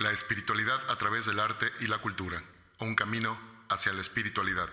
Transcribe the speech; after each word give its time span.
La 0.00 0.12
espiritualidad 0.12 0.80
a 0.88 0.96
través 0.96 1.26
del 1.26 1.38
arte 1.38 1.66
y 1.78 1.86
la 1.86 1.98
cultura. 1.98 2.42
Un 2.80 2.94
camino 2.94 3.36
hacia 3.68 3.92
la 3.92 4.00
espiritualidad. 4.00 4.66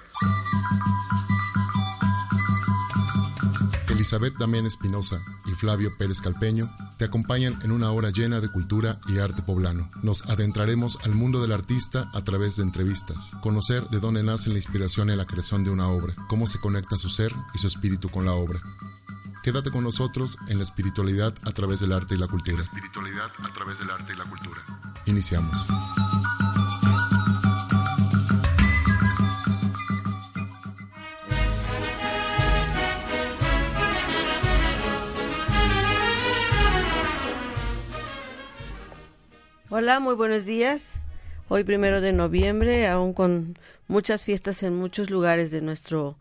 Elizabeth 3.90 4.38
Damián 4.38 4.66
Espinosa 4.66 5.22
y 5.46 5.52
Flavio 5.52 5.98
Pérez 5.98 6.22
Calpeño 6.22 6.74
te 6.98 7.04
acompañan 7.04 7.60
en 7.64 7.74
una 7.74 7.92
hora 7.92 8.10
llena 8.10 8.40
de 8.40 8.50
cultura 8.50 9.02
y 9.10 9.18
arte 9.18 9.42
poblano. 9.42 9.90
Nos 10.02 10.26
adentraremos 10.30 10.98
al 11.04 11.12
mundo 11.12 11.42
del 11.42 11.52
artista 11.52 12.10
a 12.14 12.24
través 12.24 12.56
de 12.56 12.64
entrevistas, 12.64 13.32
conocer 13.42 13.84
de 13.90 14.00
dónde 14.00 14.24
nace 14.24 14.50
la 14.50 14.56
inspiración 14.56 15.10
y 15.10 15.18
la 15.18 15.26
creación 15.26 15.66
de 15.66 15.72
una 15.72 15.90
obra, 15.90 16.14
cómo 16.30 16.48
se 16.48 16.62
conecta 16.62 16.98
su 16.98 17.10
ser 17.10 17.34
y 17.54 17.58
su 17.58 17.68
espíritu 17.68 18.08
con 18.08 18.24
la 18.24 18.32
obra. 18.32 18.62
Quédate 19.44 19.72
con 19.72 19.84
nosotros 19.84 20.38
en 20.48 20.58
la 20.58 20.64
espiritualidad 20.64 21.34
a 21.44 21.52
través 21.52 21.82
del 21.82 21.92
arte 21.92 22.16
y 22.16 22.18
la 22.18 22.28
cultura. 22.28 22.62
espiritualidad 22.62 23.32
a 23.44 23.54
través 23.54 23.80
del 23.80 23.90
arte 23.90 24.14
y 24.14 24.16
la 24.16 24.26
cultura. 24.26 24.62
Iniciamos. 25.08 25.66
Hola, 39.70 40.00
muy 40.00 40.16
buenos 40.16 40.46
días. 40.46 41.06
Hoy 41.50 41.64
primero 41.64 42.02
de 42.02 42.12
noviembre, 42.12 42.88
aún 42.88 43.14
con 43.14 43.54
muchas 43.88 44.26
fiestas 44.26 44.64
en 44.64 44.76
muchos 44.76 45.10
lugares 45.10 45.52
de 45.52 45.62
nuestro 45.62 46.18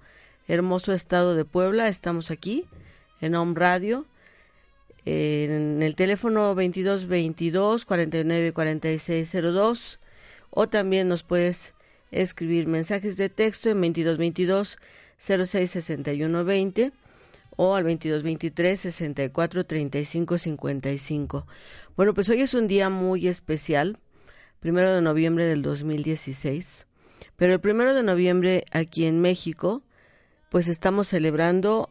hermoso 0.46 0.92
estado 0.92 1.34
de 1.34 1.45
Puebla, 1.45 1.88
estamos 1.88 2.30
aquí 2.30 2.66
en 3.20 3.34
Home 3.34 3.54
Radio, 3.56 4.04
en 5.06 5.83
el 5.83 5.95
teléfono 5.95 6.55
2222 6.55 7.84
49 7.84 8.52
4602 8.52 10.01
o 10.51 10.68
también 10.68 11.09
nos 11.09 11.23
puedes 11.23 11.74
escribir 12.10 12.66
mensajes 12.66 13.16
de 13.16 13.29
texto 13.29 13.71
en 13.71 13.80
2222 13.80 14.79
06 15.18 15.71
61 15.71 16.45
20 16.45 16.93
o 17.57 17.74
al 17.74 17.85
2223 17.85 18.80
64 18.80 19.65
35 19.65 20.38
55. 20.38 21.46
Bueno, 21.96 22.13
pues 22.13 22.29
hoy 22.29 22.43
es 22.43 22.54
un 22.54 22.66
día 22.66 22.91
muy 22.91 23.29
especial, 23.29 23.98
primero 24.60 24.95
de 24.95 25.02
noviembre 25.02 25.46
del 25.46 25.63
2016, 25.63 26.87
pero 27.37 27.54
el 27.54 27.60
primero 27.60 27.95
de 27.95 28.02
noviembre 28.02 28.65
aquí 28.73 29.07
en 29.07 29.20
México, 29.20 29.82
pues 30.51 30.68
estamos 30.68 31.09
celebrando 31.09 31.91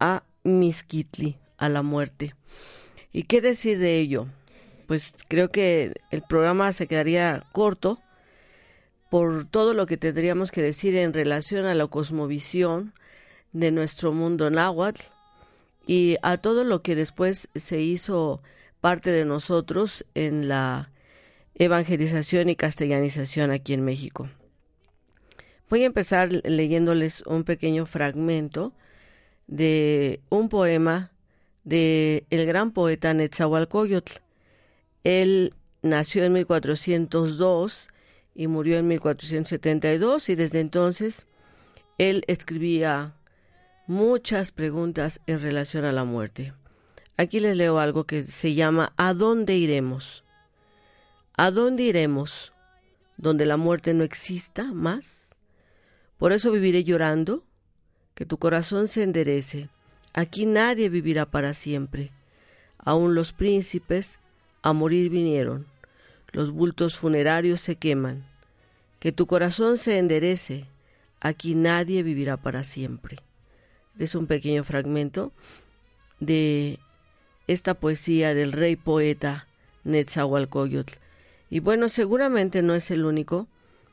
a 0.00 0.24
Miskitli, 0.44 1.38
a 1.58 1.68
la 1.68 1.82
muerte. 1.82 2.34
¿Y 3.12 3.24
qué 3.24 3.40
decir 3.40 3.78
de 3.78 3.98
ello? 3.98 4.26
Pues 4.86 5.12
creo 5.28 5.50
que 5.50 5.92
el 6.10 6.22
programa 6.22 6.72
se 6.72 6.86
quedaría 6.86 7.44
corto 7.52 8.00
por 9.10 9.44
todo 9.44 9.74
lo 9.74 9.86
que 9.86 9.96
tendríamos 9.96 10.50
que 10.50 10.62
decir 10.62 10.96
en 10.96 11.12
relación 11.12 11.66
a 11.66 11.74
la 11.74 11.86
cosmovisión 11.86 12.94
de 13.52 13.70
nuestro 13.70 14.12
mundo 14.12 14.50
náhuatl 14.50 15.02
y 15.86 16.16
a 16.22 16.36
todo 16.36 16.64
lo 16.64 16.82
que 16.82 16.94
después 16.94 17.48
se 17.54 17.80
hizo 17.80 18.42
parte 18.80 19.10
de 19.10 19.24
nosotros 19.24 20.04
en 20.14 20.48
la 20.48 20.90
evangelización 21.54 22.48
y 22.48 22.56
castellanización 22.56 23.50
aquí 23.50 23.72
en 23.72 23.84
México. 23.84 24.28
Voy 25.68 25.82
a 25.82 25.86
empezar 25.86 26.30
leyéndoles 26.44 27.22
un 27.26 27.44
pequeño 27.44 27.84
fragmento 27.84 28.72
de 29.46 30.20
un 30.30 30.48
poema 30.48 31.10
de 31.68 32.24
el 32.30 32.46
gran 32.46 32.70
poeta 32.70 33.12
Netzahualcoyotl. 33.12 34.20
Él 35.04 35.54
nació 35.82 36.24
en 36.24 36.32
1402 36.32 37.88
y 38.34 38.46
murió 38.46 38.78
en 38.78 38.88
1472 38.88 40.30
y 40.30 40.34
desde 40.34 40.60
entonces 40.60 41.26
él 41.98 42.24
escribía 42.26 43.16
muchas 43.86 44.50
preguntas 44.50 45.20
en 45.26 45.40
relación 45.40 45.84
a 45.84 45.92
la 45.92 46.04
muerte. 46.04 46.54
Aquí 47.18 47.38
les 47.40 47.56
leo 47.56 47.78
algo 47.78 48.04
que 48.04 48.22
se 48.22 48.54
llama 48.54 48.94
¿A 48.96 49.12
dónde 49.12 49.56
iremos? 49.56 50.24
¿A 51.36 51.50
dónde 51.50 51.82
iremos? 51.82 52.52
¿Donde 53.18 53.44
la 53.44 53.56
muerte 53.56 53.92
no 53.92 54.04
exista 54.04 54.72
más? 54.72 55.34
Por 56.16 56.32
eso 56.32 56.50
viviré 56.50 56.84
llorando, 56.84 57.44
que 58.14 58.24
tu 58.24 58.38
corazón 58.38 58.88
se 58.88 59.02
enderece. 59.02 59.68
Aquí 60.18 60.46
nadie 60.46 60.88
vivirá 60.88 61.26
para 61.26 61.54
siempre. 61.54 62.10
Aún 62.76 63.14
los 63.14 63.32
príncipes 63.32 64.18
a 64.62 64.72
morir 64.72 65.10
vinieron. 65.10 65.64
Los 66.32 66.50
bultos 66.50 66.98
funerarios 66.98 67.60
se 67.60 67.76
queman. 67.76 68.26
Que 68.98 69.12
tu 69.12 69.28
corazón 69.28 69.78
se 69.78 69.96
enderece. 69.96 70.64
Aquí 71.20 71.54
nadie 71.54 72.02
vivirá 72.02 72.36
para 72.36 72.64
siempre. 72.64 73.18
Es 73.96 74.16
un 74.16 74.26
pequeño 74.26 74.64
fragmento 74.64 75.30
de 76.18 76.80
esta 77.46 77.74
poesía 77.74 78.34
del 78.34 78.50
rey 78.50 78.74
poeta 78.74 79.46
Netzahualcoyotl. 79.84 80.94
Y 81.48 81.60
bueno, 81.60 81.88
seguramente 81.88 82.62
no 82.62 82.74
es 82.74 82.90
el 82.90 83.04
único 83.04 83.46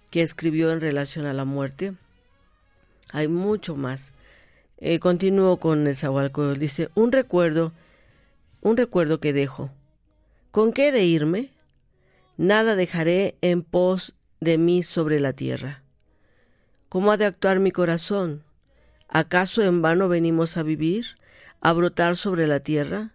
que 0.09 0.23
escribió 0.23 0.71
en 0.71 0.81
relación 0.81 1.27
a 1.27 1.33
la 1.33 1.45
muerte. 1.45 1.93
Hay 3.11 3.27
mucho 3.27 3.75
más. 3.75 4.14
Eh, 4.77 4.99
continúo 4.99 5.57
con 5.57 5.87
el 5.87 5.95
Zahualcoyotl. 5.95 6.59
Dice, 6.59 6.89
un 6.95 7.11
recuerdo, 7.11 7.73
un 8.61 8.77
recuerdo 8.77 9.19
que 9.19 9.33
dejo. 9.33 9.71
¿Con 10.51 10.73
qué 10.73 10.91
de 10.91 11.05
irme? 11.05 11.51
Nada 12.37 12.75
dejaré 12.75 13.37
en 13.41 13.63
pos 13.63 14.15
de 14.41 14.57
mí 14.57 14.83
sobre 14.83 15.19
la 15.19 15.33
tierra. 15.33 15.83
¿Cómo 16.89 17.11
ha 17.11 17.17
de 17.17 17.25
actuar 17.25 17.59
mi 17.59 17.71
corazón? 17.71 18.43
¿Acaso 19.07 19.61
en 19.61 19.81
vano 19.81 20.09
venimos 20.09 20.57
a 20.57 20.63
vivir, 20.63 21.05
a 21.61 21.71
brotar 21.71 22.17
sobre 22.17 22.47
la 22.47 22.59
tierra? 22.59 23.11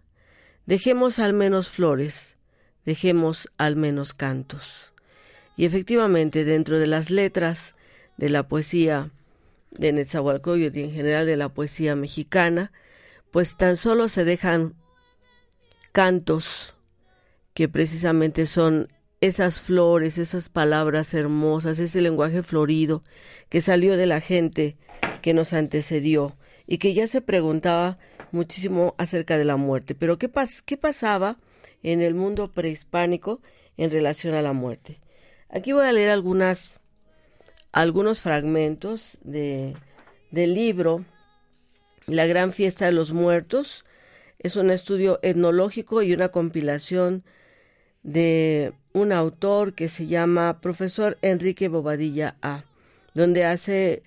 Dejemos 0.65 1.19
al 1.19 1.33
menos 1.33 1.69
flores, 1.69 2.37
dejemos 2.85 3.49
al 3.57 3.75
menos 3.75 4.13
cantos. 4.13 4.91
Y 5.57 5.65
efectivamente, 5.65 6.43
dentro 6.43 6.79
de 6.79 6.87
las 6.87 7.11
letras 7.11 7.75
de 8.17 8.29
la 8.29 8.47
poesía 8.47 9.11
de 9.71 9.93
Netzahualcoyotl 9.93 10.77
y 10.79 10.83
en 10.83 10.91
general 10.91 11.25
de 11.25 11.37
la 11.37 11.49
poesía 11.49 11.95
mexicana, 11.95 12.71
pues 13.31 13.57
tan 13.57 13.77
solo 13.77 14.09
se 14.09 14.25
dejan 14.25 14.75
cantos 15.91 16.75
que 17.53 17.67
precisamente 17.67 18.45
son 18.45 18.87
esas 19.21 19.61
flores, 19.61 20.17
esas 20.17 20.49
palabras 20.49 21.13
hermosas, 21.13 21.79
ese 21.79 22.01
lenguaje 22.01 22.43
florido 22.43 23.03
que 23.49 23.61
salió 23.61 23.95
de 23.95 24.07
la 24.07 24.19
gente 24.19 24.77
que 25.21 25.33
nos 25.33 25.53
antecedió 25.53 26.35
y 26.65 26.79
que 26.79 26.93
ya 26.93 27.07
se 27.07 27.21
preguntaba 27.21 27.99
muchísimo 28.31 28.95
acerca 28.97 29.37
de 29.37 29.45
la 29.45 29.57
muerte. 29.57 29.93
Pero 29.93 30.17
¿qué, 30.17 30.27
pas 30.27 30.61
qué 30.61 30.77
pasaba 30.77 31.37
en 31.83 32.01
el 32.01 32.15
mundo 32.15 32.51
prehispánico 32.51 33.41
en 33.77 33.91
relación 33.91 34.33
a 34.33 34.41
la 34.41 34.53
muerte? 34.53 34.99
Aquí 35.49 35.71
voy 35.71 35.85
a 35.85 35.91
leer 35.91 36.09
algunas 36.09 36.80
algunos 37.71 38.21
fragmentos 38.21 39.17
de, 39.23 39.75
del 40.31 40.53
libro 40.53 41.05
La 42.07 42.25
gran 42.25 42.51
fiesta 42.53 42.85
de 42.85 42.91
los 42.91 43.11
muertos. 43.11 43.85
Es 44.39 44.55
un 44.55 44.71
estudio 44.71 45.19
etnológico 45.21 46.01
y 46.01 46.13
una 46.13 46.29
compilación 46.29 47.23
de 48.03 48.73
un 48.93 49.11
autor 49.11 49.73
que 49.73 49.87
se 49.87 50.07
llama 50.07 50.59
profesor 50.61 51.17
Enrique 51.21 51.67
Bobadilla 51.67 52.35
A, 52.41 52.63
donde 53.13 53.45
hace 53.45 54.01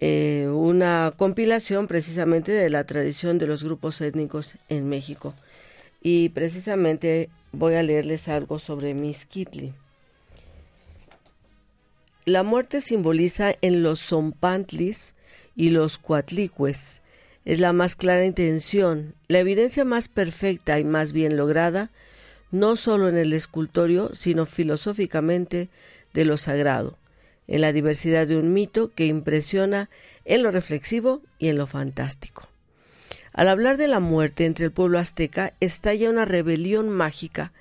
eh, 0.00 0.48
una 0.50 1.12
compilación 1.16 1.86
precisamente 1.86 2.50
de 2.52 2.70
la 2.70 2.84
tradición 2.84 3.38
de 3.38 3.46
los 3.46 3.62
grupos 3.62 4.00
étnicos 4.00 4.56
en 4.68 4.88
México. 4.88 5.34
Y 6.00 6.30
precisamente 6.30 7.28
voy 7.52 7.74
a 7.74 7.82
leerles 7.82 8.26
algo 8.28 8.58
sobre 8.58 8.94
Miskitli. 8.94 9.74
La 12.24 12.44
muerte 12.44 12.80
simboliza 12.80 13.52
en 13.62 13.82
los 13.82 14.00
zompantlis 14.00 15.14
y 15.56 15.70
los 15.70 15.98
cuatlicues. 15.98 17.02
Es 17.44 17.58
la 17.58 17.72
más 17.72 17.96
clara 17.96 18.24
intención, 18.24 19.16
la 19.26 19.40
evidencia 19.40 19.84
más 19.84 20.06
perfecta 20.06 20.78
y 20.78 20.84
más 20.84 21.12
bien 21.12 21.36
lograda, 21.36 21.90
no 22.52 22.76
solo 22.76 23.08
en 23.08 23.16
el 23.16 23.32
escultorio, 23.32 24.14
sino 24.14 24.46
filosóficamente 24.46 25.68
de 26.14 26.24
lo 26.24 26.36
sagrado, 26.36 26.96
en 27.48 27.60
la 27.60 27.72
diversidad 27.72 28.28
de 28.28 28.36
un 28.36 28.52
mito 28.52 28.92
que 28.94 29.06
impresiona 29.06 29.90
en 30.24 30.44
lo 30.44 30.52
reflexivo 30.52 31.22
y 31.40 31.48
en 31.48 31.56
lo 31.56 31.66
fantástico. 31.66 32.48
Al 33.32 33.48
hablar 33.48 33.78
de 33.78 33.88
la 33.88 33.98
muerte 33.98 34.44
entre 34.44 34.66
el 34.66 34.70
pueblo 34.70 35.00
azteca, 35.00 35.54
estalla 35.58 36.08
una 36.08 36.24
rebelión 36.24 36.88
mágica 36.88 37.52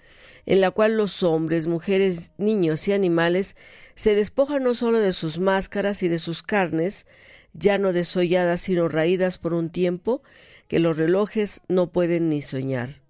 en 0.45 0.61
la 0.61 0.71
cual 0.71 0.97
los 0.97 1.23
hombres, 1.23 1.67
mujeres, 1.67 2.31
niños 2.37 2.87
y 2.87 2.93
animales 2.93 3.55
se 3.95 4.15
despojan 4.15 4.63
no 4.63 4.73
solo 4.73 4.99
de 4.99 5.13
sus 5.13 5.39
máscaras 5.39 6.03
y 6.03 6.07
de 6.07 6.19
sus 6.19 6.43
carnes, 6.43 7.05
ya 7.53 7.77
no 7.77 7.93
desolladas 7.93 8.61
sino 8.61 8.87
raídas 8.87 9.37
por 9.37 9.53
un 9.53 9.69
tiempo 9.69 10.21
que 10.67 10.79
los 10.79 10.97
relojes 10.97 11.61
no 11.67 11.91
pueden 11.91 12.29
ni 12.29 12.41
soñar. 12.41 13.01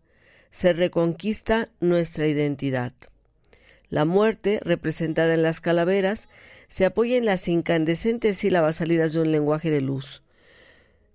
Se 0.50 0.74
reconquista 0.74 1.69
nuestra 1.80 2.28
identidad. 2.28 2.94
La 3.89 4.06
muerte, 4.06 4.60
representada 4.63 5.33
en 5.33 5.44
las 5.44 5.62
calaveras, 5.62 6.28
se 6.68 6.86
apoya 6.86 7.18
en 7.18 7.25
las 7.25 7.48
incandescentes 7.48 8.38
sílabas 8.38 8.78
salidas 8.78 9.13
de 9.13 9.19
un 9.19 9.31
lenguaje 9.31 9.69
de 9.69 9.81
luz, 9.81 10.24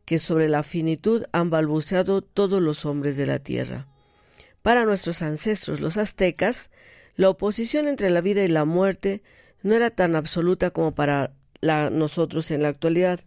que 0.04 0.18
sobre 0.18 0.48
la 0.48 0.62
finitud 0.62 1.24
han 1.32 1.50
balbuceado 1.50 2.22
todos 2.22 2.62
los 2.62 2.84
hombres 2.84 3.16
de 3.16 3.26
la 3.26 3.38
tierra. 3.38 3.86
Para 4.62 4.84
nuestros 4.84 5.22
ancestros, 5.22 5.80
los 5.80 5.96
aztecas, 5.96 6.70
la 7.16 7.30
oposición 7.30 7.88
entre 7.88 8.10
la 8.10 8.20
vida 8.20 8.44
y 8.44 8.48
la 8.48 8.64
muerte 8.64 9.22
no 9.66 9.74
era 9.74 9.90
tan 9.90 10.14
absoluta 10.14 10.70
como 10.70 10.94
para 10.94 11.32
nosotros 11.90 12.52
en 12.52 12.62
la 12.62 12.68
actualidad. 12.68 13.18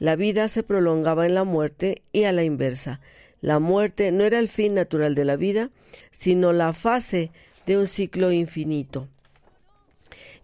La 0.00 0.16
vida 0.16 0.48
se 0.48 0.64
prolongaba 0.64 1.26
en 1.26 1.34
la 1.34 1.44
muerte 1.44 2.02
y 2.12 2.24
a 2.24 2.32
la 2.32 2.42
inversa. 2.42 3.00
La 3.40 3.60
muerte 3.60 4.10
no 4.10 4.24
era 4.24 4.40
el 4.40 4.48
fin 4.48 4.74
natural 4.74 5.14
de 5.14 5.24
la 5.24 5.36
vida, 5.36 5.70
sino 6.10 6.52
la 6.52 6.72
fase 6.72 7.30
de 7.66 7.78
un 7.78 7.86
ciclo 7.86 8.32
infinito. 8.32 9.06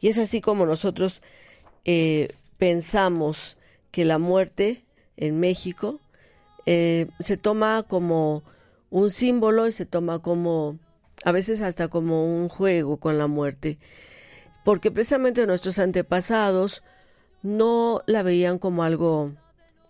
Y 0.00 0.08
es 0.08 0.18
así 0.18 0.40
como 0.40 0.64
nosotros 0.64 1.22
eh, 1.84 2.28
pensamos 2.58 3.56
que 3.90 4.04
la 4.04 4.18
muerte 4.18 4.84
en 5.16 5.40
México 5.40 5.98
eh, 6.66 7.08
se 7.18 7.36
toma 7.36 7.82
como 7.82 8.44
un 8.90 9.10
símbolo 9.10 9.66
y 9.66 9.72
se 9.72 9.86
toma 9.86 10.20
como, 10.20 10.78
a 11.24 11.32
veces 11.32 11.62
hasta 11.62 11.88
como 11.88 12.24
un 12.24 12.48
juego 12.48 12.98
con 12.98 13.18
la 13.18 13.26
muerte, 13.26 13.78
porque 14.64 14.90
precisamente 14.90 15.46
nuestros 15.46 15.78
antepasados 15.78 16.82
no 17.42 18.02
la 18.06 18.22
veían 18.22 18.58
como 18.58 18.84
algo 18.84 19.32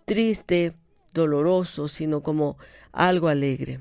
triste, 0.05 0.73
doloroso, 1.13 1.87
sino 1.87 2.21
como 2.21 2.57
algo 2.91 3.27
alegre. 3.27 3.79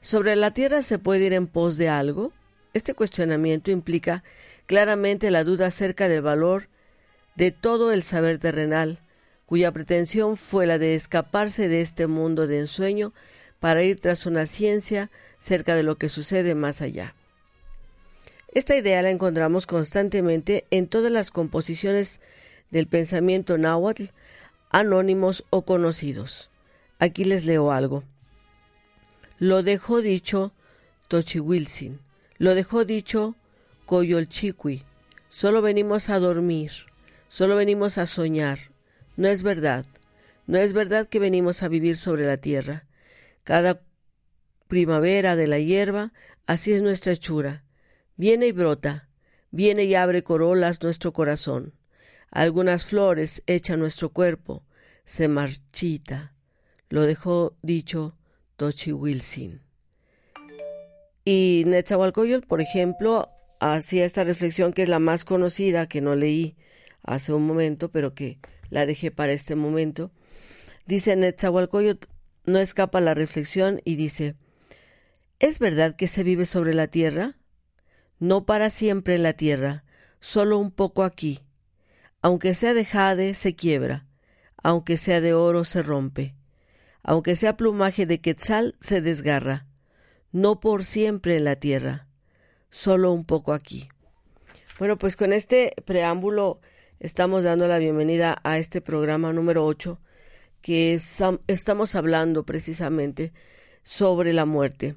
¿Sobre 0.00 0.36
la 0.36 0.52
tierra 0.52 0.82
se 0.82 0.98
puede 0.98 1.26
ir 1.26 1.32
en 1.32 1.46
pos 1.46 1.76
de 1.76 1.88
algo? 1.88 2.32
Este 2.72 2.94
cuestionamiento 2.94 3.70
implica 3.70 4.22
claramente 4.66 5.30
la 5.30 5.44
duda 5.44 5.66
acerca 5.66 6.08
del 6.08 6.22
valor 6.22 6.68
de 7.34 7.50
todo 7.50 7.92
el 7.92 8.02
saber 8.02 8.38
terrenal, 8.38 9.00
cuya 9.46 9.72
pretensión 9.72 10.36
fue 10.36 10.66
la 10.66 10.78
de 10.78 10.94
escaparse 10.94 11.68
de 11.68 11.80
este 11.80 12.06
mundo 12.06 12.46
de 12.46 12.60
ensueño 12.60 13.12
para 13.58 13.82
ir 13.82 14.00
tras 14.00 14.26
una 14.26 14.46
ciencia 14.46 15.10
cerca 15.38 15.74
de 15.74 15.82
lo 15.82 15.96
que 15.96 16.08
sucede 16.08 16.54
más 16.54 16.80
allá. 16.80 17.14
Esta 18.52 18.76
idea 18.76 19.00
la 19.02 19.10
encontramos 19.10 19.66
constantemente 19.66 20.66
en 20.70 20.88
todas 20.88 21.12
las 21.12 21.30
composiciones 21.30 22.20
del 22.70 22.88
pensamiento 22.88 23.58
náhuatl, 23.58 24.06
anónimos 24.70 25.44
o 25.50 25.62
conocidos. 25.62 26.50
Aquí 26.98 27.24
les 27.24 27.44
leo 27.44 27.70
algo. 27.70 28.02
Lo 29.38 29.62
dejó 29.62 30.02
dicho 30.02 30.52
Tochiwilsin, 31.06 32.00
lo 32.38 32.54
dejó 32.56 32.84
dicho 32.84 33.36
Coyolchiqui. 33.86 34.82
Solo 35.28 35.62
venimos 35.62 36.10
a 36.10 36.18
dormir, 36.18 36.72
solo 37.28 37.54
venimos 37.54 37.98
a 37.98 38.06
soñar. 38.06 38.58
No 39.16 39.28
es 39.28 39.44
verdad, 39.44 39.86
no 40.48 40.58
es 40.58 40.72
verdad 40.72 41.06
que 41.06 41.20
venimos 41.20 41.62
a 41.62 41.68
vivir 41.68 41.96
sobre 41.96 42.26
la 42.26 42.36
tierra. 42.36 42.84
Cada 43.44 43.80
primavera 44.66 45.36
de 45.36 45.46
la 45.46 45.60
hierba, 45.60 46.12
así 46.46 46.72
es 46.72 46.82
nuestra 46.82 47.12
hechura. 47.12 47.62
Viene 48.20 48.48
y 48.48 48.52
brota, 48.52 49.08
viene 49.50 49.84
y 49.84 49.94
abre 49.94 50.22
corolas 50.22 50.82
nuestro 50.82 51.14
corazón. 51.14 51.72
Algunas 52.30 52.84
flores 52.84 53.42
echa 53.46 53.78
nuestro 53.78 54.10
cuerpo, 54.10 54.62
se 55.06 55.26
marchita. 55.26 56.34
Lo 56.90 57.06
dejó 57.06 57.56
dicho 57.62 58.18
Tochi 58.56 58.92
Wilson. 58.92 59.62
Y 61.24 61.64
Netzahualcoyol, 61.66 62.42
por 62.42 62.60
ejemplo, 62.60 63.30
hacía 63.58 64.04
esta 64.04 64.22
reflexión 64.22 64.74
que 64.74 64.82
es 64.82 64.90
la 64.90 64.98
más 64.98 65.24
conocida, 65.24 65.88
que 65.88 66.02
no 66.02 66.14
leí 66.14 66.56
hace 67.02 67.32
un 67.32 67.46
momento, 67.46 67.90
pero 67.90 68.12
que 68.14 68.38
la 68.68 68.84
dejé 68.84 69.10
para 69.10 69.32
este 69.32 69.56
momento. 69.56 70.12
Dice 70.84 71.16
Netzahualcoyol, 71.16 71.98
no 72.44 72.58
escapa 72.58 73.00
la 73.00 73.14
reflexión 73.14 73.80
y 73.86 73.94
dice, 73.94 74.34
¿es 75.38 75.58
verdad 75.58 75.96
que 75.96 76.06
se 76.06 76.22
vive 76.22 76.44
sobre 76.44 76.74
la 76.74 76.88
tierra? 76.88 77.39
No 78.20 78.46
para 78.46 78.70
siempre 78.70 79.16
en 79.16 79.24
la 79.24 79.32
tierra, 79.32 79.82
solo 80.20 80.58
un 80.58 80.70
poco 80.70 81.02
aquí. 81.02 81.40
Aunque 82.22 82.54
sea 82.54 82.74
de 82.74 82.84
jade, 82.84 83.34
se 83.34 83.56
quiebra, 83.56 84.06
aunque 84.62 84.96
sea 84.96 85.20
de 85.20 85.34
oro, 85.34 85.64
se 85.64 85.82
rompe 85.82 86.36
aunque 87.02 87.36
sea 87.36 87.56
plumaje 87.56 88.06
de 88.06 88.20
quetzal, 88.20 88.76
se 88.80 89.00
desgarra. 89.00 89.66
No 90.32 90.60
por 90.60 90.84
siempre 90.84 91.36
en 91.36 91.44
la 91.44 91.56
tierra, 91.56 92.06
solo 92.68 93.12
un 93.12 93.24
poco 93.24 93.52
aquí. 93.52 93.88
Bueno, 94.78 94.96
pues 94.96 95.16
con 95.16 95.32
este 95.32 95.74
preámbulo 95.84 96.60
estamos 97.00 97.44
dando 97.44 97.66
la 97.68 97.78
bienvenida 97.78 98.36
a 98.44 98.58
este 98.58 98.80
programa 98.80 99.32
número 99.32 99.64
8 99.64 100.00
que 100.62 100.94
estamos 101.46 101.94
hablando 101.94 102.44
precisamente 102.44 103.32
sobre 103.82 104.32
la 104.32 104.44
muerte 104.44 104.96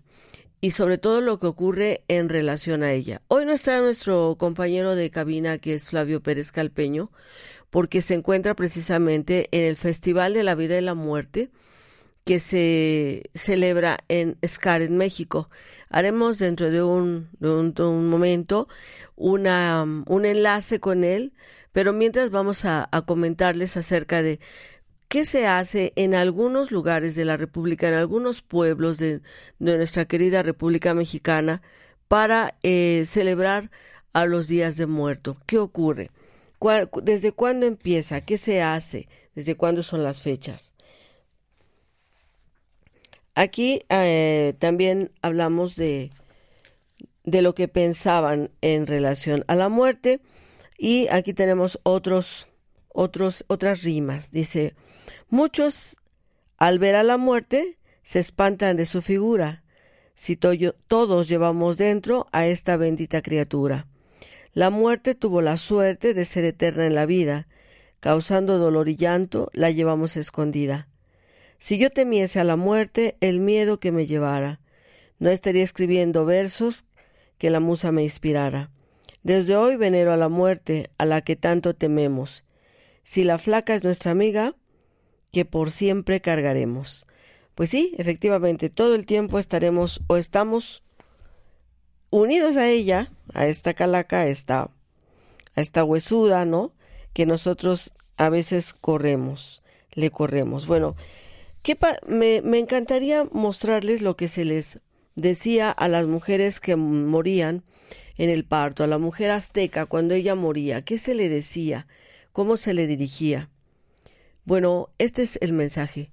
y 0.64 0.72
sobre 0.72 0.98
todo 0.98 1.20
lo 1.20 1.40
que 1.40 1.48
ocurre 1.48 2.06
en 2.08 2.30
relación 2.30 2.84
a 2.84 2.94
ella. 2.94 3.22
Hoy 3.28 3.46
no 3.46 3.52
está 3.52 3.82
nuestro 3.82 4.38
compañero 4.40 4.96
de 4.96 5.10
cabina 5.10 5.58
que 5.58 5.74
es 5.74 5.90
Flavio 5.90 6.24
Pérez 6.24 6.54
Calpeño 6.54 7.12
porque 7.70 8.00
se 8.02 8.14
encuentra 8.14 8.56
precisamente 8.56 9.50
en 9.52 9.66
el 9.66 9.76
Festival 9.76 10.34
de 10.34 10.46
la 10.46 10.56
Vida 10.56 10.78
y 10.78 10.82
la 10.82 10.94
Muerte 10.94 11.50
que 12.24 12.40
se 12.40 13.24
celebra 13.34 13.98
en 14.08 14.38
SCAR 14.42 14.82
en 14.84 14.96
México. 14.96 15.50
Haremos 15.90 16.40
dentro 16.40 16.72
de 16.72 16.82
un, 16.82 17.28
un, 17.42 18.10
momento 18.10 18.70
una, 19.18 19.84
un 19.84 20.26
enlace 20.26 20.80
con 20.80 21.04
él, 21.04 21.34
pero 21.74 21.92
mientras 21.92 22.30
vamos 22.30 22.64
a, 22.64 22.88
comentarles 23.06 23.76
acerca 23.76 24.22
de 24.22 24.40
qué 25.14 25.28
se 25.28 25.46
hace 25.46 25.94
en 25.96 26.16
algunos 26.16 26.72
lugares 26.72 27.14
de 27.14 27.24
la 27.24 27.38
República, 27.38 27.88
en 27.88 27.94
algunos 27.94 28.42
pueblos 28.42 28.98
de, 28.98 29.22
nuestra 29.60 30.06
querida 30.06 30.42
República 30.42 30.96
Mexicana, 30.96 31.62
para 32.08 32.56
eh, 32.64 33.04
celebrar 33.06 33.70
a 34.14 34.26
los 34.26 34.48
días 34.48 34.76
de 34.76 34.88
muerto. 34.88 35.38
¿Qué 35.46 35.60
ocurre? 35.60 36.10
¿Desde 37.04 37.32
cuándo 37.32 37.68
empieza? 37.68 38.22
¿Qué 38.22 38.40
se 38.40 38.64
hace? 38.64 39.08
¿Desde 39.36 39.54
cuándo 39.54 39.84
son 39.84 40.02
las 40.02 40.24
fechas? 40.24 40.74
Aquí 43.36 43.84
eh, 43.90 44.56
también 44.58 45.12
hablamos 45.22 45.76
de, 45.76 46.10
de 47.24 47.44
lo 47.44 47.54
que 47.54 47.68
pensaban 47.68 48.50
en 48.62 48.88
relación 48.88 49.44
a 49.46 49.54
la 49.54 49.70
muerte 49.70 50.22
y 50.76 51.08
aquí 51.10 51.36
tenemos 51.36 51.80
otros, 51.84 52.48
otros, 52.90 53.46
otras 53.48 53.84
rimas. 53.84 54.32
Dice, 54.32 54.74
muchos 55.34 55.98
al 56.58 56.78
ver 56.78 56.96
a 56.96 57.02
la 57.02 57.18
muerte 57.18 57.80
se 58.04 58.20
espantan 58.20 58.78
de 58.78 58.86
su 58.86 59.02
figura, 59.02 59.64
si 60.14 60.36
todos 60.38 61.28
llevamos 61.28 61.78
dentro 61.78 62.28
a 62.32 62.46
esta 62.46 62.78
bendita 62.78 63.24
criatura. 63.24 63.88
La 64.54 64.70
muerte 64.70 65.16
tuvo 65.16 65.42
la 65.42 65.58
suerte 65.58 66.14
de 66.14 66.26
ser 66.26 66.44
eterna 66.46 66.86
en 66.86 66.94
la 66.94 67.08
vida, 67.08 67.48
causando 68.00 68.60
dolor 68.60 68.90
y 68.90 68.96
llanto, 68.96 69.50
la 69.54 69.72
llevamos 69.72 70.18
escondida. 70.18 70.88
Si 71.58 71.80
yo 71.80 71.90
temiese 71.90 72.40
a 72.40 72.44
la 72.44 72.56
muerte, 72.56 73.18
el 73.20 73.40
miedo 73.40 73.80
que 73.80 73.92
me 73.92 74.06
llevara, 74.06 74.60
no 75.18 75.32
estaría 75.32 75.64
escribiendo 75.64 76.26
versos 76.26 76.86
que 77.40 77.50
la 77.50 77.60
musa 77.60 77.92
me 77.92 78.04
inspirara. 78.04 78.70
Desde 79.24 79.56
hoy 79.56 79.78
venero 79.78 80.14
a 80.14 80.18
la 80.18 80.30
muerte, 80.30 80.92
a 81.00 81.06
la 81.06 81.22
que 81.22 81.36
tanto 81.36 81.74
tememos. 81.74 82.44
Si 83.04 83.24
la 83.24 83.40
flaca 83.40 83.74
es 83.74 83.84
nuestra 83.84 84.12
amiga, 84.12 84.56
que 85.34 85.44
por 85.46 85.72
siempre 85.72 86.22
cargaremos. 86.22 87.08
Pues 87.56 87.72
sí, 87.72 87.94
efectivamente, 87.98 88.70
todo 88.70 88.94
el 88.96 89.06
tiempo 89.08 89.40
estaremos 89.40 90.02
o 90.08 90.16
estamos 90.16 90.84
unidos 92.12 92.56
a 92.56 92.70
ella, 92.70 93.12
a 93.34 93.48
esta 93.48 93.74
calaca, 93.74 94.22
a 94.22 94.28
esta, 94.28 94.70
a 95.56 95.62
esta 95.62 95.84
huesuda, 95.84 96.46
¿no? 96.46 96.72
Que 97.14 97.26
nosotros 97.26 97.94
a 98.16 98.30
veces 98.30 98.74
corremos, 98.74 99.64
le 99.94 100.12
corremos. 100.12 100.68
Bueno, 100.68 100.96
me, 102.08 102.42
me 102.44 102.60
encantaría 102.60 103.28
mostrarles 103.32 104.04
lo 104.04 104.16
que 104.16 104.28
se 104.28 104.46
les 104.46 104.82
decía 105.16 105.72
a 105.72 105.88
las 105.88 106.06
mujeres 106.06 106.60
que 106.60 106.76
morían 106.76 107.64
en 108.18 108.30
el 108.30 108.46
parto, 108.46 108.84
a 108.84 108.88
la 108.88 109.00
mujer 109.00 109.32
azteca 109.32 109.88
cuando 109.88 110.14
ella 110.14 110.36
moría, 110.36 110.84
¿qué 110.84 111.00
se 111.00 111.16
le 111.16 111.28
decía? 111.28 111.88
¿Cómo 112.32 112.56
se 112.56 112.76
le 112.76 112.86
dirigía? 112.86 113.50
Bueno, 114.46 114.90
este 114.98 115.22
es 115.22 115.38
el 115.42 115.54
mensaje. 115.54 116.12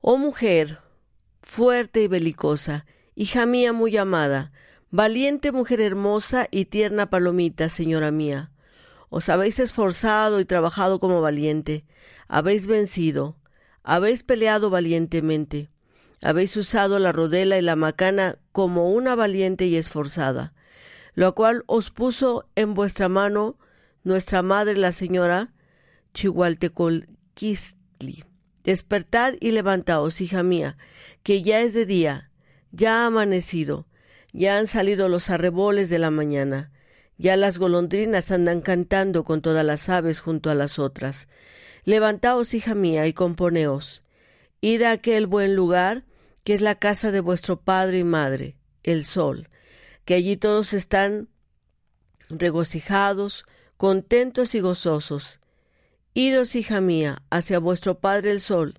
Oh 0.00 0.18
mujer, 0.18 0.80
fuerte 1.40 2.02
y 2.02 2.08
belicosa, 2.08 2.84
hija 3.14 3.46
mía 3.46 3.72
muy 3.72 3.96
amada, 3.96 4.52
valiente 4.90 5.50
mujer 5.50 5.80
hermosa 5.80 6.48
y 6.50 6.66
tierna 6.66 7.08
palomita, 7.08 7.68
señora 7.70 8.10
mía. 8.10 8.50
Os 9.08 9.28
habéis 9.28 9.58
esforzado 9.58 10.40
y 10.40 10.44
trabajado 10.44 11.00
como 11.00 11.22
valiente, 11.22 11.86
habéis 12.28 12.66
vencido, 12.66 13.36
habéis 13.82 14.22
peleado 14.22 14.68
valientemente, 14.68 15.70
habéis 16.22 16.56
usado 16.56 16.98
la 16.98 17.12
rodela 17.12 17.56
y 17.56 17.62
la 17.62 17.76
macana 17.76 18.38
como 18.52 18.90
una 18.90 19.14
valiente 19.14 19.66
y 19.66 19.76
esforzada. 19.76 20.52
lo 21.14 21.34
cual 21.34 21.62
os 21.66 21.90
puso 21.90 22.48
en 22.56 22.74
vuestra 22.74 23.08
mano 23.08 23.56
nuestra 24.02 24.42
madre 24.42 24.76
la 24.76 24.90
señora 24.92 25.52
Chihualtecolquistli. 26.14 28.24
Despertad 28.62 29.34
y 29.40 29.50
levantaos, 29.50 30.22
hija 30.22 30.42
mía, 30.42 30.78
que 31.22 31.42
ya 31.42 31.60
es 31.60 31.74
de 31.74 31.84
día, 31.84 32.30
ya 32.72 33.02
ha 33.02 33.06
amanecido, 33.06 33.86
ya 34.32 34.56
han 34.56 34.66
salido 34.66 35.10
los 35.10 35.28
arreboles 35.28 35.90
de 35.90 35.98
la 35.98 36.10
mañana, 36.10 36.72
ya 37.18 37.36
las 37.36 37.58
golondrinas 37.58 38.30
andan 38.30 38.62
cantando 38.62 39.24
con 39.24 39.42
todas 39.42 39.66
las 39.66 39.88
aves 39.88 40.20
junto 40.20 40.50
a 40.50 40.54
las 40.54 40.78
otras. 40.78 41.28
Levantaos, 41.84 42.54
hija 42.54 42.74
mía, 42.74 43.06
y 43.06 43.12
componeos. 43.12 44.02
Id 44.60 44.82
a 44.82 44.92
aquel 44.92 45.26
buen 45.26 45.54
lugar 45.54 46.04
que 46.44 46.54
es 46.54 46.60
la 46.60 46.76
casa 46.76 47.10
de 47.10 47.20
vuestro 47.20 47.60
padre 47.60 47.98
y 47.98 48.04
madre, 48.04 48.56
el 48.82 49.04
sol, 49.04 49.48
que 50.04 50.14
allí 50.14 50.36
todos 50.36 50.72
están 50.72 51.28
regocijados, 52.28 53.44
contentos 53.76 54.54
y 54.54 54.60
gozosos. 54.60 55.40
Idos, 56.16 56.54
hija 56.54 56.80
mía, 56.80 57.18
hacia 57.28 57.58
vuestro 57.58 57.98
Padre 57.98 58.30
el 58.30 58.40
Sol, 58.40 58.78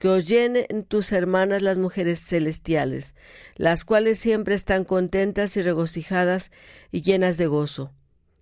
que 0.00 0.08
os 0.08 0.26
llenen 0.26 0.82
tus 0.88 1.12
hermanas 1.12 1.62
las 1.62 1.78
mujeres 1.78 2.20
celestiales, 2.20 3.14
las 3.54 3.84
cuales 3.84 4.18
siempre 4.18 4.56
están 4.56 4.82
contentas 4.82 5.56
y 5.56 5.62
regocijadas 5.62 6.50
y 6.90 7.02
llenas 7.02 7.36
de 7.36 7.46
gozo, 7.46 7.92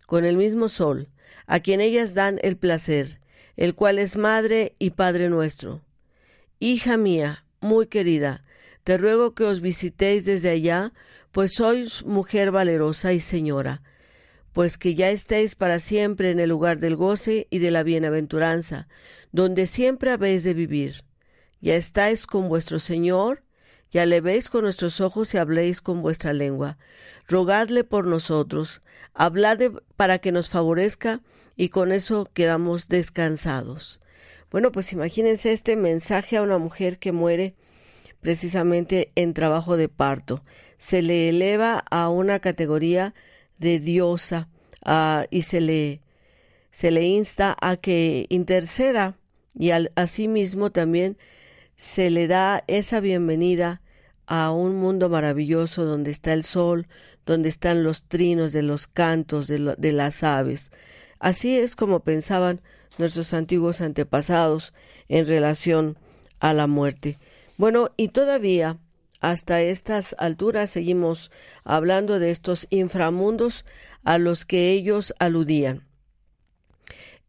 con 0.07 0.25
el 0.25 0.39
mismo 0.39 0.71
Sol, 0.71 1.11
a 1.47 1.61
quien 1.61 1.83
ellas 1.83 2.15
dan 2.15 2.39
el 2.43 2.57
placer, 2.57 3.21
el 3.59 3.75
cual 3.75 3.99
es 3.99 4.17
Madre 4.17 4.77
y 4.79 4.93
Padre 4.93 5.29
nuestro. 5.29 5.83
Hija 6.59 6.97
mía, 6.97 7.45
muy 7.61 7.87
querida, 7.87 8.45
te 8.83 8.97
ruego 8.97 9.35
que 9.35 9.45
os 9.45 9.61
visitéis 9.61 10.25
desde 10.25 10.49
allá, 10.49 10.95
pues 11.33 11.53
sois 11.53 12.03
mujer 12.07 12.51
valerosa 12.51 13.13
y 13.13 13.21
señora, 13.21 13.83
pues 14.53 14.77
que 14.79 14.95
ya 14.95 15.11
estéis 15.11 15.55
para 15.55 15.79
siempre 15.79 16.31
en 16.31 16.41
el 16.41 16.51
lugar 16.51 16.79
del 16.79 16.97
goce 16.97 17.47
y 17.51 17.59
de 17.59 17.71
la 17.71 17.83
bienaventuranza, 17.83 18.89
donde 19.33 19.67
siempre 19.67 20.11
habéis 20.11 20.45
de 20.45 20.55
vivir. 20.55 21.05
Ya 21.61 21.75
estáis 21.75 22.27
con 22.27 22.49
vuestro 22.49 22.79
Señor, 22.79 23.43
ya 23.91 24.07
le 24.07 24.21
veis 24.21 24.51
con 24.51 24.65
nuestros 24.65 25.01
ojos 25.01 25.35
y 25.35 25.39
habléis 25.39 25.81
con 25.81 26.03
vuestra 26.03 26.33
lengua. 26.33 26.79
Rogadle 27.29 27.85
por 27.85 28.07
nosotros, 28.07 28.83
habladle 29.15 29.73
para 29.97 30.19
que 30.19 30.33
nos 30.33 30.51
favorezca 30.51 31.21
y 31.57 31.69
con 31.69 31.93
eso 31.93 32.29
quedamos 32.33 32.89
descansados. 32.89 34.01
Bueno, 34.51 34.73
pues 34.73 34.93
imagínense 34.93 35.53
este 35.53 35.77
mensaje 35.77 36.37
a 36.37 36.43
una 36.43 36.59
mujer 36.59 36.99
que 36.99 37.13
muere 37.13 37.55
precisamente 38.21 39.11
en 39.15 39.35
trabajo 39.35 39.77
de 39.77 39.89
parto. 39.89 40.45
Se 40.79 41.03
le 41.03 41.29
eleva 41.29 41.85
a 41.91 42.09
una 42.11 42.39
categoría 42.39 43.15
de 43.63 43.79
diosa 43.81 44.49
ah, 44.85 45.25
y 45.31 45.43
se 45.43 45.61
le, 45.61 46.01
se 46.71 46.91
le 46.91 47.05
insta 47.05 47.57
a 47.61 47.77
que 47.77 48.27
interceda 48.29 49.17
y 49.55 49.71
al, 49.71 49.93
asimismo 49.95 50.71
también 50.71 51.17
se 51.77 52.11
le 52.11 52.27
da 52.27 52.65
esa 52.67 53.01
bienvenida 53.01 53.81
a 54.27 54.51
un 54.51 54.77
mundo 54.77 55.09
maravilloso 55.09 55.85
donde 55.85 56.11
está 56.11 56.33
el 56.33 56.43
sol, 56.43 56.87
donde 57.25 57.49
están 57.49 57.85
los 57.85 58.05
trinos 58.05 58.53
de 58.53 58.63
los 58.63 58.87
cantos 58.87 59.47
de, 59.47 59.75
de 59.79 59.93
las 59.93 60.23
aves. 60.23 60.73
Así 61.19 61.57
es 61.59 61.77
como 61.77 62.01
pensaban 62.01 62.61
nuestros 62.99 63.33
antiguos 63.33 63.81
antepasados 63.81 64.75
en 65.09 65.27
relación 65.27 65.99
a 66.41 66.53
la 66.53 66.67
muerte. 66.67 67.19
Bueno, 67.59 67.91
y 67.97 68.09
todavía 68.09 68.79
hasta 69.23 69.63
estas 69.63 70.15
alturas 70.19 70.69
seguimos 70.69 71.31
hablando 71.65 72.19
de 72.19 72.31
estos 72.31 72.67
inframundos 72.69 73.65
a 74.05 74.19
los 74.19 74.45
que 74.45 74.73
ellos 74.73 75.15
aludían. 75.19 75.87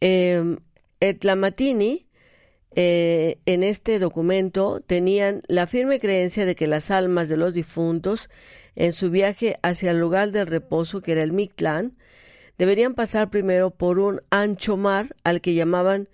Eh, 0.02 0.58
Etlamatini, 1.00 2.08
en 2.76 3.64
este 3.64 4.00
documento, 4.00 4.82
tenían 4.82 5.44
la 5.48 5.68
firme 5.68 6.00
creencia 6.00 6.46
de 6.46 6.56
que 6.56 6.66
las 6.66 6.90
almas 6.92 7.30
de 7.30 7.38
los 7.38 7.54
difuntos, 7.54 8.30
en 8.76 8.94
su 8.94 9.12
viaje 9.12 9.58
hacia 9.62 9.92
el 9.92 10.00
lugar 10.00 10.32
del 10.32 10.48
reposo, 10.48 11.02
que 11.02 11.12
era 11.12 11.22
el 11.22 11.32
Mictlán, 11.32 11.96
deberían 12.58 12.96
pasar 12.96 13.30
primero 13.30 13.72
por 13.72 14.00
un 14.00 14.22
ancho 14.30 14.78
mar 14.78 15.16
al 15.24 15.42
que 15.42 15.54
llamaban 15.54 16.10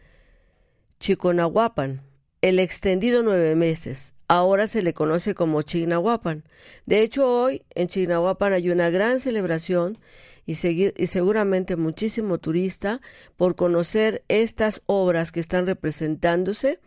Chiconahuapan, 0.99 2.01
el 2.41 2.59
extendido 2.59 3.23
nueve 3.23 3.55
meses, 3.55 4.13
ahora 4.29 4.67
se 4.67 4.81
le 4.81 4.93
conoce 4.93 5.33
como 5.33 5.63
Chignahuapan. 5.63 6.45
De 6.85 7.01
hecho, 7.01 7.27
hoy 7.27 7.63
en 7.71 7.87
Chignahuapan 7.87 8.53
hay 8.53 8.69
una 8.69 8.89
gran 8.89 9.19
celebración 9.19 9.97
y, 10.45 10.55
seguramente 10.55 11.75
muchísimo 11.75 12.37
turista 12.37 13.01
por 13.35 13.55
conocer 13.55 14.23
estas 14.27 14.81
obras 14.85 15.31
que 15.31 15.39
están 15.39 15.65
representándose 15.65 16.79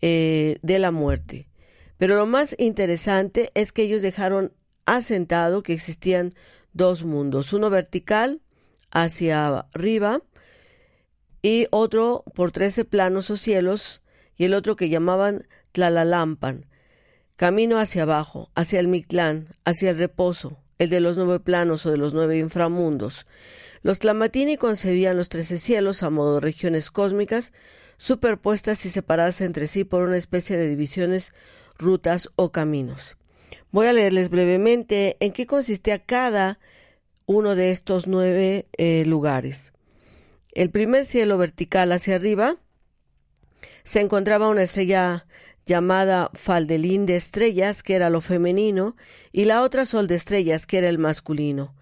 eh, 0.00 0.58
de 0.62 0.78
la 0.78 0.90
muerte. 0.90 1.48
Pero 1.96 2.16
lo 2.16 2.26
más 2.26 2.54
interesante 2.58 3.50
es 3.54 3.72
que 3.72 3.82
ellos 3.82 4.02
dejaron 4.02 4.52
asentado 4.86 5.62
que 5.62 5.72
existían 5.72 6.30
dos 6.72 7.04
mundos, 7.04 7.52
uno 7.52 7.70
vertical 7.70 8.40
hacia 8.90 9.48
arriba 9.74 10.22
y 11.42 11.66
otro 11.70 12.24
por 12.34 12.52
trece 12.52 12.84
planos 12.84 13.30
o 13.30 13.36
cielos 13.36 14.02
y 14.36 14.44
el 14.44 14.54
otro 14.54 14.76
que 14.76 14.88
llamaban 14.88 15.46
Tlalalampan, 15.72 16.66
camino 17.36 17.78
hacia 17.78 18.02
abajo, 18.02 18.50
hacia 18.54 18.80
el 18.80 18.88
Mictlán, 18.88 19.48
hacia 19.64 19.90
el 19.90 19.98
reposo, 19.98 20.58
el 20.78 20.90
de 20.90 21.00
los 21.00 21.16
nueve 21.16 21.40
planos 21.40 21.86
o 21.86 21.90
de 21.90 21.96
los 21.96 22.14
nueve 22.14 22.38
inframundos. 22.38 23.26
Los 23.82 24.00
Tlamatini 24.00 24.56
concebían 24.56 25.16
los 25.16 25.28
trece 25.28 25.58
cielos 25.58 26.02
a 26.02 26.10
modo 26.10 26.34
de 26.34 26.40
regiones 26.40 26.90
cósmicas, 26.90 27.52
superpuestas 27.96 28.84
y 28.86 28.90
separadas 28.90 29.40
entre 29.40 29.66
sí 29.66 29.84
por 29.84 30.02
una 30.02 30.16
especie 30.16 30.56
de 30.56 30.68
divisiones, 30.68 31.32
rutas 31.78 32.28
o 32.36 32.50
caminos. 32.50 33.16
Voy 33.70 33.86
a 33.86 33.92
leerles 33.92 34.30
brevemente 34.30 35.16
en 35.20 35.32
qué 35.32 35.46
consistía 35.46 35.98
cada 35.98 36.58
uno 37.26 37.54
de 37.54 37.70
estos 37.70 38.06
nueve 38.06 38.66
eh, 38.78 39.04
lugares. 39.06 39.72
El 40.52 40.70
primer 40.70 41.04
cielo 41.04 41.38
vertical 41.38 41.92
hacia 41.92 42.16
arriba 42.16 42.56
se 43.84 44.00
encontraba 44.00 44.48
una 44.48 44.62
estrella 44.62 45.26
llamada 45.68 46.30
faldelín 46.34 47.06
de 47.06 47.14
estrellas, 47.14 47.82
que 47.84 47.94
era 47.94 48.10
lo 48.10 48.20
femenino, 48.20 48.96
y 49.30 49.44
la 49.44 49.62
otra 49.62 49.86
sol 49.86 50.08
de 50.08 50.16
estrellas, 50.16 50.66
que 50.66 50.78
era 50.78 50.88
el 50.88 50.98
masculino. 50.98 51.76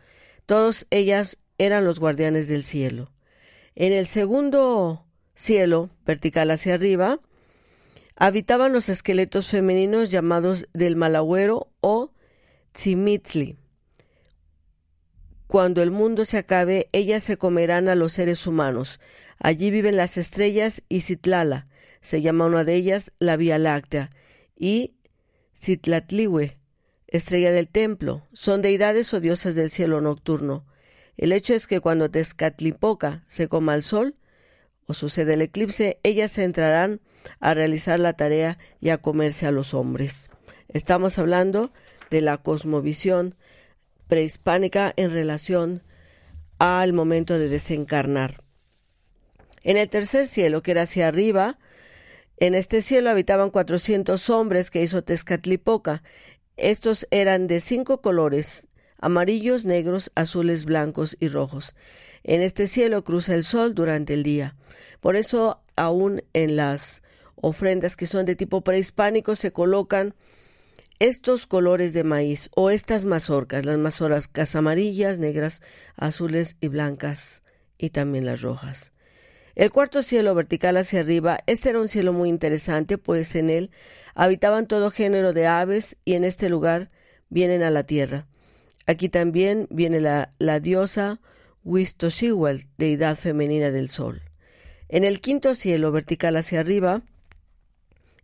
Todas 0.45 0.87
ellas 0.90 1.38
eran 1.57 1.85
los 1.85 1.99
guardianes 2.00 2.49
del 2.49 2.64
cielo. 2.64 3.12
En 3.75 3.93
el 3.93 4.07
segundo 4.07 5.07
cielo, 5.35 5.90
vertical 6.05 6.50
hacia 6.50 6.75
arriba, 6.75 7.21
habitaban 8.16 8.73
los 8.73 8.88
esqueletos 8.88 9.49
femeninos 9.49 10.11
llamados 10.11 10.66
del 10.73 10.97
malagüero 10.97 11.69
o 11.81 12.12
tzimitzli. 12.73 13.57
Cuando 15.47 15.83
el 15.83 15.93
mundo 15.93 16.25
se 16.25 16.38
acabe, 16.38 16.88
ellas 16.93 17.23
se 17.23 17.37
comerán 17.37 17.88
a 17.88 17.95
los 17.95 18.12
seres 18.14 18.47
humanos. 18.47 18.99
Allí 19.38 19.71
viven 19.71 19.97
las 19.97 20.16
estrellas 20.16 20.83
y 20.88 21.02
Citlala, 21.02 21.69
se 22.07 22.23
llama 22.23 22.47
una 22.47 22.63
de 22.63 22.75
ellas 22.75 23.11
la 23.19 23.37
Vía 23.37 23.59
Láctea, 23.59 24.13
y 24.57 24.95
Citlatliwe, 25.57 26.57
estrella 27.09 27.51
del 27.51 27.67
templo, 27.67 28.29
son 28.33 28.63
deidades 28.63 29.13
o 29.13 29.19
diosas 29.19 29.57
del 29.57 29.71
cielo 29.71 30.01
nocturno. 30.01 30.65
El 31.17 31.33
hecho 31.33 31.53
es 31.53 31.67
que 31.67 31.81
cuando 31.81 32.09
Tezcatlipoca 32.09 33.25
se 33.27 33.49
coma 33.49 33.75
el 33.75 33.83
sol, 33.83 34.15
o 34.87 34.95
sucede 34.95 35.35
el 35.35 35.43
eclipse, 35.43 35.99
ellas 36.05 36.31
se 36.31 36.45
entrarán 36.45 37.01
a 37.41 37.55
realizar 37.55 37.99
la 37.99 38.13
tarea 38.13 38.57
y 38.81 38.91
a 38.91 38.99
comerse 38.99 39.49
a 39.49 39.51
los 39.51 39.75
hombres. 39.75 40.31
Estamos 40.69 41.19
hablando 41.19 41.73
de 42.09 42.21
la 42.21 42.37
cosmovisión 42.39 43.35
prehispánica 44.07 44.95
en 44.97 45.11
relación 45.11 45.83
al 46.61 46.93
momento 46.93 47.37
de 47.37 47.49
desencarnar. 47.49 48.45
En 49.65 49.77
el 49.77 49.89
tercer 49.89 50.29
cielo, 50.29 50.63
que 50.63 50.71
era 50.71 50.83
hacia 50.83 51.09
arriba, 51.09 51.59
en 52.38 52.55
este 52.55 52.83
cielo 52.83 53.11
habitaban 53.11 53.50
cuatrocientos 53.50 54.28
hombres 54.31 54.71
que 54.71 54.83
hizo 54.83 55.02
Tezcatlipoca. 55.02 56.02
Estos 56.57 57.07
eran 57.11 57.47
de 57.47 57.61
cinco 57.61 58.00
colores, 58.00 58.69
amarillos, 58.99 59.64
negros, 59.64 60.11
azules, 60.14 60.64
blancos 60.64 61.16
y 61.21 61.28
rojos. 61.28 61.75
En 62.25 62.43
este 62.43 62.66
cielo 62.66 63.05
cruza 63.05 63.35
el 63.35 63.45
sol 63.45 63.75
durante 63.75 64.14
el 64.14 64.23
día. 64.23 64.57
Por 65.00 65.16
eso, 65.16 65.62
aún 65.76 66.23
en 66.33 66.57
las 66.57 67.02
ofrendas 67.37 67.97
que 67.97 68.07
son 68.07 68.26
de 68.26 68.37
tipo 68.37 68.62
prehispánico, 68.62 69.37
se 69.37 69.52
colocan 69.52 70.14
estos 70.99 71.47
colores 71.47 71.93
de 71.93 72.05
maíz 72.05 72.50
o 72.55 72.71
estas 72.71 73.05
mazorcas, 73.05 73.64
las 73.64 73.78
mazorcas 73.78 74.57
amarillas, 74.57 75.19
negras, 75.19 75.62
azules 75.95 76.57
y 76.61 76.69
blancas, 76.69 77.43
y 77.78 77.90
también 77.90 78.25
las 78.25 78.40
rojas. 78.40 78.93
El 79.57 79.73
cuarto 79.73 80.03
cielo 80.03 80.35
vertical 80.35 80.77
hacia 80.77 81.01
arriba, 81.01 81.39
este 81.47 81.71
era 81.71 81.81
un 81.81 81.89
cielo 81.89 82.13
muy 82.13 82.29
interesante, 82.29 82.99
pues 82.99 83.35
en 83.35 83.49
él 83.49 83.71
habitaban 84.15 84.67
todo 84.67 84.91
género 84.91 85.33
de 85.33 85.47
aves 85.47 85.97
y 86.05 86.13
en 86.13 86.25
este 86.25 86.51
lugar 86.51 86.91
vienen 87.31 87.63
a 87.63 87.71
la 87.71 87.85
tierra. 87.85 88.27
Aquí 88.85 89.09
también 89.09 89.67
viene 89.71 89.99
la, 90.01 90.61
diosa 90.61 91.21
Wistoshiwal, 91.65 92.67
deidad 92.77 93.17
femenina 93.17 93.71
del 93.71 93.89
sol. 93.89 94.21
En 94.91 95.05
el 95.05 95.23
quinto 95.23 95.55
cielo 95.55 95.91
vertical 95.91 96.37
hacia 96.37 96.61
arriba, 96.61 97.01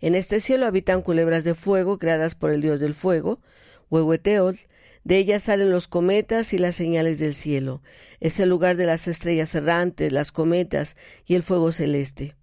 en 0.02 0.14
este 0.14 0.38
cielo 0.38 0.66
habitan 0.66 1.00
culebras 1.00 1.44
de 1.44 1.54
fuego 1.54 1.98
creadas 1.98 2.34
por 2.34 2.50
el 2.50 2.60
dios 2.60 2.78
del 2.78 2.92
fuego, 2.92 3.40
Huehueteotl, 3.88 4.66
de 5.04 5.18
ellas 5.18 5.44
salen 5.44 5.70
los 5.70 5.88
cometas 5.88 6.52
y 6.52 6.58
las 6.58 6.76
señales 6.76 7.18
del 7.18 7.34
cielo. 7.34 7.82
Es 8.20 8.38
el 8.38 8.48
lugar 8.48 8.76
de 8.76 8.86
las 8.86 9.08
estrellas 9.08 9.54
errantes, 9.54 10.12
las 10.12 10.32
cometas 10.32 10.96
y 11.26 11.34
el 11.34 11.42
fuego 11.42 11.72
celeste. 11.72 12.36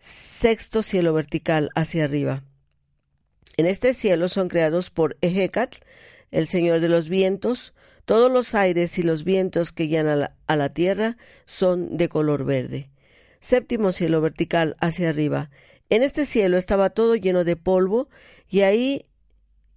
Sexto 0.00 0.82
cielo 0.82 1.12
vertical 1.12 1.70
hacia 1.74 2.04
arriba. 2.04 2.42
En 3.56 3.66
este 3.66 3.94
cielo 3.94 4.28
son 4.28 4.48
creados 4.48 4.90
por 4.90 5.16
Ejecatl, 5.20 5.78
el 6.30 6.46
señor 6.46 6.80
de 6.80 6.88
los 6.88 7.08
vientos. 7.08 7.74
Todos 8.04 8.30
los 8.30 8.54
aires 8.54 8.98
y 8.98 9.02
los 9.02 9.24
vientos 9.24 9.72
que 9.72 9.84
guían 9.84 10.08
a 10.08 10.34
a 10.46 10.56
la 10.56 10.72
tierra 10.72 11.16
son 11.44 11.96
de 11.96 12.08
color 12.08 12.44
verde. 12.44 12.90
Séptimo 13.40 13.92
cielo 13.92 14.20
vertical 14.20 14.76
hacia 14.80 15.10
arriba. 15.10 15.50
En 15.90 16.02
este 16.02 16.26
cielo 16.26 16.56
estaba 16.56 16.90
todo 16.90 17.16
lleno 17.16 17.44
de 17.44 17.56
polvo 17.56 18.08
y 18.48 18.60
ahí 18.60 19.06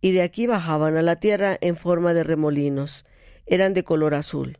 y 0.01 0.11
de 0.11 0.23
aquí 0.23 0.47
bajaban 0.47 0.97
a 0.97 1.01
la 1.01 1.15
tierra 1.15 1.57
en 1.61 1.75
forma 1.75 2.13
de 2.13 2.23
remolinos. 2.23 3.05
Eran 3.45 3.73
de 3.73 3.83
color 3.83 4.15
azul. 4.15 4.57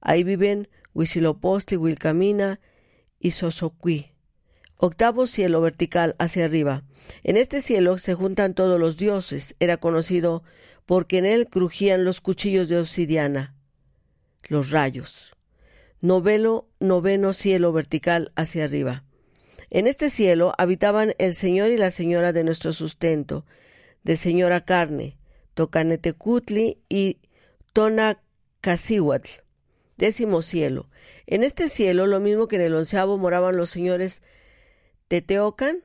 Ahí 0.00 0.24
viven 0.24 0.68
Huitzilopochtli, 0.94 1.76
Wilcamina 1.76 2.60
y 3.18 3.32
Sosoqui. 3.32 4.12
Octavo 4.76 5.26
cielo 5.26 5.60
vertical 5.60 6.16
hacia 6.18 6.46
arriba. 6.46 6.84
En 7.22 7.36
este 7.36 7.60
cielo 7.60 7.98
se 7.98 8.14
juntan 8.14 8.54
todos 8.54 8.80
los 8.80 8.96
dioses. 8.96 9.54
Era 9.60 9.76
conocido 9.76 10.42
porque 10.86 11.18
en 11.18 11.26
él 11.26 11.48
crujían 11.48 12.04
los 12.04 12.22
cuchillos 12.22 12.68
de 12.68 12.78
obsidiana, 12.78 13.54
los 14.48 14.70
rayos. 14.70 15.36
Novelo, 16.00 16.66
noveno 16.80 17.34
cielo 17.34 17.72
vertical 17.72 18.32
hacia 18.34 18.64
arriba. 18.64 19.04
En 19.68 19.86
este 19.86 20.08
cielo 20.08 20.54
habitaban 20.56 21.14
el 21.18 21.34
Señor 21.34 21.70
y 21.70 21.76
la 21.76 21.90
Señora 21.90 22.32
de 22.32 22.42
nuestro 22.42 22.72
sustento, 22.72 23.44
de 24.02 24.16
Señora 24.16 24.64
Carne, 24.64 25.16
Tocanetecutli 25.54 26.78
y 26.88 27.18
Tonacasihuatl. 27.72 29.42
Décimo 29.96 30.42
cielo. 30.42 30.88
En 31.26 31.44
este 31.44 31.68
cielo, 31.68 32.06
lo 32.06 32.20
mismo 32.20 32.48
que 32.48 32.56
en 32.56 32.62
el 32.62 32.74
onceavo, 32.74 33.18
moraban 33.18 33.56
los 33.56 33.70
señores 33.70 34.22
Teteocan, 35.08 35.84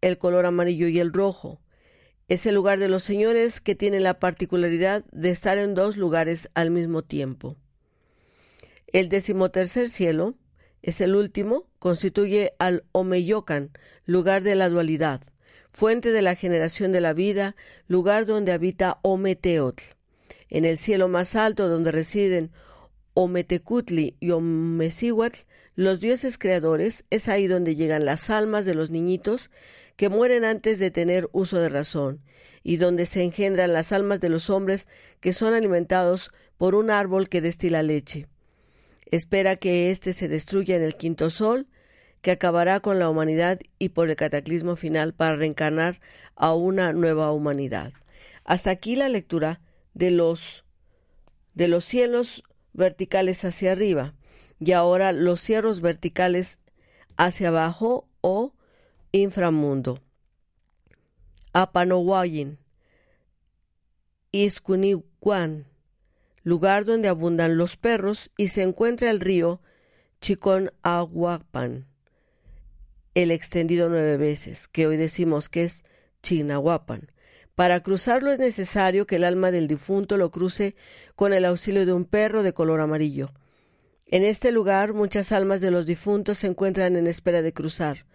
el 0.00 0.18
color 0.18 0.46
amarillo 0.46 0.88
y 0.88 0.98
el 0.98 1.12
rojo. 1.12 1.60
Es 2.28 2.46
el 2.46 2.54
lugar 2.54 2.78
de 2.78 2.88
los 2.88 3.02
señores 3.02 3.60
que 3.60 3.74
tiene 3.74 4.00
la 4.00 4.18
particularidad 4.18 5.04
de 5.12 5.30
estar 5.30 5.58
en 5.58 5.74
dos 5.74 5.96
lugares 5.96 6.48
al 6.54 6.70
mismo 6.70 7.02
tiempo. 7.02 7.56
El 8.86 9.08
decimotercer 9.08 9.88
cielo 9.88 10.34
es 10.80 11.00
el 11.00 11.14
último, 11.14 11.68
constituye 11.78 12.54
al 12.58 12.84
Omeyocan, 12.92 13.70
lugar 14.06 14.42
de 14.42 14.54
la 14.54 14.68
dualidad 14.68 15.31
fuente 15.72 16.12
de 16.12 16.22
la 16.22 16.34
generación 16.34 16.92
de 16.92 17.00
la 17.00 17.14
vida, 17.14 17.56
lugar 17.88 18.26
donde 18.26 18.52
habita 18.52 18.98
Ometeotl. 19.02 19.82
En 20.48 20.64
el 20.64 20.76
cielo 20.76 21.08
más 21.08 21.34
alto 21.34 21.68
donde 21.68 21.90
residen 21.90 22.52
Ometecutli 23.14 24.16
y 24.20 24.30
Omecihuatl, 24.30 25.40
los 25.74 26.00
dioses 26.00 26.38
creadores, 26.38 27.04
es 27.10 27.28
ahí 27.28 27.46
donde 27.46 27.74
llegan 27.74 28.04
las 28.04 28.28
almas 28.30 28.64
de 28.64 28.74
los 28.74 28.90
niñitos 28.90 29.50
que 29.96 30.08
mueren 30.08 30.44
antes 30.44 30.78
de 30.78 30.90
tener 30.90 31.28
uso 31.32 31.58
de 31.58 31.68
razón, 31.68 32.20
y 32.62 32.76
donde 32.76 33.06
se 33.06 33.22
engendran 33.22 33.72
las 33.72 33.92
almas 33.92 34.20
de 34.20 34.28
los 34.28 34.50
hombres 34.50 34.88
que 35.20 35.32
son 35.32 35.54
alimentados 35.54 36.30
por 36.58 36.74
un 36.74 36.90
árbol 36.90 37.28
que 37.28 37.40
destila 37.40 37.82
leche. 37.82 38.26
Espera 39.10 39.56
que 39.56 39.90
éste 39.90 40.12
se 40.12 40.28
destruya 40.28 40.76
en 40.76 40.82
el 40.82 40.96
quinto 40.96 41.28
sol, 41.28 41.66
que 42.22 42.30
acabará 42.30 42.78
con 42.80 43.00
la 43.00 43.10
humanidad 43.10 43.60
y 43.78 43.90
por 43.90 44.08
el 44.08 44.16
cataclismo 44.16 44.76
final 44.76 45.12
para 45.12 45.36
reencarnar 45.36 46.00
a 46.36 46.54
una 46.54 46.92
nueva 46.92 47.32
humanidad. 47.32 47.92
Hasta 48.44 48.70
aquí 48.70 48.96
la 48.96 49.08
lectura 49.08 49.60
de 49.92 50.12
los 50.12 50.64
de 51.54 51.68
los 51.68 51.84
cielos 51.84 52.44
verticales 52.72 53.44
hacia 53.44 53.72
arriba 53.72 54.14
y 54.58 54.72
ahora 54.72 55.12
los 55.12 55.40
cielos 55.40 55.80
verticales 55.80 56.58
hacia 57.16 57.48
abajo 57.48 58.08
o 58.20 58.54
inframundo. 59.10 59.98
Apanowayin, 61.52 62.58
Iskuniwan, 64.30 65.66
lugar 66.44 66.84
donde 66.86 67.08
abundan 67.08 67.58
los 67.58 67.76
perros 67.76 68.30
y 68.38 68.48
se 68.48 68.62
encuentra 68.62 69.10
el 69.10 69.20
río 69.20 69.60
Chicon 70.20 70.72
Aguapan 70.82 71.91
el 73.14 73.30
extendido 73.30 73.88
nueve 73.88 74.16
veces, 74.16 74.68
que 74.68 74.86
hoy 74.86 74.96
decimos 74.96 75.48
que 75.48 75.64
es 75.64 75.84
Chignahuapan. 76.22 77.10
Para 77.54 77.82
cruzarlo 77.82 78.32
es 78.32 78.38
necesario 78.38 79.06
que 79.06 79.16
el 79.16 79.24
alma 79.24 79.50
del 79.50 79.68
difunto 79.68 80.16
lo 80.16 80.30
cruce 80.30 80.74
con 81.14 81.34
el 81.34 81.44
auxilio 81.44 81.84
de 81.84 81.92
un 81.92 82.06
perro 82.06 82.42
de 82.42 82.54
color 82.54 82.80
amarillo. 82.80 83.30
En 84.06 84.24
este 84.24 84.52
lugar 84.52 84.94
muchas 84.94 85.32
almas 85.32 85.60
de 85.60 85.70
los 85.70 85.86
difuntos 85.86 86.38
se 86.38 86.46
encuentran 86.46 86.96
en 86.96 87.06
espera 87.06 87.42
de 87.42 87.52
cruzar. 87.52 88.06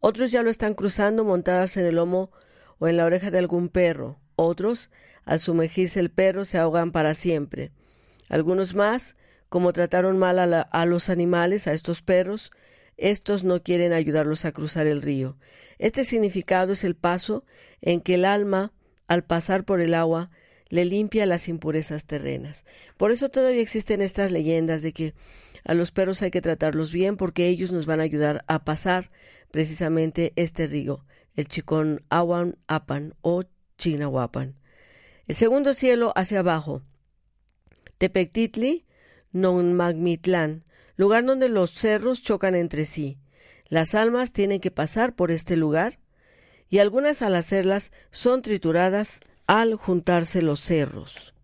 Otros 0.00 0.30
ya 0.30 0.42
lo 0.42 0.50
están 0.50 0.74
cruzando 0.74 1.24
montadas 1.24 1.76
en 1.76 1.84
el 1.86 1.96
lomo 1.96 2.30
o 2.78 2.88
en 2.88 2.96
la 2.96 3.04
oreja 3.04 3.30
de 3.30 3.38
algún 3.38 3.68
perro. 3.68 4.18
Otros, 4.36 4.90
al 5.24 5.40
sumergirse 5.40 6.00
el 6.00 6.10
perro, 6.10 6.44
se 6.44 6.58
ahogan 6.58 6.92
para 6.92 7.14
siempre. 7.14 7.72
Algunos 8.28 8.74
más, 8.74 9.16
como 9.48 9.72
trataron 9.72 10.18
mal 10.18 10.38
a, 10.38 10.60
a 10.60 10.86
los 10.86 11.08
animales, 11.10 11.66
a 11.66 11.72
estos 11.72 12.02
perros, 12.02 12.50
estos 12.96 13.44
no 13.44 13.62
quieren 13.62 13.92
ayudarlos 13.92 14.44
a 14.44 14.52
cruzar 14.52 14.86
el 14.86 15.02
río. 15.02 15.36
Este 15.78 16.04
significado 16.04 16.72
es 16.72 16.84
el 16.84 16.94
paso 16.94 17.44
en 17.80 18.00
que 18.00 18.14
el 18.14 18.24
alma, 18.24 18.72
al 19.06 19.24
pasar 19.24 19.64
por 19.64 19.80
el 19.80 19.94
agua, 19.94 20.30
le 20.68 20.84
limpia 20.84 21.26
las 21.26 21.48
impurezas 21.48 22.06
terrenas. 22.06 22.64
Por 22.96 23.12
eso 23.12 23.28
todavía 23.28 23.60
existen 23.60 24.00
estas 24.02 24.32
leyendas 24.32 24.82
de 24.82 24.92
que 24.92 25.14
a 25.64 25.74
los 25.74 25.92
perros 25.92 26.22
hay 26.22 26.30
que 26.30 26.40
tratarlos 26.40 26.92
bien 26.92 27.16
porque 27.16 27.48
ellos 27.48 27.72
nos 27.72 27.86
van 27.86 28.00
a 28.00 28.04
ayudar 28.04 28.44
a 28.46 28.64
pasar 28.64 29.10
precisamente 29.50 30.32
este 30.36 30.66
río, 30.66 31.04
el 31.34 31.48
Chicón 31.48 32.04
Awan 32.08 32.56
Apan 32.66 33.14
o 33.20 33.44
Chinahuapan. 33.78 34.56
El 35.26 35.34
segundo 35.34 35.74
cielo 35.74 36.12
hacia 36.14 36.40
abajo. 36.40 36.82
Tepectitli, 37.98 38.84
Non 39.32 39.74
Magmitlán, 39.74 40.64
lugar 40.96 41.24
donde 41.24 41.48
los 41.48 41.72
cerros 41.72 42.22
chocan 42.22 42.54
entre 42.54 42.84
sí. 42.84 43.18
Las 43.68 43.94
almas 43.94 44.32
tienen 44.32 44.60
que 44.60 44.70
pasar 44.70 45.14
por 45.14 45.30
este 45.30 45.56
lugar 45.56 45.98
y 46.68 46.78
algunas 46.78 47.22
al 47.22 47.34
hacerlas 47.34 47.92
son 48.10 48.42
trituradas 48.42 49.20
al 49.46 49.74
juntarse 49.74 50.42
los 50.42 50.60
cerros. 50.60 51.34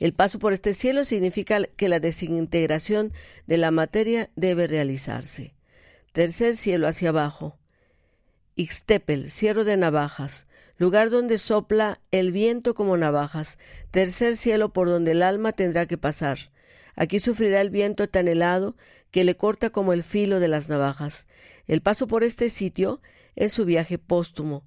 El 0.00 0.12
paso 0.12 0.38
por 0.38 0.52
este 0.52 0.74
cielo 0.74 1.04
significa 1.04 1.62
que 1.76 1.88
la 1.88 2.00
desintegración 2.00 3.12
de 3.46 3.58
la 3.58 3.70
materia 3.70 4.30
debe 4.34 4.66
realizarse. 4.66 5.54
Tercer 6.12 6.56
cielo 6.56 6.88
hacia 6.88 7.10
abajo. 7.10 7.58
Ixtepel, 8.56 9.30
cielo 9.30 9.64
de 9.64 9.76
navajas, 9.76 10.46
lugar 10.78 11.10
donde 11.10 11.38
sopla 11.38 12.00
el 12.10 12.32
viento 12.32 12.74
como 12.74 12.96
navajas. 12.96 13.58
Tercer 13.90 14.36
cielo 14.36 14.72
por 14.72 14.88
donde 14.88 15.12
el 15.12 15.22
alma 15.22 15.52
tendrá 15.52 15.86
que 15.86 15.98
pasar. 15.98 16.50
Aquí 16.96 17.18
sufrirá 17.18 17.60
el 17.60 17.70
viento 17.70 18.08
tan 18.08 18.28
helado 18.28 18.76
que 19.10 19.24
le 19.24 19.36
corta 19.36 19.70
como 19.70 19.92
el 19.92 20.02
filo 20.02 20.40
de 20.40 20.48
las 20.48 20.68
navajas. 20.68 21.28
El 21.66 21.80
paso 21.80 22.06
por 22.06 22.24
este 22.24 22.50
sitio 22.50 23.00
es 23.36 23.52
su 23.52 23.64
viaje 23.64 23.98
póstumo. 23.98 24.64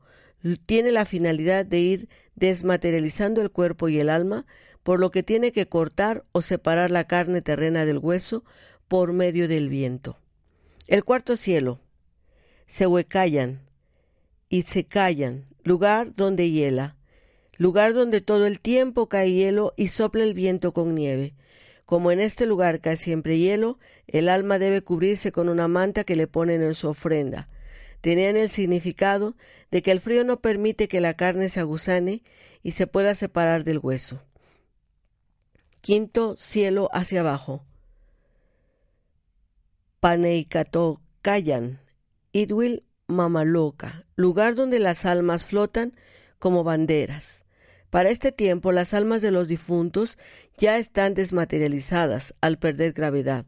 Tiene 0.65 0.91
la 0.91 1.05
finalidad 1.05 1.65
de 1.65 1.79
ir 1.79 2.09
desmaterializando 2.35 3.41
el 3.41 3.51
cuerpo 3.51 3.89
y 3.89 3.99
el 3.99 4.09
alma, 4.09 4.45
por 4.83 4.99
lo 4.99 5.11
que 5.11 5.23
tiene 5.23 5.51
que 5.51 5.67
cortar 5.67 6.23
o 6.31 6.41
separar 6.41 6.91
la 6.91 7.05
carne 7.05 7.41
terrena 7.41 7.85
del 7.85 7.97
hueso 7.97 8.45
por 8.87 9.11
medio 9.11 9.47
del 9.47 9.69
viento. 9.69 10.17
El 10.87 11.03
cuarto 11.03 11.35
cielo. 11.35 11.81
Se 12.67 12.87
huecallan 12.87 13.61
y 14.49 14.61
se 14.61 14.85
callan, 14.85 15.45
lugar 15.63 16.13
donde 16.13 16.49
hiela, 16.49 16.95
lugar 17.57 17.93
donde 17.93 18.21
todo 18.21 18.45
el 18.45 18.59
tiempo 18.59 19.09
cae 19.09 19.31
hielo 19.31 19.73
y 19.75 19.87
sopla 19.87 20.23
el 20.23 20.33
viento 20.33 20.73
con 20.73 20.95
nieve. 20.95 21.33
Como 21.88 22.12
en 22.12 22.19
este 22.19 22.45
lugar 22.45 22.82
cae 22.82 22.97
siempre 22.97 23.39
hielo, 23.39 23.80
el 24.08 24.28
alma 24.28 24.60
debe 24.60 24.82
cubrirse 24.82 25.32
con 25.32 25.47
una 25.47 25.69
manta 25.69 26.04
que 26.04 26.17
le 26.17 26.28
ponen 26.28 26.62
en 26.62 26.73
su 26.73 26.89
ofrenda. 26.89 27.47
Tenían 28.02 28.36
el 28.36 28.50
significado 28.50 29.38
de 29.71 29.82
que 29.82 29.91
el 29.91 30.02
frío 30.02 30.26
no 30.26 30.41
permite 30.41 30.89
que 30.89 31.00
la 31.00 31.13
carne 31.13 31.47
se 31.47 31.62
aguzane 31.62 32.23
y 32.62 32.71
se 32.71 32.88
pueda 32.88 33.15
separar 33.15 33.63
del 33.63 33.80
hueso. 33.82 34.21
Quinto 35.80 36.36
cielo 36.36 36.89
hacia 36.91 37.21
abajo. 37.21 37.63
Paneicatocayan, 40.02 41.80
Idwil 42.34 42.84
Mamaloca, 43.08 44.06
lugar 44.17 44.56
donde 44.56 44.80
las 44.80 45.06
almas 45.06 45.45
flotan 45.45 45.95
como 46.38 46.65
banderas. 46.65 47.46
Para 47.89 48.10
este 48.10 48.32
tiempo 48.32 48.71
las 48.71 48.93
almas 48.93 49.21
de 49.21 49.32
los 49.32 49.47
difuntos 49.47 50.17
ya 50.58 50.78
están 50.78 51.13
desmaterializadas 51.13 52.34
al 52.41 52.58
perder 52.58 52.93
gravedad, 52.93 53.45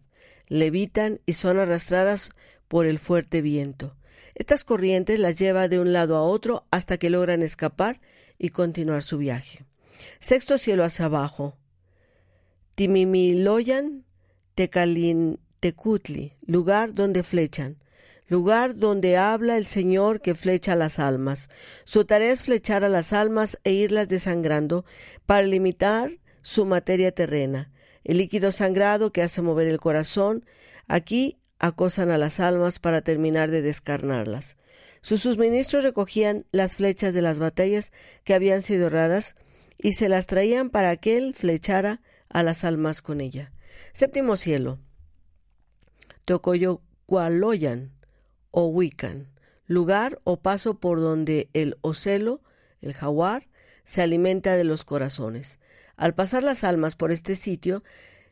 levitan 0.47 1.19
y 1.25 1.34
son 1.34 1.60
arrastradas 1.60 2.30
por 2.67 2.86
el 2.86 2.99
fuerte 2.99 3.41
viento. 3.41 3.95
Estas 4.36 4.63
corrientes 4.63 5.19
las 5.19 5.38
lleva 5.38 5.67
de 5.67 5.80
un 5.80 5.91
lado 5.91 6.15
a 6.15 6.21
otro 6.21 6.65
hasta 6.71 6.97
que 6.97 7.10
logran 7.10 7.43
escapar 7.43 7.99
y 8.38 8.49
continuar 8.49 9.04
su 9.04 9.17
viaje. 9.17 9.65
Sexto 10.19 10.58
cielo 10.58 10.86
hacia 10.86 11.06
abajo. 11.06 11.58
Timimiloyan 12.75 14.06
Tecalintecutli, 14.56 16.34
lugar 16.45 16.93
donde 16.93 17.23
flechan 17.23 17.78
lugar 18.29 18.77
donde 18.77 19.17
habla 19.17 19.57
el 19.57 19.65
Señor 19.65 20.21
que 20.21 20.35
flecha 20.35 20.75
las 20.75 20.99
almas. 20.99 21.49
Su 21.83 22.05
tarea 22.05 22.31
es 22.31 22.43
flechar 22.43 22.83
a 22.83 22.89
las 22.89 23.11
almas 23.11 23.59
e 23.63 23.73
irlas 23.73 24.07
desangrando 24.07 24.85
para 25.25 25.45
limitar 25.45 26.19
su 26.41 26.65
materia 26.65 27.11
terrena. 27.11 27.71
El 28.03 28.19
líquido 28.19 28.51
sangrado 28.51 29.11
que 29.11 29.23
hace 29.23 29.41
mover 29.41 29.67
el 29.67 29.79
corazón, 29.79 30.45
aquí 30.87 31.39
acosan 31.57 32.11
a 32.11 32.17
las 32.17 32.39
almas 32.39 32.79
para 32.79 33.01
terminar 33.01 33.51
de 33.51 33.61
descarnarlas. 33.61 34.55
Sus 35.01 35.21
suministros 35.21 35.83
recogían 35.83 36.45
las 36.51 36.77
flechas 36.77 37.13
de 37.13 37.21
las 37.21 37.39
batallas 37.39 37.91
que 38.23 38.33
habían 38.33 38.61
sido 38.61 38.87
erradas 38.87 39.35
y 39.77 39.93
se 39.93 40.09
las 40.09 40.27
traían 40.27 40.69
para 40.69 40.95
que 40.97 41.17
él 41.17 41.33
flechara 41.33 42.01
a 42.29 42.43
las 42.43 42.63
almas 42.63 43.01
con 43.01 43.21
ella. 43.21 43.51
Séptimo 43.93 44.35
cielo. 44.37 44.79
Tocoyocualoyan 46.25 47.98
o 48.51 48.65
Wiccan, 48.67 49.27
lugar 49.67 50.19
o 50.23 50.38
paso 50.38 50.79
por 50.79 50.99
donde 50.99 51.49
el 51.53 51.77
ocelo, 51.81 52.41
el 52.81 52.93
jaguar, 52.93 53.47
se 53.83 54.01
alimenta 54.01 54.55
de 54.55 54.63
los 54.63 54.85
corazones. 54.85 55.59
Al 55.95 56.13
pasar 56.15 56.43
las 56.43 56.63
almas 56.63 56.95
por 56.95 57.12
este 57.12 57.35
sitio, 57.35 57.83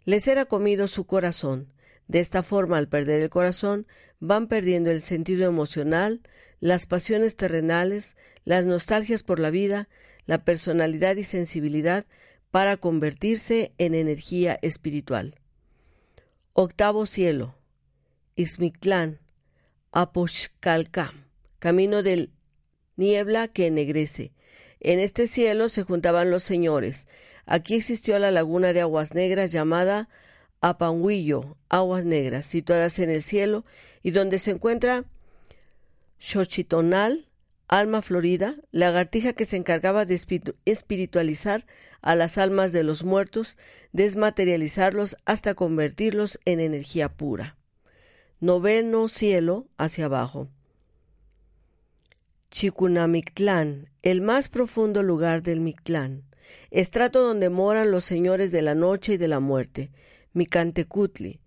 les 0.05 0.27
era 0.27 0.45
comido 0.45 0.87
su 0.87 1.05
corazón. 1.05 1.73
De 2.07 2.19
esta 2.19 2.43
forma, 2.43 2.77
al 2.77 2.87
perder 2.87 3.21
el 3.21 3.29
corazón, 3.29 3.87
van 4.19 4.47
perdiendo 4.47 4.89
el 4.89 5.01
sentido 5.01 5.47
emocional, 5.47 6.21
las 6.59 6.85
pasiones 6.85 7.35
terrenales, 7.35 8.15
las 8.45 8.65
nostalgias 8.65 9.23
por 9.23 9.39
la 9.39 9.49
vida, 9.49 9.89
la 10.25 10.43
personalidad 10.43 11.17
y 11.17 11.23
sensibilidad 11.23 12.05
para 12.51 12.77
convertirse 12.77 13.73
en 13.77 13.93
energía 13.93 14.57
espiritual. 14.61 15.35
Octavo 16.53 17.05
cielo. 17.05 17.55
Ismictlán, 18.35 19.19
Aposhkalka, 19.91 21.13
camino 21.59 22.03
del 22.03 22.31
niebla 22.97 23.47
que 23.47 23.67
ennegrece. 23.67 24.33
En 24.79 24.99
este 24.99 25.27
cielo 25.27 25.69
se 25.69 25.83
juntaban 25.83 26.29
los 26.29 26.43
señores. 26.43 27.07
Aquí 27.45 27.75
existió 27.75 28.19
la 28.19 28.31
laguna 28.31 28.73
de 28.73 28.81
aguas 28.81 29.13
negras 29.13 29.51
llamada 29.51 30.09
Apanhuillo, 30.59 31.57
aguas 31.69 32.03
negras, 32.03 32.45
situadas 32.45 32.99
en 32.99 33.09
el 33.09 33.23
cielo, 33.23 33.63
y 34.03 34.11
donde 34.11 34.39
se 34.39 34.51
encuentra 34.51 35.05
Xochitonal, 36.19 37.29
alma 37.67 38.01
florida, 38.01 38.55
lagartija 38.71 39.33
que 39.33 39.45
se 39.45 39.55
encargaba 39.55 40.05
de 40.05 40.19
espiritualizar 40.65 41.65
a 42.01 42.15
las 42.15 42.37
almas 42.37 42.71
de 42.71 42.83
los 42.83 43.03
muertos, 43.03 43.57
desmaterializarlos 43.93 45.15
hasta 45.25 45.53
convertirlos 45.53 46.39
en 46.45 46.59
energía 46.59 47.09
pura 47.09 47.57
noveno 48.39 49.07
cielo 49.07 49.67
hacia 49.77 50.05
abajo. 50.05 50.49
Chicunamictlán, 52.51 53.89
el 54.03 54.21
más 54.21 54.47
profundo 54.49 55.01
lugar 55.01 55.41
del 55.41 55.59
Mictlán, 55.59 56.23
estrato 56.69 57.21
donde 57.21 57.49
moran 57.49 57.89
los 57.89 58.03
señores 58.03 58.51
de 58.51 58.61
la 58.61 58.75
noche 58.75 59.13
y 59.13 59.17
de 59.17 59.27
la 59.27 59.39
muerte, 59.39 59.91
Micantecutli, 60.33 61.41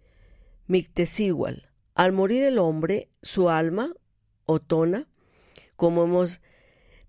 Mictesigual. 0.66 1.70
Al 1.94 2.12
morir 2.12 2.42
el 2.42 2.58
hombre, 2.58 3.08
su 3.22 3.50
alma, 3.50 3.94
Otona, 4.46 5.06
como 5.76 6.04
hemos 6.04 6.40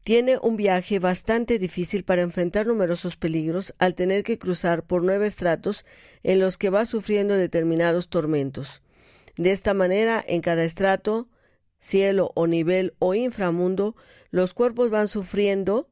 tiene 0.03 0.37
un 0.41 0.57
viaje 0.57 0.99
bastante 0.99 1.59
difícil 1.59 2.03
para 2.03 2.21
enfrentar 2.21 2.65
numerosos 2.65 3.17
peligros 3.17 3.73
al 3.77 3.93
tener 3.93 4.23
que 4.23 4.39
cruzar 4.39 4.83
por 4.83 5.03
nueve 5.03 5.27
estratos 5.27 5.85
en 6.23 6.39
los 6.39 6.57
que 6.57 6.71
va 6.71 6.85
sufriendo 6.85 7.35
determinados 7.35 8.09
tormentos. 8.09 8.81
De 9.37 9.51
esta 9.51 9.73
manera, 9.73 10.23
en 10.27 10.41
cada 10.41 10.63
estrato, 10.63 11.29
cielo 11.79 12.31
o 12.35 12.47
nivel 12.47 12.93
o 12.99 13.13
inframundo, 13.13 13.95
los 14.29 14.53
cuerpos 14.53 14.89
van 14.89 15.07
sufriendo 15.07 15.89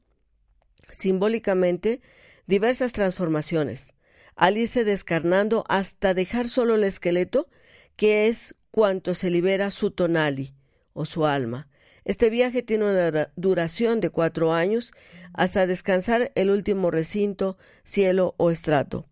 simbólicamente 0.89 2.01
diversas 2.47 2.91
transformaciones, 2.91 3.93
al 4.35 4.57
irse 4.57 4.83
descarnando 4.83 5.63
hasta 5.67 6.13
dejar 6.13 6.47
solo 6.47 6.75
el 6.75 6.83
esqueleto, 6.83 7.47
que 7.95 8.27
es 8.27 8.55
cuanto 8.71 9.13
se 9.13 9.29
libera 9.29 9.71
su 9.71 9.91
tonali 9.91 10.53
o 10.93 11.05
su 11.05 11.25
alma. 11.25 11.67
Este 12.05 12.29
viaje 12.29 12.63
tiene 12.63 12.85
una 12.89 13.31
duración 13.35 13.99
de 13.99 14.09
cuatro 14.09 14.53
años 14.53 14.93
hasta 15.33 15.67
descansar 15.67 16.31
el 16.35 16.49
último 16.49 16.91
recinto, 16.91 17.57
cielo 17.83 18.33
o 18.37 18.51
estrato. 18.51 19.05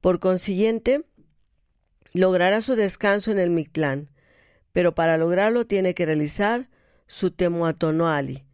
Por 0.00 0.20
consiguiente, 0.20 1.04
logrará 2.14 2.60
su 2.60 2.76
descanso 2.76 3.32
en 3.32 3.40
el 3.40 3.50
Mictlán, 3.50 4.08
pero 4.72 4.94
para 4.94 5.18
lograrlo 5.18 5.66
tiene 5.66 5.94
que 5.94 6.06
realizar 6.06 6.70
su 7.08 7.32
Temuatonoali, 7.32 8.44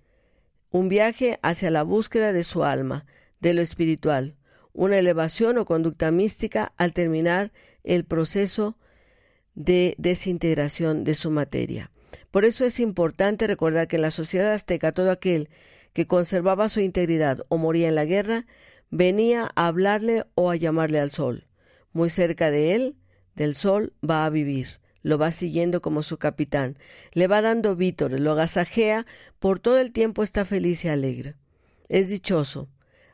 un 0.70 0.88
viaje 0.88 1.38
hacia 1.42 1.70
la 1.70 1.82
búsqueda 1.82 2.32
de 2.32 2.42
su 2.42 2.64
alma, 2.64 3.04
de 3.40 3.52
lo 3.52 3.60
espiritual, 3.60 4.34
una 4.72 4.98
elevación 4.98 5.58
o 5.58 5.66
conducta 5.66 6.10
mística 6.10 6.72
al 6.78 6.92
terminar 6.94 7.52
el 7.84 8.04
proceso 8.04 8.78
de 9.54 9.94
desintegración 9.98 11.04
de 11.04 11.14
su 11.14 11.30
materia. 11.30 11.90
Por 12.30 12.46
eso 12.46 12.64
es 12.64 12.80
importante 12.80 13.46
recordar 13.46 13.88
que 13.88 13.96
en 13.96 14.02
la 14.02 14.10
sociedad 14.10 14.54
azteca 14.54 14.92
todo 14.92 15.10
aquel 15.10 15.50
que 15.92 16.06
conservaba 16.06 16.70
su 16.70 16.80
integridad 16.80 17.44
o 17.48 17.58
moría 17.58 17.88
en 17.88 17.94
la 17.94 18.04
guerra, 18.06 18.46
venía 18.90 19.50
a 19.54 19.66
hablarle 19.66 20.24
o 20.34 20.50
a 20.50 20.56
llamarle 20.56 20.98
al 20.98 21.10
sol. 21.10 21.46
Muy 21.92 22.08
cerca 22.08 22.50
de 22.50 22.74
él 22.74 22.96
del 23.34 23.54
sol 23.54 23.92
va 24.08 24.26
a 24.26 24.30
vivir, 24.30 24.80
lo 25.02 25.18
va 25.18 25.32
siguiendo 25.32 25.80
como 25.80 26.02
su 26.02 26.18
capitán, 26.18 26.76
le 27.12 27.26
va 27.26 27.42
dando 27.42 27.76
vítores, 27.76 28.20
lo 28.20 28.32
agasajea, 28.32 29.06
por 29.38 29.58
todo 29.58 29.78
el 29.78 29.92
tiempo 29.92 30.22
está 30.22 30.44
feliz 30.44 30.84
y 30.84 30.88
alegre. 30.88 31.34
Es 31.88 32.08
dichoso, 32.08 32.68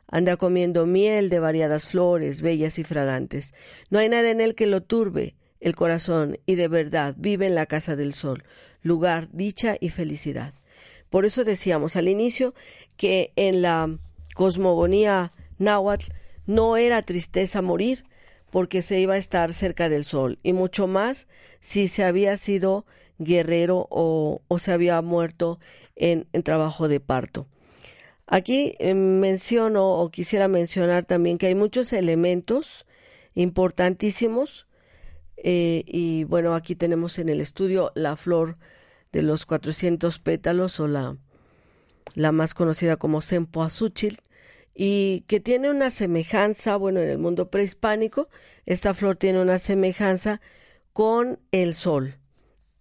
anda 0.07 0.37
comiendo 0.37 0.85
miel 0.85 1.29
de 1.29 1.39
variadas 1.39 1.87
flores, 1.87 2.41
bellas 2.41 2.79
y 2.79 2.83
fragantes. 2.83 3.53
No 3.89 3.99
hay 3.99 4.09
nada 4.09 4.29
en 4.29 4.41
él 4.41 4.55
que 4.55 4.67
lo 4.67 4.81
turbe 4.81 5.35
el 5.59 5.75
corazón 5.75 6.39
y 6.45 6.55
de 6.55 6.67
verdad 6.67 7.15
vive 7.17 7.47
en 7.47 7.55
la 7.55 7.65
casa 7.65 7.95
del 7.95 8.13
sol, 8.13 8.43
lugar, 8.81 9.29
dicha 9.31 9.75
y 9.79 9.89
felicidad. 9.89 10.53
Por 11.09 11.25
eso 11.25 11.43
decíamos 11.43 11.95
al 11.95 12.09
inicio 12.09 12.53
que 12.95 13.31
en 13.35 13.61
la 13.61 13.97
cosmogonía 14.35 15.33
náhuatl 15.57 16.11
no 16.45 16.77
era 16.77 17.01
tristeza 17.01 17.61
morir, 17.61 18.05
porque 18.49 18.81
se 18.81 18.99
iba 18.99 19.15
a 19.15 19.17
estar 19.17 19.53
cerca 19.53 19.89
del 19.89 20.05
sol, 20.05 20.39
y 20.43 20.53
mucho 20.53 20.87
más 20.87 21.27
si 21.59 21.87
se 21.87 22.03
había 22.03 22.37
sido 22.37 22.85
guerrero 23.19 23.87
o, 23.89 24.41
se 24.59 24.71
había 24.71 25.01
muerto 25.01 25.59
en, 25.95 26.27
trabajo 26.43 26.87
de 26.87 26.99
parto. 26.99 27.47
Aquí 28.27 28.73
eh, 28.79 28.93
menciono 28.93 29.93
o 29.93 30.11
quisiera 30.11 30.47
mencionar 30.47 31.05
también 31.05 31.37
que 31.37 31.47
hay 31.47 31.55
muchos 31.55 31.93
elementos 31.93 32.85
importantísimos 33.35 34.67
eh, 35.37 35.83
y 35.85 36.23
bueno, 36.25 36.55
aquí 36.55 36.75
tenemos 36.75 37.19
en 37.19 37.29
el 37.29 37.41
estudio 37.41 37.91
la 37.95 38.15
flor 38.15 38.57
de 39.11 39.21
los 39.21 39.45
400 39.45 40.19
pétalos 40.19 40.79
o 40.79 40.87
la, 40.87 41.15
la 42.15 42.31
más 42.31 42.53
conocida 42.53 42.97
como 42.97 43.21
Sempoazuchil, 43.21 44.19
y 44.79 45.21
que 45.21 45.39
tiene 45.39 45.71
una 45.71 45.89
semejanza, 45.89 46.77
bueno, 46.77 46.99
en 46.99 47.09
el 47.09 47.17
mundo 47.17 47.49
prehispánico, 47.49 48.29
esta 48.67 48.93
flor 48.93 49.15
tiene 49.15 49.41
una 49.41 49.57
semejanza 49.57 50.39
con 50.93 51.39
el 51.51 51.73
sol. 51.73 52.13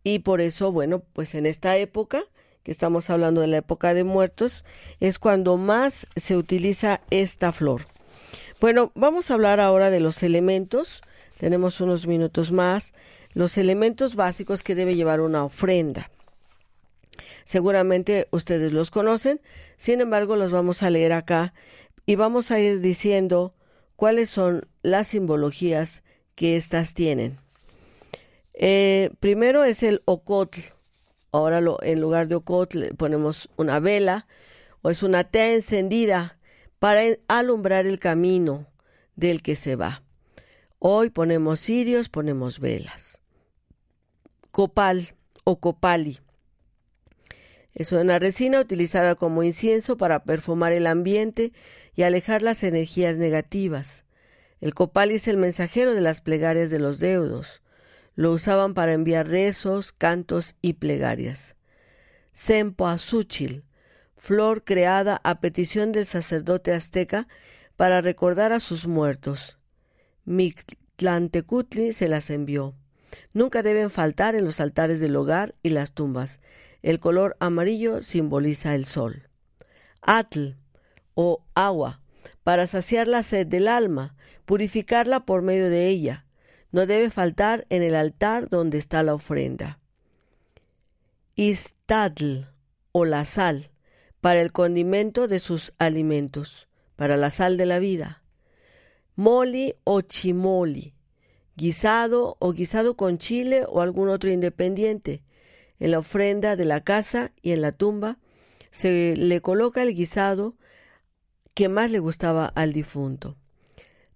Y 0.05 0.19
por 0.19 0.43
eso, 0.43 0.71
bueno, 0.73 1.03
pues 1.15 1.35
en 1.35 1.47
esta 1.47 1.79
época, 1.79 2.23
que 2.63 2.71
estamos 2.71 3.09
hablando 3.09 3.41
de 3.41 3.47
la 3.47 3.57
época 3.57 3.95
de 3.95 4.05
muertos, 4.05 4.67
es 5.01 5.19
cuando 5.19 5.57
más 5.57 6.07
se 6.17 6.37
utiliza 6.37 7.01
esta 7.09 7.51
flor. 7.51 7.87
Bueno, 8.61 8.93
vamos 8.95 9.31
a 9.31 9.35
hablar 9.35 9.59
ahora 9.59 9.89
de 9.89 10.01
los 10.01 10.23
elementos. 10.23 11.01
Tenemos 11.39 11.81
unos 11.81 12.07
minutos 12.07 12.53
más. 12.53 12.93
Los 13.33 13.57
elementos 13.57 14.17
básicos 14.17 14.63
que 14.63 14.75
debe 14.75 14.97
llevar 14.97 15.23
una 15.23 15.47
ofrenda. 15.47 16.11
Seguramente 17.47 18.27
ustedes 18.33 18.73
los 18.73 18.91
conocen, 18.91 19.41
sin 19.77 20.01
embargo 20.01 20.35
los 20.35 20.51
vamos 20.51 20.83
a 20.83 20.91
leer 20.91 21.13
acá 21.13 21.55
y 22.07 22.15
vamos 22.15 22.51
a 22.51 22.61
ir 22.61 22.81
diciendo 22.81 23.55
cuáles 23.97 24.31
son 24.31 24.69
las 24.83 25.09
simbologías 25.09 26.05
que 26.37 26.57
éstas 26.57 26.95
tienen. 26.95 27.39
Eh, 28.55 29.11
primero 29.21 29.65
es 29.65 29.83
el 29.83 30.03
ocotl. 30.05 30.61
Ahora 31.33 31.61
en 31.83 32.01
lugar 32.01 32.29
de 32.29 32.37
ocotl 32.37 32.95
ponemos 32.97 33.51
una 33.57 33.81
vela 33.81 34.27
o 34.83 34.91
es 34.91 35.03
una 35.03 35.25
tea 35.25 35.55
encendida 35.55 36.39
para 36.79 37.03
alumbrar 37.29 37.87
el 37.87 37.99
camino 37.99 38.67
del 39.17 39.43
que 39.43 39.57
se 39.57 39.77
va. 39.77 40.03
Hoy 40.79 41.11
ponemos 41.11 41.61
cirios, 41.61 42.09
ponemos 42.09 42.61
velas. 42.61 43.21
Copal 44.53 45.15
o 45.45 45.59
copali. 45.59 46.21
Es 47.75 47.93
una 47.93 48.19
resina 48.19 48.61
utilizada 48.61 49.17
como 49.17 49.43
incienso 49.43 49.99
para 49.99 50.25
perfumar 50.25 50.73
el 50.73 50.87
ambiente 50.87 51.53
y 51.97 52.03
alejar 52.03 52.43
las 52.43 52.63
energías 52.63 53.17
negativas. 53.17 54.05
El 54.61 54.75
copal 54.75 55.11
es 55.11 55.27
el 55.29 55.39
mensajero 55.39 55.95
de 55.95 56.03
las 56.03 56.21
plegarias 56.21 56.71
de 56.71 56.79
los 56.79 56.99
deudos. 56.99 57.63
Lo 58.15 58.31
usaban 58.33 58.75
para 58.75 58.93
enviar 58.93 59.29
rezos, 59.29 59.93
cantos 59.93 60.55
y 60.63 60.75
plegarias. 60.75 61.57
Sempoazúchil, 62.33 63.65
flor 64.17 64.63
creada 64.63 65.21
a 65.25 65.41
petición 65.41 65.93
del 65.93 66.07
sacerdote 66.07 66.73
azteca 66.73 67.29
para 67.77 68.01
recordar 68.03 68.53
a 68.53 68.61
sus 68.61 68.87
muertos. 68.87 69.59
Mictlantecutli 70.25 71.93
se 71.93 72.09
las 72.09 72.31
envió. 72.31 72.75
Nunca 73.33 73.63
deben 73.63 73.91
faltar 73.91 74.35
en 74.35 74.45
los 74.45 74.61
altares 74.61 75.01
del 75.01 75.17
hogar 75.17 75.55
y 75.63 75.71
las 75.71 75.93
tumbas. 75.93 76.41
El 76.83 77.01
color 77.01 77.37
amarillo 77.41 78.03
simboliza 78.03 78.75
el 78.75 78.85
sol. 78.85 79.29
Atl 80.03 80.57
o 81.17 81.43
agua, 81.55 82.01
para 82.45 82.69
saciar 82.69 83.09
la 83.09 83.25
sed 83.25 83.49
del 83.49 83.67
alma, 83.67 84.15
purificarla 84.45 85.27
por 85.27 85.43
medio 85.43 85.69
de 85.69 85.89
ella. 85.89 86.27
No 86.71 86.87
debe 86.87 87.11
faltar 87.11 87.67
en 87.71 87.83
el 87.83 87.97
altar 87.97 88.49
donde 88.49 88.79
está 88.79 89.03
la 89.03 89.15
ofrenda. 89.15 89.81
Istadl 91.35 92.47
o 92.93 93.05
la 93.05 93.25
sal, 93.25 93.71
para 94.21 94.41
el 94.41 94.53
condimento 94.53 95.27
de 95.27 95.41
sus 95.41 95.73
alimentos, 95.79 96.69
para 96.97 97.17
la 97.17 97.31
sal 97.31 97.57
de 97.57 97.67
la 97.67 97.79
vida. 97.79 98.23
Moli 99.17 99.75
o 99.85 100.03
chimoli, 100.03 100.95
guisado 101.57 102.37
o 102.39 102.53
guisado 102.53 102.97
con 102.97 103.19
chile 103.19 103.65
o 103.67 103.81
algún 103.81 104.09
otro 104.09 104.31
independiente. 104.31 105.23
En 105.79 105.91
la 105.91 105.99
ofrenda 105.99 106.57
de 106.57 106.65
la 106.65 106.83
casa 106.83 107.33
y 107.43 107.53
en 107.53 107.63
la 107.63 107.73
tumba 107.73 108.19
se 108.71 109.15
le 109.17 109.41
coloca 109.41 109.83
el 109.83 109.95
guisado 109.95 110.55
que 111.57 111.71
más 111.71 111.91
le 111.91 112.01
gustaba 112.01 112.45
al 112.55 112.75
difunto. 112.75 113.35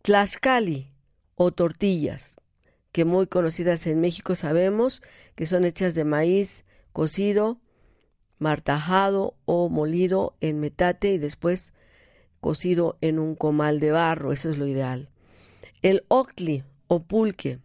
Tlaxcali 0.02 0.92
o 1.36 1.52
tortillas, 1.52 2.36
que 2.92 3.06
muy 3.06 3.28
conocidas 3.28 3.86
en 3.86 3.98
México 3.98 4.34
sabemos 4.34 5.00
que 5.36 5.46
son 5.46 5.64
hechas 5.64 5.94
de 5.94 6.04
maíz 6.04 6.64
cocido, 6.92 7.58
martajado 8.38 9.38
o 9.46 9.70
molido 9.70 10.36
en 10.42 10.60
metate 10.60 11.14
y 11.14 11.18
después 11.18 11.72
cocido 12.42 12.98
en 13.00 13.18
un 13.18 13.34
comal 13.36 13.80
de 13.80 13.90
barro, 13.90 14.32
eso 14.32 14.50
es 14.50 14.58
lo 14.58 14.66
ideal. 14.66 15.08
El 15.80 16.04
octli 16.08 16.62
o 16.88 17.04
pulque, 17.04 17.58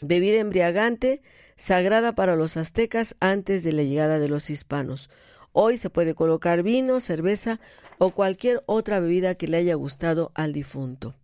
bebida 0.00 0.40
embriagante 0.40 1.22
sagrada 1.54 2.16
para 2.16 2.34
los 2.34 2.56
aztecas 2.56 3.14
antes 3.20 3.62
de 3.62 3.70
la 3.70 3.84
llegada 3.84 4.18
de 4.18 4.28
los 4.28 4.50
hispanos. 4.50 5.08
Hoy 5.52 5.78
se 5.78 5.88
puede 5.88 6.16
colocar 6.16 6.64
vino, 6.64 6.98
cerveza 6.98 7.60
o 7.98 8.10
cualquier 8.10 8.62
otra 8.66 9.00
bebida 9.00 9.34
que 9.34 9.48
le 9.48 9.58
haya 9.58 9.74
gustado 9.74 10.32
al 10.34 10.52
difunto 10.52 11.14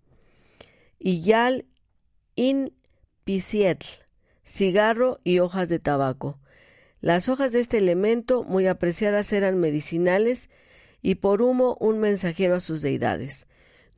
y 1.04 1.20
yal 1.20 1.66
in 2.34 2.72
pisietl, 3.24 3.86
cigarro 4.42 5.20
y 5.22 5.38
hojas 5.38 5.68
de 5.68 5.78
tabaco. 5.78 6.38
Las 7.02 7.28
hojas 7.28 7.52
de 7.52 7.60
este 7.60 7.76
elemento, 7.76 8.42
muy 8.42 8.66
apreciadas, 8.66 9.30
eran 9.34 9.60
medicinales 9.60 10.48
y 11.02 11.16
por 11.16 11.42
humo 11.42 11.76
un 11.78 11.98
mensajero 11.98 12.56
a 12.56 12.60
sus 12.60 12.80
deidades. 12.80 13.46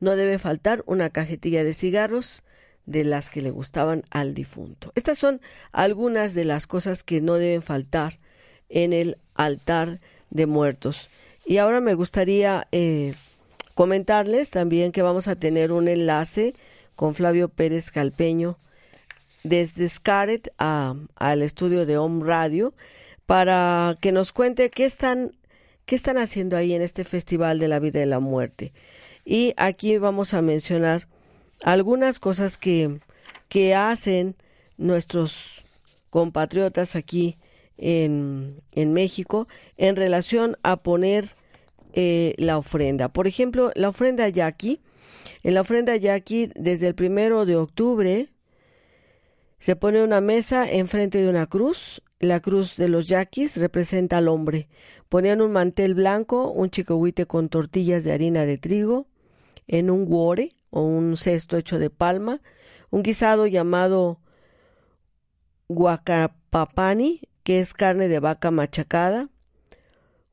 No 0.01 0.17
debe 0.17 0.37
faltar 0.37 0.83
una 0.85 1.09
cajetilla 1.09 1.63
de 1.63 1.73
cigarros 1.73 2.43
de 2.85 3.05
las 3.05 3.29
que 3.29 3.41
le 3.41 3.51
gustaban 3.51 4.03
al 4.09 4.33
difunto. 4.33 4.91
Estas 4.95 5.17
son 5.17 5.39
algunas 5.71 6.33
de 6.33 6.43
las 6.43 6.67
cosas 6.67 7.03
que 7.03 7.21
no 7.21 7.35
deben 7.35 7.61
faltar 7.61 8.19
en 8.67 8.91
el 8.91 9.17
altar 9.33 10.01
de 10.29 10.45
muertos. 10.45 11.09
Y 11.49 11.59
ahora 11.59 11.79
me 11.79 11.93
gustaría 11.93 12.67
eh, 12.73 13.13
comentarles 13.73 14.49
también 14.49 14.91
que 14.91 15.01
vamos 15.01 15.29
a 15.29 15.37
tener 15.37 15.71
un 15.71 15.87
enlace 15.87 16.55
con 16.93 17.15
Flavio 17.15 17.47
Pérez 17.47 17.89
Calpeño 17.89 18.59
desde 19.43 19.87
Scaret 19.87 20.51
al 20.57 21.41
estudio 21.41 21.85
de 21.85 21.97
Home 21.97 22.25
Radio 22.25 22.73
para 23.25 23.95
que 24.01 24.11
nos 24.11 24.33
cuente 24.33 24.69
qué 24.69 24.83
están, 24.83 25.31
qué 25.85 25.95
están 25.95 26.17
haciendo 26.17 26.57
ahí 26.57 26.73
en 26.73 26.81
este 26.81 27.05
Festival 27.05 27.59
de 27.59 27.69
la 27.69 27.79
Vida 27.79 28.03
y 28.03 28.07
la 28.07 28.19
Muerte. 28.19 28.73
Y 29.23 29.53
aquí 29.55 29.97
vamos 29.99 30.33
a 30.33 30.41
mencionar 30.41 31.07
algunas 31.63 32.19
cosas 32.19 32.57
que, 32.57 32.99
que 33.47 33.73
hacen 33.73 34.35
nuestros 34.77 35.63
compatriotas 36.09 36.97
aquí 36.97 37.37
en, 37.77 38.61
México 38.75 39.47
en 39.77 39.95
relación 39.95 40.57
a 40.63 40.77
poner 40.83 41.35
eh, 41.93 42.33
la 42.37 42.57
ofrenda. 42.57 43.09
Por 43.09 43.27
ejemplo, 43.27 43.71
la 43.75 43.89
ofrenda 43.89 44.27
yaqui 44.29 44.81
en 45.43 45.53
la 45.53 45.61
ofrenda 45.61 45.95
yaqui, 45.95 46.51
desde 46.55 46.87
el 46.87 46.95
primero 46.95 47.45
de 47.45 47.55
octubre, 47.55 48.29
se 49.59 49.75
pone 49.75 50.03
una 50.03 50.21
mesa 50.21 50.69
enfrente 50.69 51.19
de 51.19 51.29
una 51.29 51.47
cruz. 51.47 52.01
La 52.19 52.39
cruz 52.39 52.77
de 52.77 52.89
los 52.89 53.07
yaquis 53.07 53.57
representa 53.57 54.17
al 54.17 54.27
hombre. 54.27 54.67
Ponían 55.09 55.41
un 55.41 55.51
mantel 55.51 55.93
blanco, 55.93 56.51
un 56.51 56.69
chicohuite 56.69 57.27
con 57.27 57.49
tortillas 57.49 58.03
de 58.03 58.11
harina 58.11 58.45
de 58.45 58.57
trigo, 58.57 59.07
en 59.67 59.89
un 59.89 60.05
guore 60.05 60.49
o 60.69 60.81
un 60.81 61.17
cesto 61.17 61.57
hecho 61.57 61.79
de 61.79 61.89
palma, 61.89 62.41
un 62.89 63.03
guisado 63.03 63.47
llamado 63.47 64.19
guacapapani, 65.69 67.21
que 67.47 67.61
es 67.61 67.73
carne 67.73 68.09
de 68.09 68.19
vaca 68.19 68.51
machacada, 68.51 69.29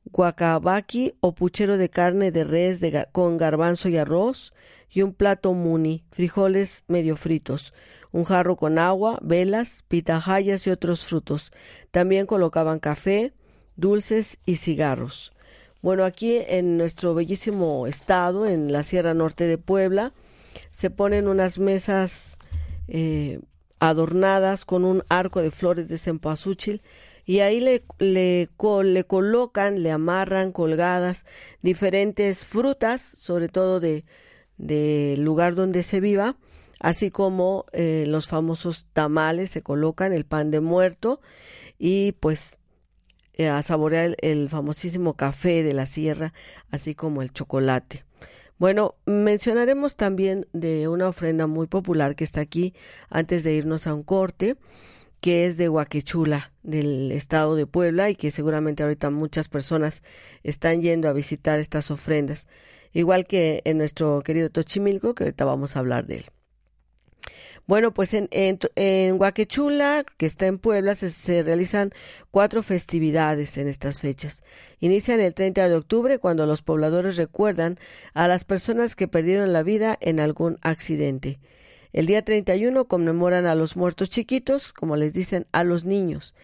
guacabaki 0.03 1.13
o 1.21 1.33
puchero 1.33 1.77
de 1.77 1.89
carne 1.89 2.29
de 2.29 2.43
res 2.43 2.81
con 3.13 3.37
garbanzo 3.37 3.87
y 3.87 3.95
arroz, 3.95 4.51
y 4.89 5.01
un 5.01 5.13
plato 5.13 5.53
muni, 5.53 6.03
frijoles 6.11 6.83
medio 6.89 7.15
fritos, 7.15 7.73
un 8.11 8.25
jarro 8.25 8.57
con 8.57 8.77
agua, 8.77 9.17
velas, 9.21 9.85
pitahayas 9.87 10.67
y 10.67 10.71
otros 10.71 11.05
frutos. 11.05 11.53
También 11.91 12.25
colocaban 12.25 12.79
café, 12.79 13.31
dulces 13.77 14.37
y 14.45 14.57
cigarros. 14.57 15.31
Bueno, 15.81 16.03
aquí 16.03 16.39
en 16.45 16.77
nuestro 16.77 17.13
bellísimo 17.13 17.87
estado, 17.87 18.45
en 18.45 18.73
la 18.73 18.83
Sierra 18.83 19.13
Norte 19.13 19.45
de 19.45 19.57
Puebla, 19.57 20.11
se 20.69 20.89
ponen 20.89 21.29
unas 21.29 21.59
mesas 21.59 22.37
eh, 22.89 23.39
adornadas 23.79 24.65
con 24.65 24.83
un 24.83 25.03
arco 25.07 25.41
de 25.41 25.51
flores 25.51 25.87
de 25.87 25.97
cempasúchil 25.97 26.81
y 27.25 27.39
ahí 27.39 27.59
le, 27.59 27.83
le, 27.99 28.49
le, 28.83 29.03
colocan, 29.03 29.81
le 29.83 29.91
amarran 29.91 30.51
colgadas 30.51 31.25
diferentes 31.61 32.45
frutas, 32.45 33.01
sobre 33.01 33.49
todo 33.49 33.79
de 33.79 35.15
lugar 35.17 35.55
donde 35.55 35.83
se 35.83 35.99
viva, 35.99 36.37
así 36.79 37.11
como 37.11 37.65
eh, 37.71 38.05
los 38.07 38.27
famosos 38.27 38.85
tamales 38.93 39.49
se 39.49 39.61
colocan, 39.61 40.13
el 40.13 40.25
pan 40.25 40.51
de 40.51 40.59
muerto 40.59 41.21
y 41.77 42.13
pues 42.13 42.59
eh, 43.33 43.47
a 43.47 43.61
saborear 43.61 44.15
el, 44.21 44.49
famosísimo 44.49 45.15
café 45.15 45.63
de 45.63 45.73
la 45.73 45.85
sierra, 45.85 46.33
así 46.71 46.95
como 46.95 47.21
el 47.21 47.31
chocolate. 47.31 48.05
Bueno, 48.57 48.95
mencionaremos 49.05 49.97
también 49.97 50.47
de 50.53 50.87
una 50.87 51.09
ofrenda 51.09 51.45
muy 51.45 51.67
popular 51.67 52.15
que 52.15 52.23
está 52.23 52.41
aquí 52.41 52.73
antes 53.09 53.43
de 53.43 53.53
irnos 53.53 53.87
a 53.87 53.93
un 53.93 54.03
corte, 54.03 54.55
que 55.25 55.47
es 55.47 55.57
de 55.57 55.69
Huaquechula, 55.69 56.53
del 56.61 57.11
estado 57.11 57.55
de 57.55 57.65
Puebla, 57.65 58.11
y 58.11 58.15
que 58.15 58.29
seguramente 58.29 58.83
ahorita 58.83 59.09
muchas 59.09 59.47
personas 59.49 60.03
están 60.43 60.81
yendo 60.81 61.09
a 61.09 61.13
visitar 61.13 61.57
estas 61.57 61.89
ofrendas 61.89 62.47
igual 62.93 63.25
que 63.25 63.63
en 63.65 63.79
nuestro 63.79 64.21
querido 64.21 64.51
Tochimilco, 64.51 65.15
que 65.15 65.23
ahorita 65.23 65.43
vamos 65.43 65.75
a 65.75 65.79
hablar 65.79 66.05
de 66.05 66.17
él. 66.17 66.25
Bueno, 67.65 67.91
pues 67.91 68.13
en, 68.13 68.29
en, 68.29 69.19
Huaquechula, 69.19 70.05
que 70.15 70.27
está 70.27 70.45
en 70.45 70.59
Puebla, 70.59 70.93
se, 70.93 71.09
se, 71.09 71.41
realizan 71.41 71.91
cuatro 72.29 72.61
festividades 72.61 73.57
en 73.57 73.67
estas 73.67 74.01
fechas. 74.01 74.43
Inician 74.79 75.21
el 75.21 75.33
30 75.33 75.69
de 75.69 75.75
octubre, 75.75 76.19
cuando 76.19 76.45
los 76.45 76.61
pobladores 76.61 77.17
recuerdan 77.17 77.79
a 78.13 78.27
las 78.27 78.43
personas 78.45 78.95
que 78.95 79.07
perdieron 79.07 79.53
la 79.53 79.63
vida 79.63 79.97
en 80.01 80.19
algún 80.19 80.59
accidente. 80.61 81.39
El 81.95 82.07
día 82.07 82.25
31 82.25 82.89
conmemoran 82.89 83.45
a 83.45 83.55
los 83.55 83.77
muertos 83.77 84.09
chiquitos, 84.09 84.73
como 84.73 84.97
les 84.97 85.13
dicen, 85.13 85.47
a 85.53 85.63
los 85.63 85.85
niños. 85.85 86.35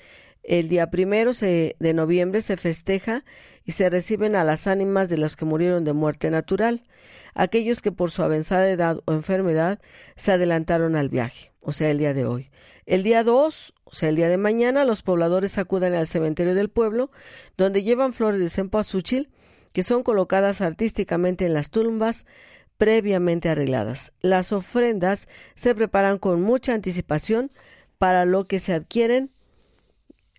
El 0.44 0.70
día 0.70 0.90
primero 0.90 1.34
de 1.34 1.94
noviembre 1.94 2.42
se 2.42 2.56
festeja 2.56 3.26
y 3.66 3.74
se 3.74 3.90
reciben 3.90 4.38
a 4.38 4.46
las 4.46 4.66
ánimas 4.66 5.10
de 5.10 5.18
los 5.18 5.36
que 5.36 5.44
murieron 5.44 5.84
de 5.84 5.92
muerte 5.92 6.32
natural, 6.32 6.86
aquellos 7.34 7.82
que 7.82 7.92
por 7.92 8.12
su 8.12 8.24
avanzada 8.24 8.72
edad 8.72 9.02
o 9.04 9.12
enfermedad 9.12 9.82
se 10.16 10.32
adelantaron 10.32 10.96
al 10.96 11.10
viaje, 11.10 11.52
o 11.60 11.74
sea, 11.74 11.92
el 11.92 11.98
día 11.98 12.14
de 12.14 12.26
hoy. 12.26 12.50
El 12.86 13.04
día 13.04 13.26
2, 13.26 13.74
o 13.84 13.94
sea, 13.94 14.08
el 14.08 14.16
día 14.16 14.30
de 14.30 14.38
mañana, 14.38 14.86
los 14.86 15.04
pobladores 15.04 15.58
acuden 15.58 15.96
al 15.96 16.08
cementerio 16.08 16.56
del 16.56 16.70
pueblo, 16.70 17.12
donde 17.58 17.84
llevan 17.84 18.14
flores 18.14 18.40
de 18.40 18.48
cempasúchil 18.48 19.30
que 19.74 19.84
son 19.84 20.04
colocadas 20.04 20.62
artísticamente 20.62 21.46
en 21.46 21.54
las 21.54 21.72
tumbas 21.72 22.26
previamente 22.82 23.48
arregladas. 23.48 24.12
Las 24.22 24.52
ofrendas 24.52 25.28
se 25.54 25.76
preparan 25.76 26.18
con 26.18 26.42
mucha 26.42 26.74
anticipación 26.74 27.52
para 28.00 28.26
lo 28.26 28.48
que 28.48 28.58
se 28.58 28.74
adquieren 28.74 29.30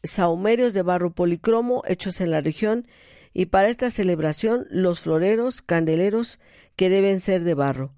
saumerios 0.02 0.74
de 0.74 0.82
barro 0.82 1.12
policromo 1.12 1.84
hechos 1.86 2.20
en 2.20 2.32
la 2.32 2.40
región 2.40 2.88
y 3.32 3.46
para 3.46 3.68
esta 3.68 3.92
celebración 3.92 4.66
los 4.70 4.98
floreros, 4.98 5.62
candeleros 5.62 6.40
que 6.74 6.90
deben 6.90 7.20
ser 7.20 7.44
de 7.44 7.54
barro. 7.54 7.94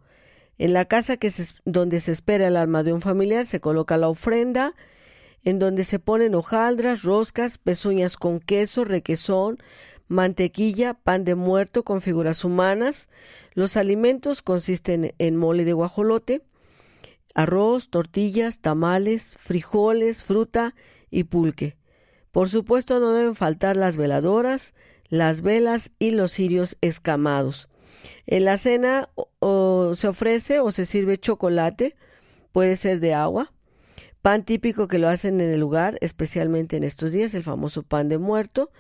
En 0.59 0.75
la 0.75 0.85
casa 0.85 1.17
que 1.17 1.33
donde 1.65 2.01
se 2.01 2.13
espera 2.13 2.49
el 2.49 2.59
alma 2.59 2.83
de 2.83 2.93
un 2.93 3.01
familiar 3.01 3.47
se 3.47 3.61
coloca 3.61 3.97
la 3.97 4.11
ofrenda, 4.11 4.75
en 5.43 5.59
donde 5.59 5.85
se 5.85 5.99
ponen 5.99 6.35
hojaldras, 6.35 7.03
roscas, 7.03 7.57
pezuñas 7.57 8.19
con 8.19 8.41
queso, 8.41 8.85
requesón, 8.85 9.57
mantequilla, 10.09 10.95
pan 10.95 11.25
de 11.25 11.35
muerto 11.35 11.85
con 11.85 12.01
figuras 12.01 12.45
humanas. 12.45 13.09
Los 13.53 13.77
alimentos 13.77 14.43
consisten 14.43 15.15
en 15.19 15.37
mole 15.37 15.65
de 15.65 15.73
guajolote, 15.73 16.43
arroz, 17.35 17.89
tortillas, 17.91 18.61
tamales, 18.61 19.37
frijoles, 19.41 20.25
fruta 20.25 20.75
y 21.11 21.25
pulque. 21.25 21.77
Por 22.31 22.49
supuesto 22.49 23.01
no 23.01 23.13
deben 23.13 23.35
faltar 23.35 23.77
las 23.77 23.97
veladoras, 23.97 24.75
las 25.09 25.43
velas 25.43 25.91
y 25.99 26.11
los 26.11 26.33
cirios 26.33 26.77
escamados. 26.81 27.69
En 28.27 28.45
la 28.45 28.59
cena 28.59 29.09
se 29.41 30.09
ofrece 30.09 30.61
o 30.61 30.73
se 30.73 30.85
sirve 30.85 31.19
chocolate, 31.19 31.97
puede 32.53 32.77
ser 32.77 33.01
de 33.01 33.15
agua, 33.15 33.53
pan 34.23 34.45
típico 34.45 34.89
que 34.89 34.99
lo 34.99 35.09
hacen 35.09 35.41
en 35.41 35.51
el 35.51 35.61
lugar, 35.61 35.99
especialmente 36.01 36.77
en 36.77 36.85
estos 36.85 37.13
días, 37.13 37.35
el 37.35 37.43
famoso 37.43 37.83
pan 37.83 38.09
de 38.09 38.19
muerto. 38.19 38.71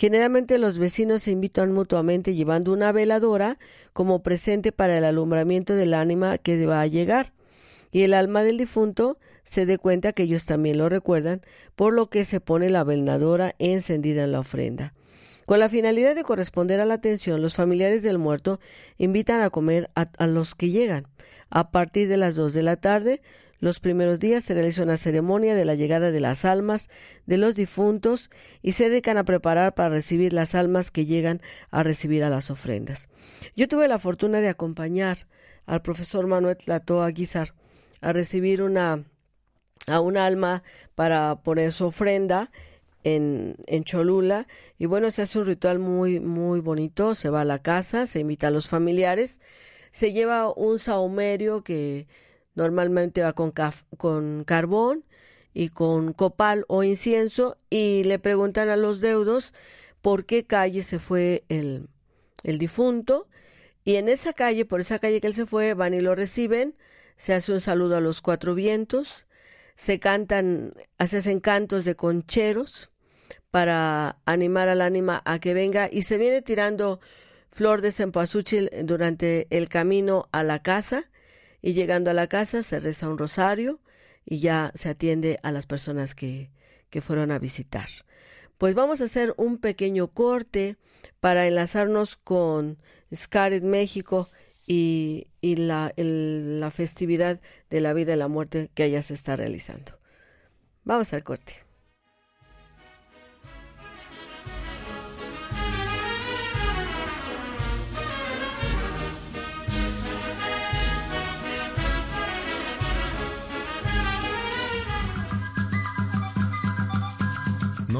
Generalmente 0.00 0.56
los 0.56 0.78
vecinos 0.78 1.24
se 1.24 1.30
invitan 1.30 1.74
mutuamente 1.74 2.34
llevando 2.34 2.72
una 2.72 2.90
veladora 2.90 3.58
como 3.92 4.22
presente 4.22 4.72
para 4.72 4.96
el 4.96 5.04
alumbramiento 5.04 5.74
del 5.74 5.92
ánima 5.92 6.38
que 6.38 6.64
va 6.64 6.80
a 6.80 6.86
llegar. 6.86 7.34
Y 7.92 8.04
el 8.04 8.14
alma 8.14 8.42
del 8.42 8.56
difunto 8.56 9.18
se 9.44 9.66
dé 9.66 9.76
cuenta 9.76 10.14
que 10.14 10.22
ellos 10.22 10.46
también 10.46 10.78
lo 10.78 10.88
recuerdan, 10.88 11.42
por 11.76 11.92
lo 11.92 12.08
que 12.08 12.24
se 12.24 12.40
pone 12.40 12.70
la 12.70 12.82
veladora 12.82 13.54
encendida 13.58 14.24
en 14.24 14.32
la 14.32 14.40
ofrenda. 14.40 14.94
Con 15.44 15.58
la 15.58 15.68
finalidad 15.68 16.14
de 16.14 16.24
corresponder 16.24 16.80
a 16.80 16.86
la 16.86 16.94
atención, 16.94 17.42
los 17.42 17.54
familiares 17.54 18.02
del 18.02 18.16
muerto 18.16 18.58
invitan 18.96 19.42
a 19.42 19.50
comer 19.50 19.90
a, 19.94 20.26
los 20.26 20.54
que 20.54 20.70
llegan. 20.70 21.08
A 21.50 21.70
partir 21.70 22.08
de 22.08 22.16
las 22.16 22.36
dos 22.36 22.54
de 22.54 22.62
la 22.62 22.76
tarde, 22.76 23.20
los 23.60 23.78
primeros 23.78 24.18
días 24.18 24.42
se 24.42 24.54
realiza 24.54 24.82
una 24.82 24.96
ceremonia 24.96 25.54
de 25.54 25.64
la 25.64 25.74
llegada 25.74 26.10
de 26.10 26.20
las 26.20 26.44
almas 26.44 26.88
de 27.26 27.36
los 27.36 27.54
difuntos 27.54 28.30
y 28.62 28.72
se 28.72 28.88
dedican 28.88 29.18
a 29.18 29.24
preparar 29.24 29.74
para 29.74 29.90
recibir 29.90 30.32
las 30.32 30.54
almas 30.54 30.90
que 30.90 31.06
llegan 31.06 31.42
a 31.70 31.82
recibir 31.82 32.24
a 32.24 32.30
las 32.30 32.50
ofrendas. 32.50 33.08
Yo 33.54 33.68
tuve 33.68 33.86
la 33.86 33.98
fortuna 33.98 34.40
de 34.40 34.48
acompañar 34.48 35.28
al 35.66 35.82
profesor 35.82 36.26
Manuel 36.26 36.56
Tlato 36.56 37.02
Aguizar 37.02 37.54
a 38.00 38.12
recibir 38.12 38.62
una 38.62 39.04
a 39.86 40.00
un 40.00 40.16
alma 40.16 40.62
para 40.94 41.42
poner 41.42 41.72
su 41.72 41.86
ofrenda 41.86 42.50
en, 43.02 43.56
en 43.66 43.84
Cholula 43.84 44.46
y 44.78 44.86
bueno, 44.86 45.10
se 45.10 45.22
hace 45.22 45.38
un 45.38 45.46
ritual 45.46 45.78
muy, 45.78 46.20
muy 46.20 46.60
bonito, 46.60 47.14
se 47.14 47.30
va 47.30 47.42
a 47.42 47.46
la 47.46 47.60
casa, 47.60 48.06
se 48.06 48.20
invita 48.20 48.48
a 48.48 48.50
los 48.50 48.68
familiares, 48.68 49.40
se 49.90 50.12
lleva 50.12 50.52
un 50.52 50.78
saumerio 50.78 51.62
que 51.64 52.06
normalmente 52.60 53.22
va 53.22 53.32
con, 53.32 53.52
con 53.96 54.44
carbón 54.44 55.04
y 55.54 55.70
con 55.70 56.12
copal 56.12 56.66
o 56.68 56.82
incienso 56.82 57.56
y 57.70 58.04
le 58.04 58.18
preguntan 58.18 58.68
a 58.68 58.76
los 58.76 59.00
deudos 59.00 59.54
por 60.02 60.26
qué 60.26 60.44
calle 60.44 60.82
se 60.82 60.98
fue 60.98 61.44
el, 61.48 61.88
el 62.42 62.58
difunto. 62.58 63.28
Y 63.82 63.96
en 63.96 64.10
esa 64.10 64.34
calle, 64.34 64.66
por 64.66 64.80
esa 64.80 64.98
calle 64.98 65.22
que 65.22 65.26
él 65.26 65.34
se 65.34 65.46
fue, 65.46 65.72
van 65.72 65.94
y 65.94 66.02
lo 66.02 66.14
reciben, 66.14 66.76
se 67.16 67.32
hace 67.32 67.52
un 67.52 67.62
saludo 67.62 67.96
a 67.96 68.00
los 68.00 68.20
cuatro 68.20 68.54
vientos, 68.54 69.26
se 69.74 69.98
cantan, 69.98 70.74
se 71.06 71.16
hacen 71.16 71.40
cantos 71.40 71.86
de 71.86 71.96
concheros 71.96 72.90
para 73.50 74.18
animar 74.26 74.68
al 74.68 74.82
ánima 74.82 75.22
a 75.24 75.38
que 75.38 75.54
venga 75.54 75.88
y 75.90 76.02
se 76.02 76.18
viene 76.18 76.42
tirando 76.42 77.00
flor 77.50 77.80
de 77.80 77.90
cempasúchil 77.90 78.68
durante 78.84 79.46
el 79.48 79.70
camino 79.70 80.28
a 80.30 80.42
la 80.42 80.62
casa 80.62 81.10
y 81.62 81.72
llegando 81.72 82.10
a 82.10 82.14
la 82.14 82.26
casa 82.26 82.62
se 82.62 82.80
reza 82.80 83.08
un 83.08 83.18
rosario 83.18 83.80
y 84.24 84.40
ya 84.40 84.72
se 84.74 84.88
atiende 84.88 85.38
a 85.42 85.52
las 85.52 85.66
personas 85.66 86.14
que, 86.14 86.50
que 86.90 87.00
fueron 87.00 87.30
a 87.30 87.38
visitar. 87.38 87.88
Pues 88.58 88.74
vamos 88.74 89.00
a 89.00 89.04
hacer 89.04 89.34
un 89.36 89.58
pequeño 89.58 90.08
corte 90.08 90.76
para 91.20 91.46
enlazarnos 91.46 92.16
con 92.16 92.78
Scarlet 93.14 93.62
México 93.62 94.28
y, 94.66 95.26
la, 95.42 95.92
la 95.96 96.70
festividad 96.70 97.40
de 97.70 97.80
la 97.80 97.92
vida 97.92 98.14
y 98.14 98.16
la 98.16 98.28
muerte 98.28 98.70
que 98.74 98.84
allá 98.84 99.02
se 99.02 99.14
está 99.14 99.34
realizando. 99.34 99.98
Vamos 100.84 101.12
al 101.12 101.24
corte. 101.24 101.69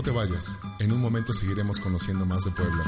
No 0.00 0.04
te 0.04 0.12
vayas, 0.12 0.62
en 0.78 0.92
un 0.92 1.00
momento 1.02 1.34
seguiremos 1.34 1.78
conociendo 1.78 2.24
más 2.24 2.42
de 2.46 2.50
Puebla. 2.52 2.84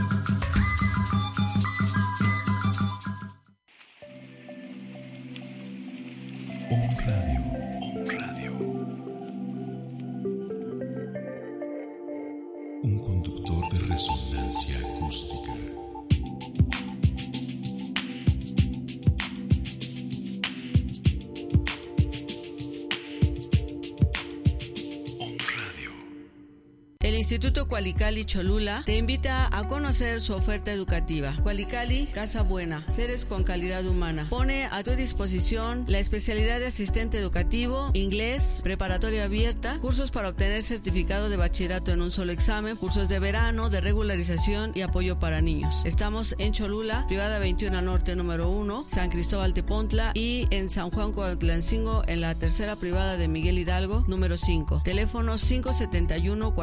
Cualicali 27.83 28.25
Cholula 28.25 28.81
te 28.87 28.97
invita 28.97 29.49
a 29.51 29.67
conocer 29.67 30.21
su 30.21 30.35
oferta 30.35 30.71
educativa. 30.71 31.35
Cualicali, 31.43 32.07
Casa 32.07 32.45
Buena, 32.45 32.85
seres 32.89 33.25
con 33.25 33.43
calidad 33.43 33.85
humana. 33.85 34.29
Pone 34.31 34.67
a 34.67 34.85
tu 34.85 34.93
disposición 34.93 35.85
la 35.89 35.99
especialidad 35.99 36.61
de 36.61 36.69
asistente 36.69 37.19
educativo, 37.19 37.91
inglés, 37.93 38.61
preparatoria 38.63 39.25
abierta, 39.25 39.81
cursos 39.81 40.13
para 40.13 40.29
obtener 40.29 40.63
certificado 40.63 41.29
de 41.29 41.37
bachillerato 41.37 41.91
en 41.91 42.03
un 42.03 42.13
solo 42.13 42.31
examen, 42.31 42.77
cursos 42.77 43.09
de 43.09 43.19
verano, 43.19 43.69
de 43.69 43.81
regularización 43.81 44.71
y 44.77 44.83
apoyo 44.83 45.19
para 45.19 45.41
niños. 45.41 45.83
Estamos 45.85 46.37
en 46.39 46.53
Cholula, 46.53 47.05
privada 47.09 47.41
21 47.41 47.83
Norte 47.83 48.15
número 48.15 48.49
1, 48.49 48.85
San 48.87 49.11
Cristóbal 49.11 49.55
Tepontla 49.55 50.13
y 50.15 50.47
en 50.51 50.69
San 50.69 50.93
Juan 50.93 51.11
Coatlancingo 51.11 52.05
en 52.07 52.21
la 52.21 52.37
tercera 52.37 52.77
privada 52.77 53.17
de 53.17 53.27
Miguel 53.27 53.59
Hidalgo 53.59 54.05
número 54.07 54.37
5. 54.37 54.83
Teléfono 54.85 55.35
571 55.35 56.55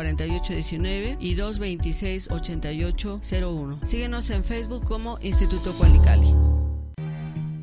48 1.18 1.20
y 1.20 1.36
226-8801. 1.36 3.86
Síguenos 3.86 4.30
en 4.30 4.44
Facebook 4.44 4.86
como 4.86 5.18
Instituto 5.22 5.74
Cualicali. 5.74 6.34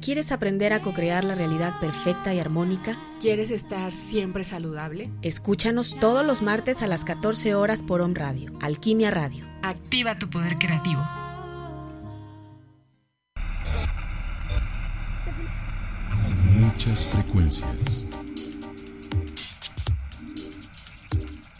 ¿Quieres 0.00 0.30
aprender 0.30 0.72
a 0.72 0.82
co-crear 0.82 1.24
la 1.24 1.34
realidad 1.34 1.80
perfecta 1.80 2.32
y 2.32 2.38
armónica? 2.38 2.96
¿Quieres 3.18 3.50
estar 3.50 3.90
siempre 3.90 4.44
saludable? 4.44 5.10
Escúchanos 5.22 5.96
todos 5.98 6.24
los 6.24 6.42
martes 6.42 6.82
a 6.82 6.86
las 6.86 7.04
14 7.04 7.56
horas 7.56 7.82
por 7.82 8.02
On 8.02 8.14
Radio, 8.14 8.52
Alquimia 8.60 9.10
Radio. 9.10 9.44
Activa 9.62 10.16
tu 10.16 10.30
poder 10.30 10.58
creativo. 10.58 11.02
Muchas 16.56 17.06
frecuencias. 17.06 18.10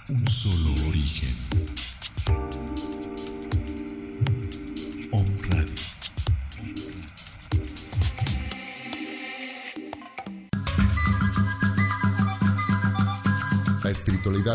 Un 0.09 0.29
solo 0.29 0.76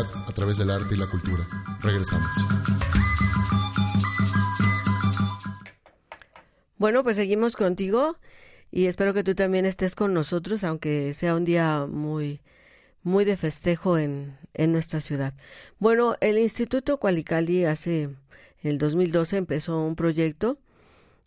a 0.00 0.32
través 0.32 0.58
del 0.58 0.70
arte 0.70 0.94
y 0.94 0.98
la 0.98 1.06
cultura. 1.06 1.46
Regresamos. 1.80 2.30
Bueno, 6.78 7.02
pues 7.04 7.16
seguimos 7.16 7.54
contigo 7.56 8.16
y 8.70 8.86
espero 8.86 9.14
que 9.14 9.22
tú 9.22 9.34
también 9.34 9.66
estés 9.66 9.94
con 9.94 10.14
nosotros, 10.14 10.64
aunque 10.64 11.12
sea 11.12 11.34
un 11.34 11.44
día 11.44 11.86
muy 11.88 12.40
muy 13.04 13.24
de 13.24 13.36
festejo 13.36 13.98
en, 13.98 14.38
en 14.54 14.72
nuestra 14.72 15.00
ciudad. 15.00 15.34
Bueno, 15.78 16.14
el 16.20 16.38
Instituto 16.38 16.98
Cualicali 16.98 17.64
hace 17.64 18.02
en 18.02 18.16
el 18.62 18.78
2012 18.78 19.36
empezó 19.38 19.80
un 19.84 19.96
proyecto 19.96 20.58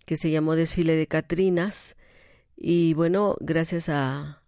que 0.05 0.17
se 0.17 0.31
llamó 0.31 0.55
Desfile 0.55 0.95
de 0.95 1.07
Catrinas 1.07 1.97
y 2.55 2.93
bueno, 2.93 3.35
gracias 3.41 3.89
a, 3.89 4.41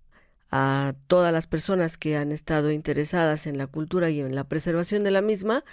a 0.51 0.93
todas 1.07 1.33
las 1.33 1.47
personas 1.47 1.97
que 1.97 2.17
han 2.17 2.31
estado 2.31 2.71
interesadas 2.71 3.47
en 3.47 3.57
la 3.57 3.67
cultura 3.67 4.09
y 4.09 4.19
en 4.21 4.35
la 4.35 4.45
preservación 4.45 5.03
de 5.03 5.11
la 5.11 5.21
misma, 5.21 5.63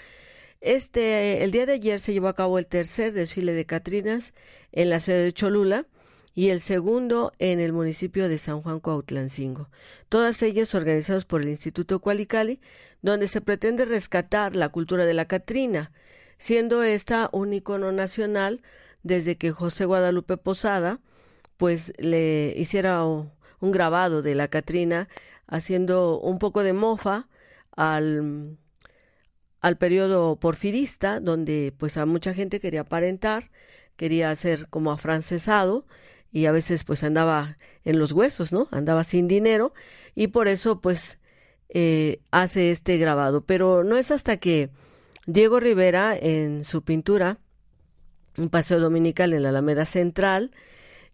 este, 0.60 1.44
el 1.44 1.50
día 1.50 1.66
de 1.66 1.74
ayer 1.74 2.00
se 2.00 2.12
llevó 2.12 2.28
a 2.28 2.34
cabo 2.34 2.58
el 2.58 2.66
tercer 2.66 3.12
desfile 3.12 3.52
de 3.52 3.66
Catrinas 3.66 4.32
en 4.72 4.90
la 4.90 5.00
ciudad 5.00 5.20
de 5.20 5.32
Cholula 5.32 5.86
y 6.34 6.48
el 6.48 6.60
segundo 6.60 7.32
en 7.38 7.60
el 7.60 7.72
municipio 7.72 8.28
de 8.28 8.38
San 8.38 8.62
Juan 8.62 8.80
Cuautlancingo. 8.80 9.68
Todas 10.08 10.42
ellas 10.42 10.74
organizadas 10.74 11.24
por 11.24 11.42
el 11.42 11.48
Instituto 11.48 12.00
Cualicali, 12.00 12.60
donde 13.02 13.28
se 13.28 13.40
pretende 13.40 13.84
rescatar 13.84 14.56
la 14.56 14.70
cultura 14.70 15.06
de 15.06 15.14
la 15.14 15.26
Catrina, 15.26 15.92
siendo 16.38 16.82
esta 16.82 17.28
un 17.32 17.52
icono 17.52 17.92
nacional 17.92 18.62
desde 19.02 19.36
que 19.36 19.52
José 19.52 19.84
Guadalupe 19.84 20.36
Posada 20.36 21.00
pues 21.56 21.92
le 21.98 22.52
hiciera 22.56 23.04
un 23.64 23.72
grabado 23.72 24.22
de 24.22 24.34
la 24.34 24.48
Catrina 24.48 25.08
haciendo 25.46 26.20
un 26.20 26.38
poco 26.38 26.62
de 26.62 26.72
mofa 26.72 27.28
al 27.76 28.56
al 29.64 29.78
periodo 29.78 30.36
porfirista, 30.36 31.20
donde 31.20 31.72
pues 31.78 31.96
a 31.96 32.04
mucha 32.04 32.34
gente 32.34 32.60
quería 32.60 32.82
aparentar, 32.82 33.50
quería 33.96 34.36
ser 34.36 34.68
como 34.68 34.92
afrancesado 34.92 35.86
y 36.30 36.44
a 36.44 36.52
veces 36.52 36.84
pues 36.84 37.02
andaba 37.02 37.56
en 37.82 37.98
los 37.98 38.12
huesos, 38.12 38.52
¿no? 38.52 38.68
Andaba 38.72 39.04
sin 39.04 39.26
dinero 39.26 39.72
y 40.14 40.26
por 40.26 40.48
eso 40.48 40.82
pues 40.82 41.18
eh, 41.70 42.20
hace 42.30 42.72
este 42.72 42.98
grabado. 42.98 43.46
Pero 43.46 43.84
no 43.84 43.96
es 43.96 44.10
hasta 44.10 44.36
que 44.36 44.68
Diego 45.26 45.60
Rivera 45.60 46.14
en 46.14 46.64
su 46.64 46.84
pintura, 46.84 47.38
un 48.36 48.50
paseo 48.50 48.80
dominical 48.80 49.32
en 49.32 49.44
la 49.44 49.48
Alameda 49.48 49.86
Central, 49.86 50.50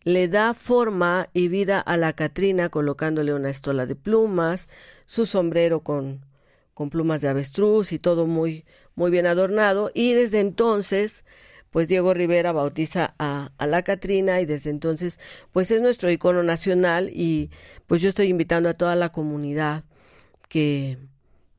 le 0.04 0.28
da 0.28 0.54
forma 0.54 1.28
y 1.32 1.48
vida 1.48 1.80
a 1.80 1.96
la 1.96 2.12
Catrina 2.14 2.68
colocándole 2.68 3.34
una 3.34 3.50
estola 3.50 3.86
de 3.86 3.96
plumas, 3.96 4.68
su 5.06 5.26
sombrero 5.26 5.80
con 5.80 6.24
con 6.80 6.88
plumas 6.88 7.20
de 7.20 7.28
avestruz 7.28 7.92
y 7.92 7.98
todo 7.98 8.26
muy, 8.26 8.64
muy 8.94 9.10
bien 9.10 9.26
adornado. 9.26 9.90
Y 9.92 10.14
desde 10.14 10.40
entonces, 10.40 11.26
pues 11.68 11.88
Diego 11.88 12.14
Rivera 12.14 12.52
bautiza 12.52 13.14
a, 13.18 13.52
a, 13.58 13.66
la 13.66 13.82
Catrina 13.82 14.40
y 14.40 14.46
desde 14.46 14.70
entonces, 14.70 15.20
pues 15.52 15.70
es 15.70 15.82
nuestro 15.82 16.10
icono 16.10 16.42
nacional 16.42 17.10
y 17.12 17.50
pues 17.86 18.00
yo 18.00 18.08
estoy 18.08 18.28
invitando 18.28 18.70
a 18.70 18.74
toda 18.74 18.96
la 18.96 19.12
comunidad 19.12 19.84
que, 20.48 20.96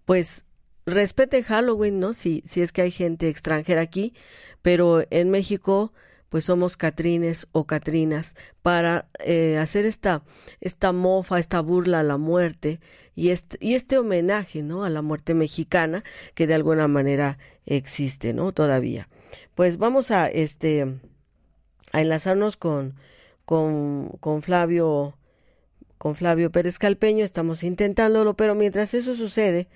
pues, 0.05 0.43
respete 0.87 1.43
Halloween, 1.43 1.99
¿no? 1.99 2.13
Si, 2.13 2.41
si 2.43 2.63
es 2.63 2.71
que 2.71 2.81
hay 2.81 2.89
gente 2.89 3.29
extranjera 3.29 3.81
aquí, 3.81 4.15
pero 4.63 5.05
en 5.11 5.29
México 5.29 5.93
pues 6.31 6.45
somos 6.45 6.77
Catrines 6.77 7.49
o 7.51 7.65
Catrinas 7.65 8.35
para 8.61 9.09
eh, 9.19 9.57
hacer 9.57 9.85
esta, 9.85 10.23
esta 10.61 10.93
mofa, 10.93 11.39
esta 11.39 11.59
burla 11.59 11.99
a 11.99 12.03
la 12.03 12.17
muerte 12.17 12.79
y 13.15 13.31
este, 13.31 13.57
y 13.59 13.75
este 13.75 13.97
homenaje, 13.97 14.63
¿no? 14.63 14.85
A 14.85 14.89
la 14.89 15.01
muerte 15.01 15.33
mexicana 15.33 16.05
que 16.33 16.47
de 16.47 16.53
alguna 16.53 16.87
manera 16.87 17.37
existe, 17.65 18.33
¿no? 18.33 18.53
Todavía. 18.53 19.09
Pues 19.55 19.77
vamos 19.77 20.09
a, 20.09 20.29
este, 20.29 21.01
a 21.91 22.01
enlazarnos 22.01 22.55
con, 22.55 22.95
con, 23.43 24.11
con 24.21 24.41
Flavio, 24.41 25.17
con 25.97 26.15
Flavio 26.15 26.49
Pérez 26.49 26.79
Calpeño, 26.79 27.25
estamos 27.25 27.61
intentándolo, 27.61 28.37
pero 28.37 28.55
mientras 28.55 28.93
eso 28.93 29.15
sucede, 29.15 29.67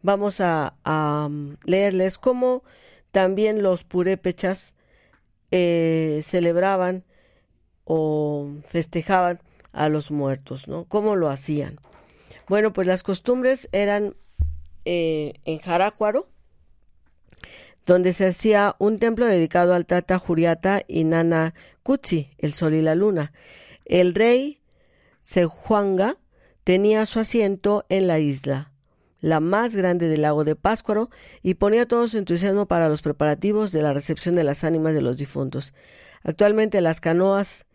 vamos 0.00 0.40
a, 0.40 0.74
a 0.84 1.28
leerles 1.66 2.16
cómo 2.16 2.62
también 3.12 3.62
los 3.62 3.84
purépechas 3.84 4.74
eh, 5.50 6.20
celebraban 6.22 7.04
o 7.84 8.50
festejaban 8.64 9.40
a 9.72 9.88
los 9.88 10.10
muertos, 10.10 10.68
¿no? 10.68 10.84
¿Cómo 10.84 11.16
lo 11.16 11.28
hacían? 11.28 11.78
Bueno, 12.48 12.72
pues 12.72 12.86
las 12.86 13.02
costumbres 13.02 13.68
eran 13.72 14.16
eh, 14.84 15.34
en 15.44 15.58
Jarácuaro, 15.58 16.28
donde 17.86 18.12
se 18.12 18.26
hacía 18.26 18.76
un 18.78 18.98
templo 18.98 19.26
dedicado 19.26 19.74
al 19.74 19.86
Tata 19.86 20.18
Juriata 20.18 20.82
y 20.86 21.04
Nana 21.04 21.54
Kutsi, 21.82 22.30
el 22.38 22.52
sol 22.52 22.74
y 22.74 22.82
la 22.82 22.94
luna. 22.94 23.32
El 23.84 24.14
rey 24.14 24.60
Sejuanga 25.22 26.16
tenía 26.64 27.06
su 27.06 27.20
asiento 27.20 27.86
en 27.88 28.06
la 28.06 28.18
isla 28.18 28.72
la 29.20 29.40
más 29.40 29.74
grande 29.74 30.08
del 30.08 30.22
lago 30.22 30.44
de 30.44 30.56
Páscuaro, 30.56 31.10
y 31.42 31.54
ponía 31.54 31.86
todo 31.86 32.08
su 32.08 32.18
entusiasmo 32.18 32.66
para 32.66 32.88
los 32.88 33.02
preparativos 33.02 33.72
de 33.72 33.82
la 33.82 33.92
recepción 33.92 34.34
de 34.34 34.44
las 34.44 34.64
ánimas 34.64 34.94
de 34.94 35.02
los 35.02 35.18
difuntos. 35.18 35.74
Actualmente 36.22 36.80
las 36.80 37.00
canoas 37.00 37.66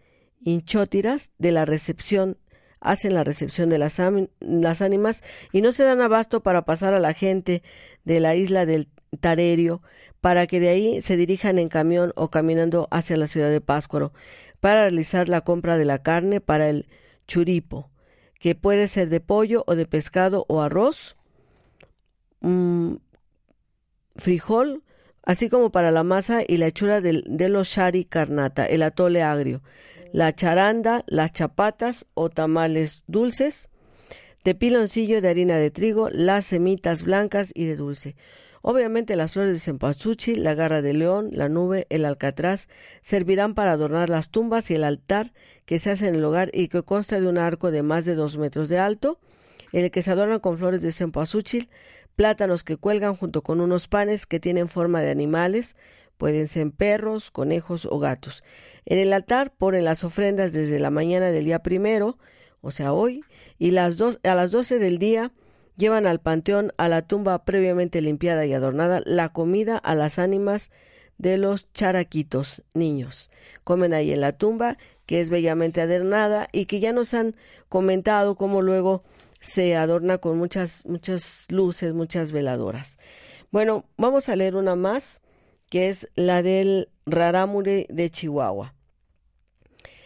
hinchótiras 0.41 1.31
de 1.37 1.51
la 1.51 1.65
recepción 1.65 2.37
hacen 2.79 3.13
la 3.13 3.23
recepción 3.23 3.69
de 3.69 3.79
las, 3.79 3.99
las 4.39 4.81
ánimas 4.81 5.23
y 5.51 5.61
no 5.61 5.71
se 5.71 5.83
dan 5.83 6.01
abasto 6.01 6.43
para 6.43 6.65
pasar 6.65 6.93
a 6.93 6.99
la 6.99 7.13
gente 7.13 7.63
de 8.03 8.19
la 8.19 8.35
isla 8.35 8.65
del 8.65 8.89
Tarerio 9.19 9.81
para 10.21 10.47
que 10.47 10.59
de 10.59 10.69
ahí 10.69 11.01
se 11.01 11.17
dirijan 11.17 11.59
en 11.59 11.69
camión 11.69 12.13
o 12.15 12.29
caminando 12.29 12.87
hacia 12.91 13.17
la 13.17 13.27
ciudad 13.27 13.49
de 13.49 13.61
Páscuaro 13.61 14.13
para 14.59 14.81
realizar 14.81 15.29
la 15.29 15.41
compra 15.41 15.77
de 15.77 15.85
la 15.85 16.01
carne 16.01 16.39
para 16.39 16.69
el 16.69 16.87
churipo, 17.27 17.89
que 18.39 18.55
puede 18.55 18.87
ser 18.87 19.09
de 19.09 19.19
pollo 19.19 19.63
o 19.67 19.75
de 19.75 19.85
pescado 19.85 20.45
o 20.47 20.61
arroz 20.61 21.17
frijol, 24.15 24.83
así 25.23 25.49
como 25.49 25.71
para 25.71 25.91
la 25.91 26.03
masa 26.03 26.41
y 26.47 26.57
la 26.57 26.67
hechura 26.67 27.01
de, 27.01 27.49
los 27.49 27.67
shari 27.67 28.05
carnata, 28.05 28.65
el 28.65 28.83
atole 28.83 29.23
agrio, 29.23 29.61
la 30.11 30.33
charanda, 30.33 31.03
las 31.07 31.33
chapatas 31.33 32.05
o 32.13 32.29
tamales 32.29 33.03
dulces, 33.07 33.69
de 34.43 34.55
piloncillo 34.55 35.21
de 35.21 35.29
harina 35.29 35.57
de 35.57 35.71
trigo, 35.71 36.09
las 36.11 36.45
semitas 36.45 37.03
blancas 37.03 37.51
y 37.55 37.65
de 37.65 37.77
dulce. 37.77 38.15
Obviamente 38.61 39.15
las 39.15 39.33
flores 39.33 39.53
de 39.53 39.59
cempasúchil, 39.59 40.43
la 40.43 40.53
garra 40.53 40.81
de 40.81 40.93
león, 40.93 41.29
la 41.33 41.49
nube, 41.49 41.85
el 41.89 42.05
alcatraz 42.05 42.69
servirán 43.01 43.55
para 43.55 43.73
adornar 43.73 44.09
las 44.09 44.29
tumbas 44.29 44.69
y 44.71 44.75
el 44.75 44.85
altar 44.85 45.33
que 45.65 45.79
se 45.79 45.91
hace 45.91 46.07
en 46.07 46.15
el 46.15 46.23
hogar 46.23 46.49
y 46.53 46.67
que 46.67 46.83
consta 46.83 47.19
de 47.19 47.27
un 47.27 47.37
arco 47.37 47.71
de 47.71 47.83
más 47.83 48.05
de 48.05 48.15
dos 48.15 48.37
metros 48.37 48.69
de 48.69 48.79
alto, 48.79 49.19
en 49.73 49.85
el 49.85 49.91
que 49.91 50.01
se 50.01 50.11
adornan 50.11 50.39
con 50.39 50.57
flores 50.57 50.81
de 50.81 50.91
cempasúchil, 50.91 51.69
plátanos 52.15 52.63
que 52.63 52.77
cuelgan 52.77 53.15
junto 53.15 53.41
con 53.41 53.61
unos 53.61 53.87
panes 53.87 54.25
que 54.25 54.39
tienen 54.39 54.67
forma 54.67 55.01
de 55.01 55.11
animales, 55.11 55.75
pueden 56.17 56.47
ser 56.47 56.71
perros, 56.71 57.31
conejos 57.31 57.85
o 57.89 57.99
gatos. 57.99 58.43
En 58.85 58.97
el 58.97 59.13
altar 59.13 59.51
ponen 59.51 59.85
las 59.85 60.03
ofrendas 60.03 60.53
desde 60.53 60.79
la 60.79 60.89
mañana 60.89 61.31
del 61.31 61.45
día 61.45 61.59
primero, 61.59 62.17
o 62.61 62.71
sea 62.71 62.93
hoy, 62.93 63.23
y 63.57 63.71
las 63.71 63.97
a 64.23 64.35
las 64.35 64.51
doce 64.51 64.79
del 64.79 64.97
día 64.99 65.31
llevan 65.75 66.07
al 66.07 66.19
panteón, 66.19 66.71
a 66.77 66.87
la 66.87 67.01
tumba 67.01 67.43
previamente 67.45 68.01
limpiada 68.01 68.45
y 68.45 68.53
adornada, 68.53 69.01
la 69.05 69.29
comida 69.29 69.77
a 69.77 69.95
las 69.95 70.19
ánimas 70.19 70.71
de 71.17 71.37
los 71.37 71.71
charaquitos, 71.73 72.63
niños. 72.73 73.29
Comen 73.63 73.93
ahí 73.93 74.11
en 74.11 74.21
la 74.21 74.33
tumba, 74.33 74.77
que 75.05 75.19
es 75.19 75.29
bellamente 75.29 75.81
adornada 75.81 76.47
y 76.51 76.65
que 76.65 76.79
ya 76.79 76.93
nos 76.93 77.13
han 77.13 77.35
comentado 77.69 78.35
cómo 78.35 78.61
luego 78.61 79.03
se 79.43 79.75
adorna 79.75 80.19
con 80.19 80.37
muchas, 80.37 80.85
muchas 80.85 81.47
luces, 81.49 81.93
muchas 81.93 82.31
veladoras. 82.31 82.97
Bueno, 83.51 83.85
vamos 83.97 84.29
a 84.29 84.37
leer 84.37 84.55
una 84.55 84.75
más, 84.75 85.19
que 85.69 85.89
es 85.89 86.07
la 86.15 86.41
del 86.41 86.89
Rarámuri 87.05 87.85
de 87.89 88.09
Chihuahua. 88.09 88.73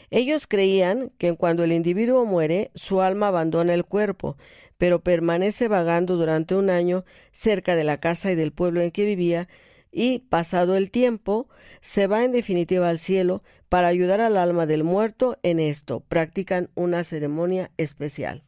Ellos 0.10 0.48
creían 0.48 1.12
que 1.20 1.34
cuando 1.36 1.64
el 1.64 1.72
individuo 1.72 2.26
muere, 2.26 2.72
su 2.74 3.02
alma 3.02 3.28
abandona 3.28 3.76
el 3.76 3.86
cuerpo, 3.86 4.38
pero 4.80 5.04
permanece 5.04 5.68
vagando 5.68 6.18
durante 6.18 6.56
un 6.56 6.72
año 6.72 7.06
cerca 7.32 7.76
de 7.76 7.84
la 7.84 8.00
casa 8.00 8.32
y 8.32 8.36
del 8.36 8.54
pueblo 8.54 8.82
en 8.82 8.90
que 8.90 9.06
vivía, 9.06 9.48
y, 9.92 10.20
pasado 10.20 10.76
el 10.76 10.90
tiempo, 10.90 11.48
se 11.82 12.08
va 12.08 12.24
en 12.24 12.32
definitiva 12.32 12.90
al 12.90 12.98
cielo 12.98 13.44
para 13.70 13.88
ayudar 13.88 14.20
al 14.20 14.36
alma 14.36 14.66
del 14.66 14.84
muerto 14.84 15.38
en 15.44 15.60
esto. 15.60 16.00
Practican 16.00 16.70
una 16.76 17.04
ceremonia 17.04 17.72
especial. 17.78 18.44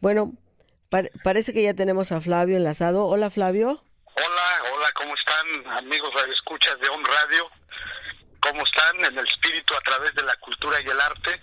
Bueno, 0.00 0.32
parece 1.24 1.52
que 1.52 1.62
ya 1.62 1.74
tenemos 1.74 2.12
a 2.12 2.20
Flavio 2.20 2.56
enlazado. 2.56 3.06
Hola, 3.06 3.30
Flavio. 3.30 3.82
Hola, 4.14 4.72
hola, 4.74 4.86
¿cómo 4.94 5.14
están 5.14 5.78
amigos 5.78 6.10
escuchas 6.32 6.78
de 6.80 6.88
On 6.88 7.04
Radio? 7.04 7.48
¿Cómo 8.40 8.62
están 8.64 8.96
en 9.04 9.18
el 9.18 9.26
espíritu 9.26 9.74
a 9.74 9.80
través 9.80 10.14
de 10.14 10.22
la 10.22 10.34
cultura 10.36 10.80
y 10.80 10.86
el 10.86 11.00
arte? 11.00 11.40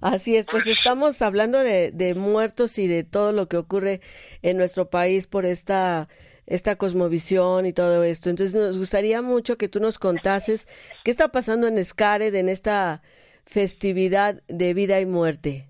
Así 0.00 0.36
es, 0.36 0.46
pues, 0.46 0.64
pues 0.64 0.78
estamos 0.78 1.20
hablando 1.20 1.58
de, 1.58 1.90
de, 1.92 2.14
muertos 2.14 2.78
y 2.78 2.88
de 2.88 3.04
todo 3.04 3.32
lo 3.32 3.48
que 3.48 3.58
ocurre 3.58 4.00
en 4.40 4.56
nuestro 4.56 4.88
país 4.88 5.26
por 5.26 5.44
esta, 5.44 6.08
esta 6.46 6.76
cosmovisión 6.76 7.66
y 7.66 7.74
todo 7.74 8.02
esto. 8.02 8.30
Entonces 8.30 8.54
nos 8.54 8.78
gustaría 8.78 9.20
mucho 9.20 9.58
que 9.58 9.68
tú 9.68 9.78
nos 9.78 9.98
contases 9.98 10.68
qué 11.04 11.10
está 11.10 11.28
pasando 11.28 11.66
en 11.66 11.76
Escared 11.76 12.34
en 12.34 12.48
esta 12.48 13.02
festividad 13.44 14.42
de 14.48 14.72
vida 14.72 15.00
y 15.00 15.06
muerte. 15.06 15.68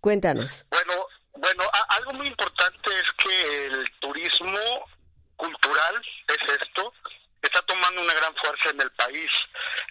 Cuéntanos. 0.00 0.64
Bueno, 0.70 1.06
bueno, 1.42 1.68
algo 1.88 2.12
muy 2.12 2.28
importante 2.28 2.90
es 3.00 3.12
que 3.18 3.66
el 3.66 3.90
turismo 3.98 4.88
cultural 5.34 6.00
es 6.28 6.60
esto, 6.60 6.94
es 7.42 7.48
está 7.48 7.60
tomando 7.62 8.00
una 8.00 8.14
gran 8.14 8.32
fuerza 8.36 8.70
en 8.70 8.80
el 8.80 8.90
país. 8.92 9.28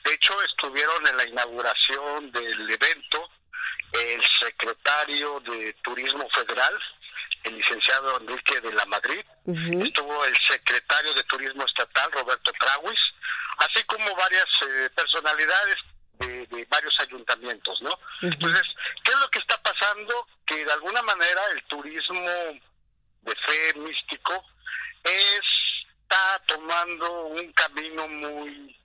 De 0.05 0.13
hecho, 0.13 0.33
estuvieron 0.43 1.05
en 1.07 1.17
la 1.17 1.27
inauguración 1.27 2.31
del 2.31 2.71
evento 2.71 3.29
el 3.91 4.23
secretario 4.39 5.41
de 5.41 5.73
Turismo 5.83 6.25
Federal, 6.29 6.73
el 7.43 7.57
licenciado 7.57 8.17
Enrique 8.21 8.61
de 8.61 8.71
la 8.71 8.85
Madrid, 8.85 9.19
estuvo 9.83 10.23
el 10.23 10.37
secretario 10.37 11.13
de 11.13 11.23
Turismo 11.23 11.65
Estatal, 11.65 12.13
Roberto 12.13 12.53
Traguis, 12.57 13.13
así 13.57 13.83
como 13.83 14.15
varias 14.15 14.47
eh, 14.61 14.89
personalidades 14.95 15.75
de, 16.27 16.67
varios 16.69 16.97
ayuntamientos, 16.99 17.81
¿no? 17.81 17.97
Entonces, 18.21 18.63
¿qué 19.03 19.11
es 19.11 19.19
lo 19.19 19.29
que 19.29 19.39
está 19.39 19.61
pasando? 19.61 20.27
Que 20.45 20.63
de 20.63 20.71
alguna 20.71 21.01
manera 21.01 21.41
el 21.53 21.63
turismo 21.63 22.29
de 23.21 23.35
fe 23.35 23.73
místico 23.79 24.43
está 25.03 26.41
tomando 26.45 27.25
un 27.27 27.51
camino 27.53 28.07
muy 28.07 28.77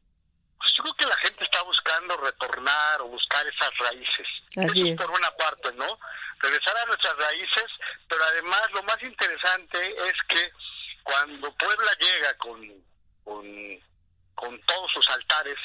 pues 0.59 0.73
yo 0.73 0.83
creo 0.83 0.95
que 0.95 1.07
la 1.07 1.17
gente 1.17 1.45
está 1.45 1.63
buscando 1.63 2.17
retornar 2.17 3.01
o 3.03 3.09
buscar 3.09 3.47
esas 3.47 3.77
raíces. 3.79 4.27
Así 4.57 4.83
Eso 4.83 4.93
es. 4.93 4.97
por 4.97 5.11
una 5.11 5.31
parte, 5.33 5.73
¿no? 5.73 5.99
Regresar 6.39 6.77
a 6.79 6.87
nuestras 6.87 7.17
raíces, 7.17 7.65
pero 8.09 8.23
además 8.25 8.63
lo 8.73 8.83
más 8.83 9.03
interesante 9.03 9.97
es 10.09 10.15
que 10.29 10.51
cuando 11.03 11.53
Puebla 11.55 11.91
llega 12.01 12.35
con, 12.39 12.85
con, 13.25 13.47
con 14.35 14.61
todos 14.63 14.93
sus 14.93 15.09
altares, 15.11 15.59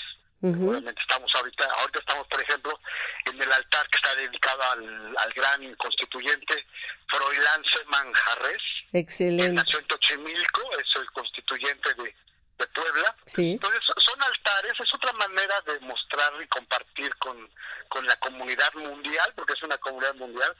Obviamente 0.43 0.99
estamos 1.01 1.33
ahorita, 1.35 1.65
ahorita 1.65 1.99
estamos 1.99 2.27
por 2.27 2.41
ejemplo 2.41 2.79
en 3.25 3.41
el 3.41 3.51
altar 3.51 3.87
que 3.89 3.97
está 3.97 4.15
dedicado 4.15 4.63
al, 4.71 5.17
al 5.17 5.33
gran 5.33 5.75
constituyente 5.75 6.65
Froilán 7.07 7.61
Manjarres. 7.87 8.63
Excelente. 8.91 9.53
nació 9.53 9.79
en 9.79 9.85
Tochimilco, 9.85 10.61
es 10.79 10.95
el 10.95 11.11
constituyente 11.11 11.93
de, 11.93 12.15
de 12.61 12.67
Puebla. 12.67 13.15
Sí. 13.25 13.51
Entonces 13.51 13.81
son 13.97 14.21
altares, 14.23 14.73
es 14.79 14.93
otra 14.93 15.11
manera 15.13 15.59
de 15.67 15.79
mostrar 15.81 16.31
y 16.41 16.47
compartir 16.47 17.13
con, 17.17 17.49
con 17.89 18.05
la 18.05 18.15
comunidad 18.17 18.73
mundial, 18.75 19.33
porque 19.35 19.53
es 19.53 19.63
una 19.63 19.77
comunidad 19.77 20.15
mundial. 20.15 20.55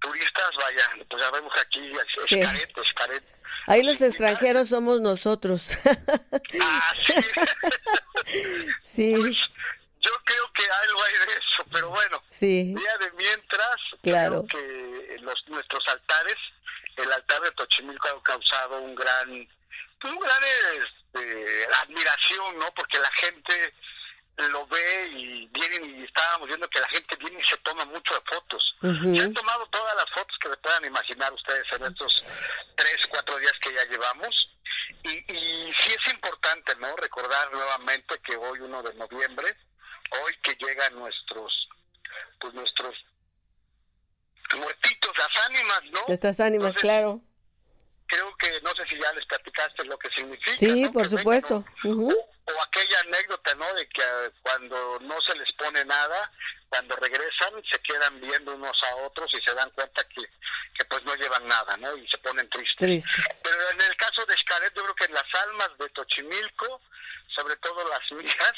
Turistas, 0.00 0.50
vaya, 0.56 0.90
pues 1.08 1.22
ya 1.22 1.30
vemos 1.30 1.52
aquí 1.56 1.92
es 1.92 2.28
Sí. 2.28 2.42
Ahí 3.66 3.82
los 3.82 4.00
extranjeros 4.02 4.68
somos 4.68 5.00
nosotros. 5.00 5.78
Ah, 6.60 6.92
sí. 7.06 7.14
sí, 8.82 9.14
Pues, 9.16 9.36
yo 10.00 10.10
creo 10.24 10.52
que 10.52 10.62
algo 10.82 11.02
hay 11.02 11.12
de 11.26 11.32
eso, 11.34 11.64
pero 11.72 11.88
bueno, 11.88 12.22
sí, 12.28 12.74
día 12.74 12.98
de 12.98 13.10
mientras, 13.12 13.76
Claro. 14.02 14.44
creo 14.46 14.62
que 14.62 15.16
los, 15.20 15.48
nuestros 15.48 15.82
altares, 15.88 16.36
el 16.96 17.10
altar 17.10 17.40
de 17.42 17.50
Tochimilco 17.52 18.08
ha 18.08 18.22
causado 18.22 18.80
un 18.82 18.94
gran, 18.94 19.48
pues, 20.04 20.14
un 20.14 20.20
gran 20.20 20.42
este, 20.82 21.66
admiración, 21.82 22.58
¿no? 22.58 22.72
Porque 22.74 22.98
la 22.98 23.10
gente 23.12 23.74
lo 24.36 24.66
ve 24.66 25.08
y 25.12 25.46
vienen 25.46 26.00
y 26.00 26.04
estábamos 26.04 26.48
viendo 26.48 26.68
que 26.68 26.80
la 26.80 26.88
gente 26.88 27.16
viene 27.16 27.40
y 27.40 27.44
se 27.44 27.56
toma 27.58 27.84
mucho 27.86 28.14
de 28.14 28.20
fotos. 28.22 28.76
Se 28.80 29.20
han 29.20 29.32
tomado 29.32 29.66
todas 29.68 29.96
las 29.96 30.10
fotos 30.10 30.36
que 30.40 30.50
se 30.50 30.56
puedan 30.58 30.84
imaginar 30.84 31.32
ustedes 31.32 31.64
en 31.72 31.86
estos 31.86 32.50
tres, 32.74 33.06
cuatro 33.08 33.38
días 33.38 33.52
que 33.62 33.72
ya 33.72 33.84
llevamos. 33.84 34.50
Y, 35.04 35.32
y 35.32 35.72
sí 35.72 35.94
es 35.98 36.12
importante, 36.12 36.74
¿no? 36.76 36.94
Recordar 36.96 37.52
nuevamente 37.52 38.18
que 38.18 38.36
hoy, 38.36 38.60
1 38.60 38.82
de 38.82 38.94
noviembre, 38.94 39.56
hoy 40.10 40.36
que 40.42 40.54
llegan 40.56 40.98
nuestros, 40.98 41.68
pues 42.40 42.52
nuestros 42.52 42.94
muertitos, 44.58 45.16
las 45.16 45.46
ánimas, 45.46 45.84
¿no? 45.92 46.04
nuestras 46.08 46.40
ánimas, 46.40 46.76
Entonces, 46.76 46.82
claro. 46.82 47.20
Creo 48.14 48.36
que, 48.36 48.60
no 48.62 48.74
sé 48.76 48.86
si 48.88 48.96
ya 48.98 49.12
les 49.12 49.26
platicaste 49.26 49.84
lo 49.84 49.98
que 49.98 50.08
significa. 50.10 50.56
Sí, 50.56 50.82
¿no? 50.84 50.92
por 50.92 51.02
Que 51.02 51.08
vengan, 51.16 51.18
supuesto. 51.18 51.64
o 51.84 52.62
aquella 52.62 53.00
anécdota, 53.00 53.54
¿no? 53.56 53.74
De 53.74 53.88
que 53.88 54.02
eh, 54.02 54.30
cuando 54.42 54.98
no 55.00 55.20
se 55.22 55.34
les 55.34 55.50
pone 55.52 55.84
nada, 55.84 56.30
cuando 56.68 56.94
regresan, 56.96 57.52
se 57.68 57.78
quedan 57.80 58.20
viendo 58.20 58.54
unos 58.54 58.80
a 58.84 58.96
otros 58.96 59.32
y 59.34 59.40
se 59.42 59.52
dan 59.54 59.70
cuenta 59.70 60.04
que, 60.04 60.22
que 60.76 60.84
pues 60.84 61.02
no 61.04 61.14
llevan 61.16 61.46
nada, 61.48 61.76
¿no? 61.78 61.96
Y 61.96 62.06
se 62.08 62.18
ponen 62.18 62.48
tristes. 62.50 62.76
Tristes. 62.76 63.40
Pero 63.42 63.70
en 63.70 63.80
el 63.80 63.96
caso 63.96 64.24
de 64.26 64.36
Xcaret, 64.36 64.74
yo 64.74 64.82
creo 64.82 64.94
que 64.94 65.04
en 65.06 65.14
las 65.14 65.34
almas 65.46 65.70
de 65.78 65.88
Tochimilco, 65.90 66.80
sobre 67.34 67.56
todo 67.56 67.88
las 67.88 68.12
mías, 68.12 68.54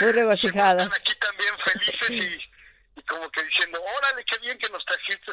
Muy 0.00 0.12
regocijadas. 0.12 0.86
están 0.92 1.00
aquí 1.00 1.14
también 1.20 1.54
felices 1.58 2.10
y, 2.10 2.50
y 2.96 3.02
como 3.02 3.28
que 3.30 3.42
diciendo, 3.44 3.82
órale, 3.98 4.24
qué 4.24 4.38
bien 4.38 4.56
que 4.58 4.68
nos 4.70 4.84
trajiste 4.84 5.32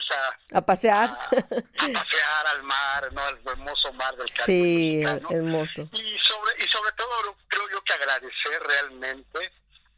a, 0.51 0.57
A 0.57 0.61
pasear. 0.65 1.09
a, 1.09 1.13
a 1.35 1.93
pasear 1.93 2.47
al 2.47 2.63
mar, 2.63 3.13
¿no? 3.13 3.21
Al 3.23 3.39
hermoso 3.45 3.93
mar 3.93 4.15
del 4.15 4.27
Caribe 4.29 4.45
Sí, 4.45 4.97
mexicano. 5.03 5.27
hermoso. 5.31 5.89
Y 5.93 6.17
sobre, 6.19 6.63
y 6.63 6.67
sobre 6.67 6.91
todo 6.93 7.35
creo 7.47 7.69
yo 7.69 7.83
que 7.83 7.93
agradecer 7.93 8.63
realmente 8.63 9.51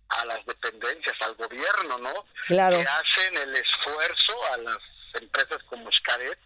a 0.10 0.26
las 0.26 0.46
dependencias, 0.46 1.16
al 1.22 1.36
gobierno, 1.36 1.98
¿no? 2.00 2.26
Claro. 2.48 2.78
Que 2.78 2.88
hacen 2.88 3.38
el 3.38 3.56
esfuerzo 3.56 4.46
a 4.54 4.58
las 4.58 4.78
empresas 5.14 5.64
como 5.64 5.92
Xcaret, 5.92 6.38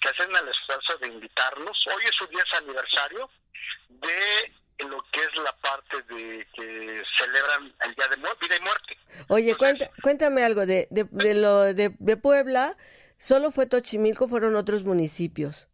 que 0.00 0.08
hacen 0.08 0.34
el 0.34 0.48
esfuerzo 0.48 0.96
de 0.98 1.06
invitarnos. 1.08 1.86
Hoy 1.86 2.02
es 2.04 2.14
su 2.16 2.26
10 2.26 2.44
aniversario 2.54 3.30
de 3.88 4.52
lo 4.84 5.02
que 5.10 5.20
es 5.20 5.36
la 5.42 5.52
parte 5.56 6.02
de 6.02 6.46
que 6.54 7.02
celebran 7.16 7.74
el 7.84 7.94
Día 7.94 8.08
de 8.08 8.16
Mu- 8.18 8.28
Vida 8.40 8.56
y 8.56 8.60
Muerte. 8.60 8.98
Oye, 9.28 9.56
cuenta, 9.56 9.90
cuéntame 10.02 10.44
algo 10.44 10.66
de, 10.66 10.86
de, 10.90 11.04
de 11.10 11.34
lo 11.34 11.62
de, 11.74 11.94
de 11.98 12.16
Puebla. 12.16 12.76
¿Solo 13.18 13.50
fue 13.50 13.66
Tochimilco 13.66 14.28
fueron 14.28 14.54
otros 14.54 14.84
municipios? 14.84 15.66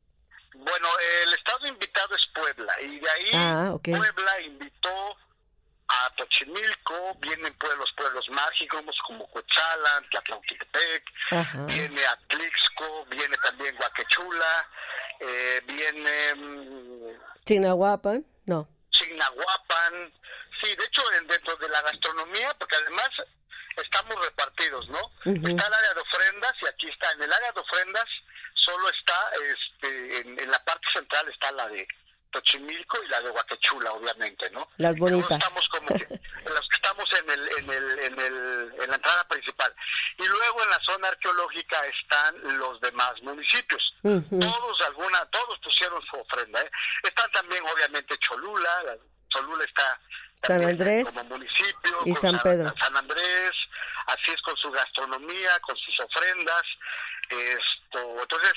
Bueno, 0.54 0.88
el 1.26 1.34
estado 1.34 1.66
invitado 1.66 2.14
es 2.16 2.26
Puebla 2.34 2.72
y 2.80 2.98
de 3.00 3.10
ahí 3.10 3.30
Ah. 3.34 3.76
Puebla 3.82 4.40
invitó 4.40 5.16
a 5.88 6.10
Tochimilco, 6.16 7.14
vienen 7.20 7.52
pueblos, 7.58 7.92
pueblos 7.94 8.26
mágicos 8.30 8.82
como 9.06 9.28
Cochalan, 9.30 10.08
Tlatlauquitepec, 10.10 11.04
viene 11.66 12.06
Atlixco, 12.06 13.04
viene 13.10 13.36
también 13.36 13.76
Guaquechula, 13.76 14.68
eh, 15.20 15.60
viene 15.66 16.34
mm, 16.36 17.44
Chignahuapan, 17.44 18.24
no. 18.46 18.66
Chignahuapan, 18.94 20.12
sí, 20.62 20.74
de 20.74 20.84
hecho 20.84 21.02
en- 21.12 21.26
dentro 21.26 21.56
de 21.56 21.68
la 21.68 21.82
gastronomía, 21.82 22.54
porque 22.54 22.76
además 22.76 23.08
estamos 23.76 24.20
repartidos, 24.24 24.88
¿no? 24.88 25.10
Está 25.50 25.66
el 25.66 25.74
área 25.74 25.94
de 25.94 26.00
ofrendas 26.00 26.54
y 26.62 26.66
aquí 26.66 26.88
está, 26.88 27.10
en 27.12 27.22
el 27.22 27.32
área 27.32 27.52
de 27.52 27.60
ofrendas 27.60 28.08
solo 28.54 28.88
está, 28.90 29.30
este, 29.52 30.18
en, 30.20 30.38
en 30.38 30.50
la 30.50 30.62
parte 30.64 30.88
central 30.92 31.28
está 31.28 31.50
la 31.52 31.68
de 31.68 31.86
Tochimilco 32.34 33.00
y 33.02 33.06
la 33.08 33.20
de 33.20 33.30
Guaquechula, 33.30 33.92
obviamente, 33.92 34.50
¿no? 34.50 34.68
Las 34.78 34.96
bonitas. 34.96 35.38
Estamos 35.40 35.68
como 35.68 35.86
que, 35.88 36.08
los 36.50 36.68
que 36.68 36.76
estamos 36.76 37.12
en, 37.12 37.30
el, 37.30 37.48
en, 37.58 37.70
el, 37.70 37.98
en, 38.00 38.20
el, 38.20 38.72
en 38.82 38.90
la 38.90 38.96
entrada 38.96 39.28
principal. 39.28 39.72
Y 40.18 40.24
luego 40.26 40.64
en 40.64 40.70
la 40.70 40.80
zona 40.80 41.08
arqueológica 41.08 41.86
están 41.86 42.58
los 42.58 42.80
demás 42.80 43.22
municipios. 43.22 43.94
Todos 44.02 44.80
alguna, 44.82 45.24
todos 45.26 45.58
pusieron 45.60 46.02
su 46.06 46.16
ofrenda. 46.16 46.60
¿eh? 46.60 46.70
Están 47.04 47.30
también 47.30 47.62
obviamente 47.72 48.18
Cholula, 48.18 48.82
la- 48.82 48.96
Cholula 49.28 49.64
está 49.64 50.00
San 50.42 50.64
Andrés 50.64 51.08
como 51.08 51.24
municipio, 51.36 51.98
y 52.04 52.12
con 52.12 52.22
San 52.22 52.40
Pedro. 52.40 52.74
San 52.78 52.96
Andrés, 52.96 53.52
así 54.06 54.32
es 54.32 54.42
con 54.42 54.56
su 54.56 54.70
gastronomía, 54.70 55.58
con 55.60 55.76
sus 55.76 55.98
ofrendas. 56.00 56.62
Esto, 57.30 58.20
entonces, 58.20 58.52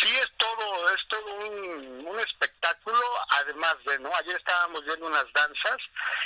sí 0.00 0.08
es 0.08 0.28
todo, 0.36 0.92
es 0.92 1.06
todo 1.06 1.34
un, 1.34 2.04
un 2.04 2.18
espectáculo, 2.18 3.00
además 3.30 3.76
de, 3.84 3.96
¿no? 4.00 4.12
Ayer 4.16 4.34
estábamos 4.34 4.84
viendo 4.84 5.06
unas 5.06 5.32
danzas 5.32 5.76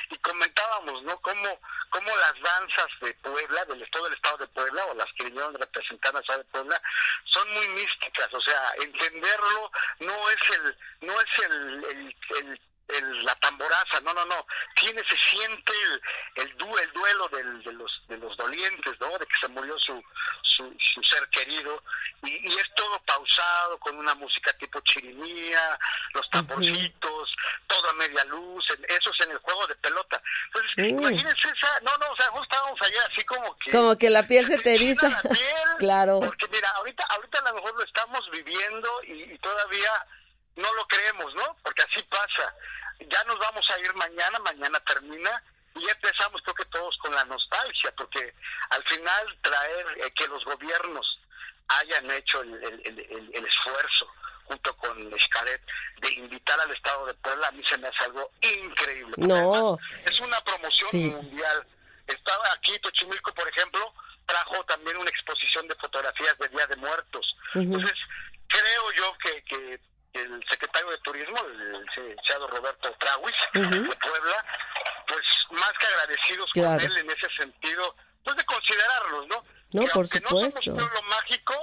y 0.09 0.17
comentábamos, 0.17 1.03
¿no? 1.03 1.21
Cómo, 1.21 1.61
cómo 1.91 2.17
las 2.17 2.41
danzas 2.41 2.87
de 3.03 3.13
Puebla, 3.15 3.67
del 3.67 3.91
todo 3.91 4.07
el 4.07 4.15
estado 4.15 4.39
de 4.39 4.47
Puebla, 4.49 4.87
o 4.87 4.95
las 4.95 5.13
que 5.13 5.25
vinieron 5.25 5.53
representando 5.53 6.17
al 6.17 6.23
estado 6.23 6.39
de 6.39 6.51
Puebla, 6.51 6.83
son 7.25 7.53
muy 7.53 7.69
místicas, 7.69 8.33
o 8.33 8.41
sea, 8.41 8.73
entenderlo 8.81 9.71
no 10.01 10.31
es 10.31 10.51
el, 10.51 10.77
no 11.03 11.21
es 11.21 11.39
el, 11.45 11.85
el, 11.85 12.17
el 12.39 12.61
el- 13.13 13.25
la 13.25 13.35
tamboraza, 13.37 14.01
no, 14.01 14.13
no, 14.15 14.25
no, 14.27 14.47
tiene, 14.75 15.03
se 15.09 15.17
siente 15.17 15.73
el, 15.73 16.03
el, 16.47 16.57
du- 16.57 16.79
el 16.79 16.93
duelo 16.93 17.29
del- 17.29 17.63
de, 17.63 17.73
los, 17.73 18.03
de 18.09 18.17
los 18.19 18.37
dolientes, 18.37 19.01
¿no? 19.01 19.19
De 19.19 19.27
que 19.27 19.35
se 19.41 19.49
murió 19.49 19.79
su, 19.79 20.03
su, 20.43 20.75
su 20.79 21.03
ser 21.03 21.29
querido, 21.29 21.83
y, 22.23 22.49
y 22.49 22.57
es 22.59 22.75
todo 22.75 22.99
pausado, 23.05 23.79
con 23.79 23.97
una 23.97 24.15
música 24.15 24.53
tipo 24.55 24.81
chirimía, 24.81 25.79
los 26.15 26.29
tamborcitos, 26.31 27.35
todo 27.67 27.91
a 27.91 27.93
media 27.95 28.25
luz, 28.25 28.67
eso 28.89 29.11
es 29.11 29.21
en 29.21 29.31
el 29.33 29.39
juego 29.39 29.67
de 29.67 29.75
pelota. 29.77 30.21
Entonces, 30.47 30.73
imagínense 30.89 31.49
esa, 31.49 31.81
no, 31.81 31.97
no, 31.99 32.11
o 32.11 32.17
sea, 32.17 32.27
justo 32.29 32.43
estábamos 32.45 32.83
allá 32.83 33.07
así 33.11 33.23
como 33.25 33.57
que... 33.59 33.71
Como 33.71 33.97
que 33.99 34.11
la 34.11 34.27
piel 34.27 34.47
se 34.47 34.59
te 34.59 34.75
eriza. 34.75 35.09
la 35.09 35.23
piel, 35.23 35.39
Claro. 35.79 36.21
Porque 36.21 36.47
mira, 36.49 36.69
ahorita, 36.77 37.05
ahorita 37.11 37.39
a 37.39 37.43
lo 37.51 37.55
mejor 37.55 37.75
lo 37.75 37.85
estamos 37.85 38.31
viviendo 38.31 38.89
y, 39.05 39.33
y 39.33 39.39
todavía 39.39 39.91
no 40.57 40.73
lo 40.75 40.87
creemos, 40.87 41.35
¿no? 41.35 41.57
Porque 41.63 41.83
así 41.83 42.03
pasa. 42.05 42.55
Ya 43.09 43.25
nos 43.25 43.39
vamos 43.39 43.71
a 43.71 43.79
ir 43.81 43.95
mañana, 43.95 44.39
mañana 44.41 44.81
termina 44.81 45.43
y 45.75 45.87
ya 45.87 45.93
empezamos 45.93 46.41
creo 46.43 46.55
que 46.55 46.65
todos 46.67 46.97
con 46.99 47.15
la 47.15 47.25
nostalgia, 47.25 47.93
porque 47.97 48.35
al 48.71 48.83
final 48.85 49.39
traer 49.41 49.87
eh, 49.99 50.11
que 50.15 50.27
los 50.29 50.45
gobiernos 50.45 51.19
hayan 51.69 52.11
hecho 52.11 52.43
el, 52.43 52.53
el- 52.63 52.83
el- 52.85 52.99
el- 53.01 53.31
el 53.35 53.47
esfuerzo 53.47 54.07
junto 54.45 54.77
con 54.77 55.11
Xcaret, 55.19 55.63
de 56.01 56.13
invitar 56.15 56.59
al 56.61 56.71
Estado 56.73 57.07
de 57.07 57.15
Puebla, 57.15 57.47
a 57.49 57.53
mí 57.53 57.63
se 57.65 57.79
me 57.79 57.89
hace 57.89 58.05
algo 58.05 58.31
increíble. 58.43 59.15
No. 59.17 59.79
Es 60.05 60.21
una 60.21 60.41
promoción 60.43 60.91
mundial. 61.15 61.67
Estaba 62.07 62.53
aquí 62.53 62.77
Tochimilco, 62.81 63.33
por 63.33 63.49
ejemplo, 63.49 63.95
trajo 64.27 64.63
también 64.65 64.97
una 64.99 65.09
exposición 65.09 65.67
de 65.69 65.75
fotografías 65.77 66.37
de 66.39 66.49
Día 66.49 66.67
de 66.67 66.77
Muertos. 66.77 67.37
Entonces, 67.55 67.95
creo 68.49 68.93
yo 68.93 69.17
que, 69.19 69.43
que 69.45 69.81
el 70.13 70.45
secretario 70.49 70.91
de 70.91 70.99
Turismo, 70.99 71.39
el 71.47 71.85
licenciado 71.85 72.47
Roberto 72.49 72.95
Traguis, 72.99 73.37
de 73.55 73.61
Puebla, 73.97 74.45
pues 75.07 75.23
más 75.51 75.73
que 75.79 75.87
agradecidos 75.87 76.53
con 76.53 76.81
él 76.81 76.97
en 76.99 77.11
ese 77.11 77.29
sentido, 77.37 77.95
pues 78.25 78.37
de 78.37 78.45
considerarlos, 78.45 79.29
¿no? 79.29 79.45
No, 79.73 79.87
por 79.93 80.07
supuesto. 80.07 80.31
No 80.33 80.63
somos 80.63 80.83
pueblo 80.83 81.03
mágico, 81.09 81.55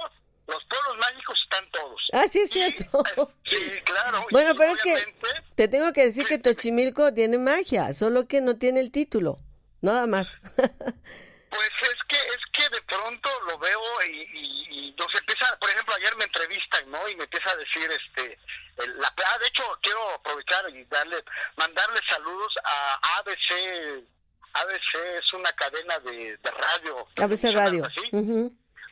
los 0.46 0.64
pueblos 0.64 0.98
mágicos 0.98 1.40
están 1.42 1.70
todos. 1.70 2.08
Ah, 2.12 2.24
sí, 2.30 2.40
es 2.40 2.50
cierto. 2.50 3.04
sí, 3.44 3.80
claro. 3.84 4.26
Bueno, 4.30 4.54
pero 4.56 4.72
es 4.72 4.82
que 4.82 5.14
te 5.54 5.68
tengo 5.68 5.92
que 5.92 6.04
decir 6.04 6.26
que 6.26 6.38
Tochimilco 6.38 7.14
tiene 7.14 7.38
magia, 7.38 7.92
solo 7.92 8.26
que 8.26 8.40
no 8.40 8.56
tiene 8.56 8.80
el 8.80 8.90
título, 8.90 9.36
nada 9.80 10.06
más. 10.06 10.36
Pues 11.50 11.70
es 11.82 12.04
que 12.06 12.16
es 12.16 12.40
que 12.52 12.68
de 12.68 12.80
pronto 12.82 13.28
lo 13.46 13.58
veo 13.58 13.82
y, 14.06 14.68
y, 14.70 14.94
nos 14.96 15.12
empieza, 15.14 15.56
por 15.58 15.68
ejemplo, 15.68 15.94
ayer 15.94 16.14
me 16.16 16.24
entrevistan, 16.24 16.88
¿no? 16.90 17.08
Y 17.08 17.16
me 17.16 17.24
empieza 17.24 17.50
a 17.50 17.56
decir, 17.56 17.90
este, 17.90 18.38
la, 18.76 19.08
ah, 19.08 19.38
de 19.38 19.46
hecho 19.48 19.64
quiero 19.82 20.14
aprovechar 20.14 20.68
y 20.70 20.84
darle, 20.84 21.24
mandarle 21.56 22.00
saludos 22.08 22.54
a 22.64 23.18
ABC. 23.18 24.04
ABC 24.52 24.94
es 25.18 25.32
una 25.32 25.52
cadena 25.52 25.98
de, 26.00 26.38
radio. 26.42 27.06
ABC 27.16 27.52
Radio. 27.52 27.84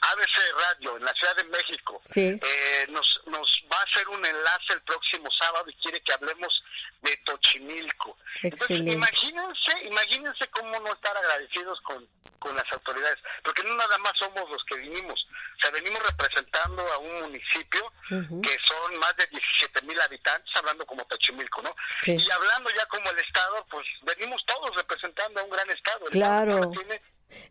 ABC 0.00 0.36
Radio 0.56 0.96
en 0.96 1.04
la 1.04 1.12
Ciudad 1.14 1.36
de 1.36 1.44
México. 1.44 2.00
Eh, 2.14 2.86
nos, 2.90 3.20
nos 3.26 3.64
va 3.72 3.78
a 3.78 3.82
hacer 3.82 4.08
un 4.08 4.24
enlace 4.24 4.72
el 4.74 4.82
próximo 4.82 5.28
sábado 5.32 5.68
y 5.68 5.74
quiere 5.74 6.00
que 6.00 6.12
hablemos 6.12 6.62
de 7.02 7.16
Tochimilco. 7.18 8.16
Entonces, 8.42 8.80
imagínense, 10.02 10.46
cómo 10.48 10.78
no 10.80 10.92
estar 10.92 11.16
agradecidos 11.16 11.80
con, 11.82 12.06
con 12.38 12.54
las 12.54 12.70
autoridades, 12.72 13.18
porque 13.42 13.62
no 13.64 13.74
nada 13.76 13.98
más 13.98 14.12
somos 14.16 14.48
los 14.50 14.62
que 14.64 14.76
vinimos, 14.76 15.26
o 15.56 15.60
sea, 15.60 15.70
venimos 15.70 16.00
representando 16.02 16.82
a 16.92 16.98
un 16.98 17.20
municipio 17.22 17.92
que 18.08 18.56
son 18.64 18.98
más 18.98 19.16
de 19.16 19.26
17 19.26 19.82
mil 19.82 20.00
habitantes, 20.00 20.50
hablando 20.56 20.86
como 20.86 21.04
Tochimilco, 21.06 21.62
¿no? 21.62 21.74
Y 22.06 22.30
hablando 22.30 22.70
ya 22.70 22.86
como 22.86 23.10
el 23.10 23.18
Estado, 23.18 23.66
pues 23.70 23.86
venimos 24.02 24.44
todos 24.46 24.74
representando 24.76 25.40
a 25.40 25.44
un 25.44 25.50
gran 25.50 25.70
Estado. 25.70 26.06
claro. 26.10 26.70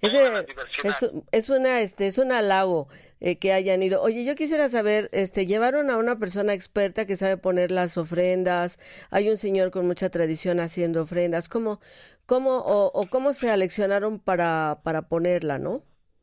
Ese, 0.01 0.45
es, 0.83 1.07
es, 1.31 1.49
una, 1.49 1.81
este, 1.81 2.07
es 2.07 2.17
un 2.17 2.31
halago 2.31 2.87
eh, 3.19 3.37
que 3.39 3.51
hayan 3.51 3.81
ido. 3.81 4.01
Oye, 4.01 4.23
yo 4.25 4.35
quisiera 4.35 4.69
saber, 4.69 5.09
este, 5.11 5.47
llevaron 5.47 5.89
a 5.89 5.97
una 5.97 6.19
persona 6.19 6.53
experta 6.53 7.05
que 7.05 7.15
sabe 7.15 7.37
poner 7.37 7.71
las 7.71 7.97
ofrendas. 7.97 8.79
Hay 9.09 9.29
un 9.29 9.37
señor 9.37 9.71
con 9.71 9.87
mucha 9.87 10.09
tradición 10.09 10.59
haciendo 10.59 11.01
ofrendas. 11.01 11.49
¿Cómo, 11.49 11.79
cómo 12.27 12.57
o, 12.59 13.09
cómo 13.09 13.33
se 13.33 13.49
aleccionaron 13.49 14.19
para, 14.19 14.81
para 14.83 15.03
ponerla, 15.09 15.57
no? 15.57 15.81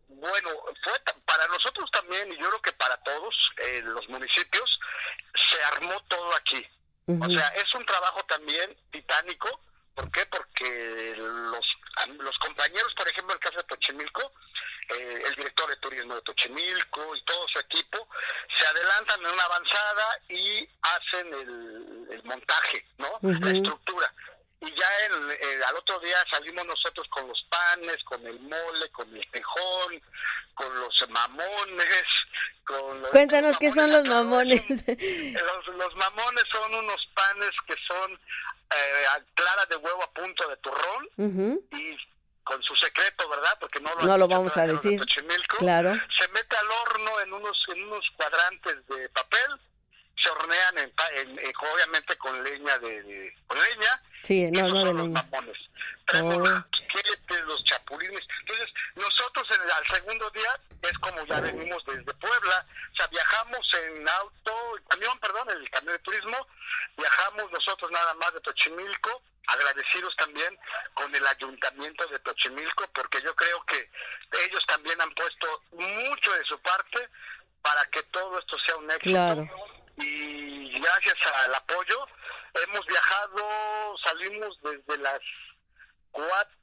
Bueno, 0.08 0.50
fue 0.82 0.92
para 1.24 1.48
nosotros 1.48 1.90
también 1.90 2.32
y 2.32 2.36
yo 2.36 2.48
creo 2.50 2.62
que 2.62 2.72
para 2.72 2.96
todos 2.98 3.52
eh, 3.58 3.82
los 3.82 4.08
municipios 4.08 4.78
se 5.34 5.62
armó 5.76 6.00
todo 6.08 6.36
aquí. 6.36 6.64
O 7.06 7.28
sea, 7.28 7.48
es 7.48 7.74
un 7.74 7.84
trabajo 7.84 8.24
también 8.24 8.74
titánico 8.90 9.60
¿Por 9.94 10.10
qué? 10.10 10.26
Porque 10.26 11.14
los, 11.16 11.76
los 12.18 12.38
compañeros, 12.38 12.92
por 12.94 13.08
ejemplo, 13.08 13.32
en 13.32 13.36
el 13.36 13.40
caso 13.40 13.58
de 13.58 13.64
Tochimilco, 13.64 14.32
eh, 14.88 15.22
el 15.26 15.34
director 15.36 15.70
de 15.70 15.76
turismo 15.76 16.16
de 16.16 16.22
Tochimilco 16.22 17.14
y 17.14 17.22
todo 17.22 17.46
su 17.48 17.60
equipo, 17.60 18.08
se 18.58 18.66
adelantan 18.66 19.20
en 19.20 19.26
una 19.26 19.44
avanzada 19.44 20.18
y 20.28 20.68
hacen 20.82 21.32
el, 21.32 22.22
montaje, 22.24 22.84
¿no? 22.96 23.18
La 23.22 23.50
estructura 23.50 24.10
y 24.66 24.74
ya 24.74 24.86
el, 25.06 25.30
eh, 25.32 25.64
al 25.66 25.76
otro 25.76 25.98
día 26.00 26.16
salimos 26.30 26.66
nosotros 26.66 27.06
con 27.08 27.26
los 27.28 27.42
panes, 27.48 28.02
con 28.04 28.26
el 28.26 28.38
mole, 28.40 28.90
con 28.92 29.14
el 29.14 29.26
tejón, 29.30 30.02
con 30.54 30.80
los 30.80 31.10
mamones, 31.10 32.04
con 32.64 33.02
los, 33.02 33.10
Cuéntanos 33.10 33.58
qué 33.58 33.70
son 33.70 33.92
los 33.92 34.04
mamones. 34.04 34.62
Los, 34.68 35.76
los, 35.76 35.96
mamones 35.96 36.44
son 36.50 36.74
unos 36.74 37.06
panes 37.14 37.50
que 37.66 37.74
son 37.86 38.12
eh, 38.12 39.22
claras 39.34 39.68
de 39.68 39.76
huevo 39.76 40.02
a 40.02 40.10
punto 40.12 40.48
de 40.48 40.56
turrón 40.58 41.60
y 41.72 41.96
con 42.44 42.62
su 42.62 42.76
secreto, 42.76 43.28
¿verdad? 43.28 43.56
Porque 43.58 43.80
no 43.80 43.94
lo, 43.94 44.02
no 44.02 44.18
lo 44.18 44.28
vamos 44.28 44.56
a 44.56 44.66
decir. 44.66 45.00
Claro. 45.58 45.94
Se 46.16 46.28
mete 46.28 46.56
al 46.56 46.70
horno 46.70 47.20
en 47.20 47.32
unos 47.32 47.66
en 47.74 47.84
unos 47.84 48.10
cuadrantes 48.16 48.86
de 48.86 49.08
papel 49.08 49.60
se 50.16 50.30
hornean 50.30 50.78
en, 50.78 51.38
eh, 51.38 51.52
obviamente 51.72 52.16
con 52.16 52.42
leña 52.42 52.78
de, 52.78 53.34
con 53.46 53.58
leña 53.58 54.02
sí 54.22 54.50
no 54.50 54.68
no 54.68 54.84
de 54.84 54.92
los 54.92 55.06
leña. 55.08 55.22
mamones 55.22 55.58
traemos 56.06 56.36
oh. 56.36 56.64
los 57.46 57.64
chapulines. 57.64 58.24
Entonces 58.40 58.72
nosotros 58.94 59.46
en 59.50 59.70
al 59.70 59.86
segundo 59.86 60.30
día 60.30 60.60
es 60.82 60.98
como 60.98 61.24
ya 61.26 61.40
venimos 61.40 61.84
desde 61.86 62.14
Puebla. 62.14 62.66
O 62.92 62.96
sea 62.96 63.06
viajamos 63.08 63.74
en 63.74 64.08
auto 64.08 64.52
camión 64.88 65.18
perdón 65.18 65.50
en 65.50 65.56
el 65.58 65.70
camión 65.70 65.94
de 65.94 65.98
turismo. 66.00 66.46
Viajamos 66.96 67.50
nosotros 67.52 67.90
nada 67.90 68.14
más 68.14 68.32
de 68.34 68.40
Tochimilco 68.40 69.22
agradecidos 69.46 70.16
también 70.16 70.58
con 70.94 71.14
el 71.14 71.26
ayuntamiento 71.26 72.06
de 72.06 72.18
Tochimilco 72.20 72.86
porque 72.94 73.20
yo 73.22 73.34
creo 73.36 73.62
que 73.66 73.90
ellos 74.46 74.64
también 74.66 75.00
han 75.00 75.12
puesto 75.14 75.62
mucho 75.72 76.32
de 76.32 76.44
su 76.44 76.58
parte 76.60 77.08
para 77.60 77.84
que 77.86 78.02
todo 78.04 78.38
esto 78.38 78.58
sea 78.58 78.76
un 78.76 78.90
éxito. 78.90 79.10
Claro 79.10 79.73
y 79.96 80.80
gracias 80.80 81.14
al 81.44 81.54
apoyo 81.54 82.06
hemos 82.62 82.86
viajado, 82.86 83.96
salimos 84.02 84.58
desde 84.62 84.98
las 84.98 85.20
cuatro, 86.12 86.56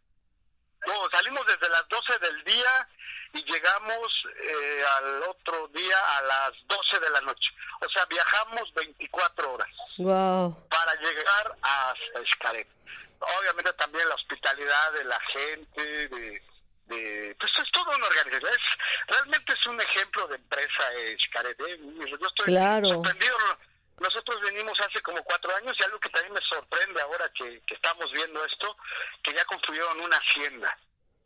no, 0.88 1.10
salimos 1.12 1.46
desde 1.46 1.70
las 1.70 1.88
12 1.90 2.20
del 2.20 2.44
día 2.44 2.88
y 3.34 3.44
llegamos 3.44 4.28
eh, 4.42 4.84
al 4.98 5.24
otro 5.24 5.68
día 5.70 6.18
a 6.18 6.22
las 6.24 6.52
12 6.68 7.00
de 7.00 7.10
la 7.12 7.22
noche. 7.22 7.52
O 7.82 7.90
sea, 7.90 8.06
viajamos 8.06 8.74
24 8.74 9.54
horas 9.54 9.70
wow. 9.98 10.68
para 10.70 10.96
llegar 10.96 11.56
hasta 11.62 12.20
Escaret. 12.20 12.68
Obviamente 13.40 13.72
también 13.74 14.10
la 14.10 14.16
hospitalidad 14.16 14.94
de 14.94 15.04
la 15.04 15.20
gente, 15.20 16.08
de, 16.08 16.44
pues 17.40 17.52
es 17.60 17.72
todo 17.72 17.96
una 17.96 18.06
organización. 18.06 18.58
realmente 19.08 19.54
es 19.54 19.68
un 19.68 19.80
ejemplo 19.82 20.28
de 20.28 20.36
empresa 20.36 20.84
eh, 20.96 21.18
¿eh? 21.18 21.80
Yo 22.10 22.28
estoy 22.28 22.54
sorprendido. 22.56 23.38
Nosotros 24.00 24.42
venimos 24.42 24.80
hace 24.82 25.00
como 25.02 25.24
cuatro 25.24 25.56
años 25.56 25.76
y 25.80 25.84
algo 25.84 26.00
que 26.00 26.10
también 26.10 26.34
me 26.34 26.42
sorprende 26.42 27.00
ahora 27.02 27.30
que, 27.36 27.62
estamos 27.68 28.12
viendo 28.12 28.44
esto, 28.46 28.76
que 29.22 29.34
ya 29.34 29.46
construyeron 29.46 30.02
una 30.02 30.18
hacienda. 30.18 30.76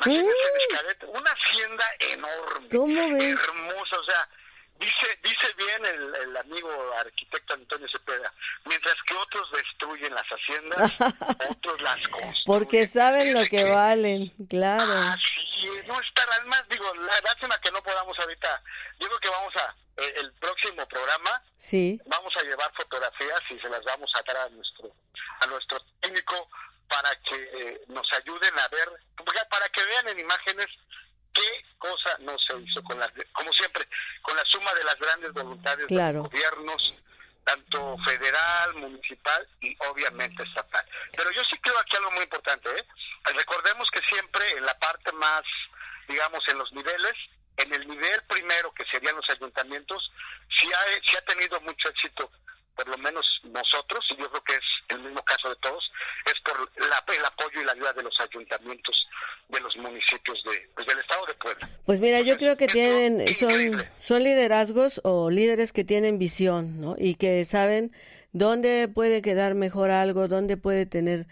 Imagínense 0.05 1.05
una 1.07 1.31
hacienda 1.31 1.85
enorme, 1.99 3.29
hermosa, 3.29 3.97
o 3.97 4.03
sea, 4.03 4.29
Dice, 4.77 5.19
dice 5.23 5.53
bien 5.57 5.85
el, 5.85 6.15
el, 6.15 6.37
amigo 6.37 6.69
arquitecto 6.99 7.53
Antonio 7.53 7.87
Cepeda, 7.89 8.33
mientras 8.65 8.95
que 9.07 9.15
otros 9.15 9.49
destruyen 9.51 10.13
las 10.13 10.27
haciendas, 10.27 10.93
otros 11.49 11.81
las 11.81 12.01
construyen. 12.09 12.43
Porque 12.45 12.85
saben 12.85 13.33
lo 13.33 13.45
que, 13.45 13.63
valen, 13.63 14.33
claro. 14.49 14.91
Así 14.91 15.69
no 15.87 15.99
estar, 16.01 16.27
además 16.39 16.63
digo, 16.69 16.93
la 16.93 17.21
lástima 17.21 17.59
que 17.61 17.71
no 17.71 17.81
podamos 17.81 18.19
ahorita, 18.19 18.61
yo 18.99 19.07
creo 19.07 19.19
que 19.19 19.29
vamos 19.29 19.55
a, 19.55 19.75
eh, 19.97 20.13
el, 20.17 20.33
próximo 20.33 20.85
programa, 20.87 21.41
sí. 21.57 21.99
vamos 22.05 22.35
a 22.35 22.43
llevar 22.43 22.71
fotografías 22.75 23.39
y 23.49 23.59
se 23.59 23.69
las 23.69 23.83
vamos 23.85 24.11
a 24.15 24.21
dar 24.23 24.45
a 24.45 24.49
nuestro, 24.49 24.91
a 25.39 25.47
nuestro 25.47 25.79
técnico 26.01 26.49
para 26.89 27.15
que 27.21 27.35
eh, 27.35 27.81
nos 27.87 28.11
ayuden 28.13 28.59
a 28.59 28.67
ver, 28.67 28.89
para 29.49 29.69
que 29.69 29.83
vean 29.83 30.09
en 30.09 30.19
imágenes 30.19 30.67
qué 31.35 31.65
cosa 31.77 32.17
no 32.19 32.37
se 32.39 32.57
hizo 32.57 32.81
con 32.83 32.97
las, 32.97 33.11
como 33.33 33.53
siempre, 33.53 33.87
con 34.21 34.35
la 34.35 34.43
suma 34.45 34.73
de 34.73 34.83
las 34.83 34.97
grandes 34.97 35.33
voluntades 35.33 35.87
de 35.87 36.13
los 36.13 36.23
gobiernos, 36.23 37.03
tanto 37.43 37.97
federal, 37.99 38.73
municipal 38.75 39.47
y 39.61 39.77
obviamente 39.87 40.41
estatal. 40.41 40.83
Pero 41.15 41.29
yo 41.31 41.43
sí 41.43 41.57
creo 41.59 41.77
aquí 41.77 41.95
algo 41.97 42.11
muy 42.11 42.23
importante, 42.23 42.69
¿eh? 42.69 42.85
Recordemos 43.35 43.91
que 43.91 44.01
siempre 44.01 44.49
en 44.57 44.65
la 44.65 44.77
parte 44.79 45.11
más, 45.11 45.43
digamos, 46.07 46.47
en 46.47 46.57
los 46.57 46.71
niveles, 46.73 47.13
en 47.57 47.73
el 47.73 47.87
nivel 47.87 48.21
primero, 48.27 48.73
que 48.73 48.85
serían 48.85 49.15
los 49.15 49.29
ayuntamientos, 49.29 50.11
sí 50.49 50.69
ha, 50.73 51.07
sí 51.07 51.15
ha 51.15 51.25
tenido 51.25 51.59
mucho 51.61 51.89
éxito 51.89 52.31
por 52.75 52.87
lo 52.87 52.97
menos 52.97 53.25
nosotros, 53.43 54.05
y 54.11 54.17
yo 54.17 54.29
creo 54.29 54.43
que 54.43 54.53
es 54.53 54.63
el 54.89 54.99
mismo 54.99 55.23
caso 55.23 55.49
de 55.49 55.55
todos, 55.57 55.91
es 56.25 56.39
por 56.41 56.59
la, 56.77 57.03
el 57.15 57.25
apoyo 57.25 57.61
y 57.61 57.65
la 57.65 57.71
ayuda 57.71 57.93
de 57.93 58.03
los 58.03 58.19
ayuntamientos 58.19 59.07
de 59.49 59.59
los 59.59 59.75
municipios 59.77 60.43
de, 60.43 60.69
pues, 60.75 60.87
del 60.87 60.99
estado 60.99 61.25
de 61.25 61.33
Puebla. 61.35 61.69
Pues 61.85 61.99
mira, 61.99 62.21
yo 62.21 62.37
creo 62.37 62.57
que 62.57 62.67
tienen, 62.67 63.33
son, 63.35 63.85
son 63.99 64.23
liderazgos 64.23 65.01
o 65.03 65.29
líderes 65.29 65.71
que 65.71 65.83
tienen 65.83 66.19
visión, 66.19 66.81
¿no? 66.81 66.95
Y 66.97 67.15
que 67.15 67.45
saben 67.45 67.91
dónde 68.33 68.87
puede 68.87 69.21
quedar 69.21 69.55
mejor 69.55 69.91
algo, 69.91 70.27
dónde 70.27 70.57
puede 70.57 70.85
tener 70.85 71.27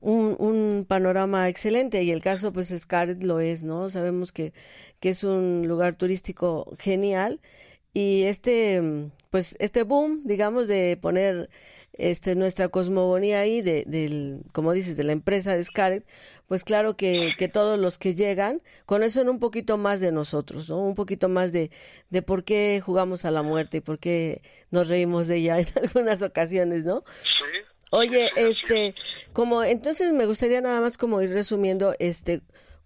un, 0.00 0.36
un 0.38 0.86
panorama 0.88 1.48
excelente 1.48 2.02
y 2.02 2.12
el 2.12 2.22
caso 2.22 2.52
pues 2.52 2.68
Scarlett 2.76 3.22
lo 3.22 3.40
es, 3.40 3.64
¿no? 3.64 3.90
Sabemos 3.90 4.32
que, 4.32 4.52
que 5.00 5.08
es 5.10 5.24
un 5.24 5.66
lugar 5.66 5.94
turístico 5.94 6.76
genial 6.78 7.40
y 7.98 8.26
este, 8.26 9.10
pues, 9.30 9.56
este 9.58 9.82
boom, 9.82 10.22
digamos, 10.24 10.68
de 10.68 10.96
poner 11.02 11.50
este, 11.94 12.36
nuestra 12.36 12.68
cosmogonía 12.68 13.40
ahí, 13.40 13.60
de, 13.60 13.82
del, 13.88 14.42
como 14.52 14.72
dices, 14.72 14.96
de 14.96 15.02
la 15.02 15.10
empresa 15.10 15.56
de 15.56 15.64
Scarlett, 15.64 16.06
pues 16.46 16.62
claro 16.62 16.96
que, 16.96 17.32
que 17.36 17.48
todos 17.48 17.76
los 17.76 17.98
que 17.98 18.14
llegan 18.14 18.62
conocen 18.86 19.28
un 19.28 19.40
poquito 19.40 19.78
más 19.78 19.98
de 19.98 20.12
nosotros, 20.12 20.68
¿no? 20.68 20.78
Un 20.78 20.94
poquito 20.94 21.28
más 21.28 21.50
de, 21.50 21.72
de 22.08 22.22
por 22.22 22.44
qué 22.44 22.80
jugamos 22.80 23.24
a 23.24 23.32
la 23.32 23.42
muerte 23.42 23.78
y 23.78 23.80
por 23.80 23.98
qué 23.98 24.42
nos 24.70 24.86
reímos 24.86 25.26
de 25.26 25.38
ella 25.38 25.58
en 25.58 25.66
algunas 25.82 26.22
ocasiones, 26.22 26.84
¿no? 26.84 27.02
Sí. 27.20 27.42
Oye, 27.90 28.30
este, 28.36 28.94
como, 29.32 29.64
entonces 29.64 30.12
me 30.12 30.26
gustaría 30.26 30.60
nada 30.60 30.80
más 30.80 30.98
como 30.98 31.20
ir 31.20 31.30
resumiendo, 31.30 31.96
este, 31.98 32.42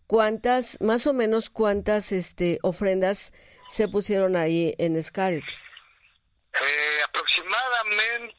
cuántas, 0.06 0.80
más 0.80 1.06
o 1.06 1.12
menos 1.12 1.50
cuántas, 1.50 2.12
este, 2.12 2.60
ofrendas 2.62 3.34
se 3.72 3.88
pusieron 3.88 4.36
ahí 4.36 4.74
en 4.78 5.02
Scarlett. 5.02 5.48
Eh, 5.48 7.00
aproximadamente, 7.04 8.34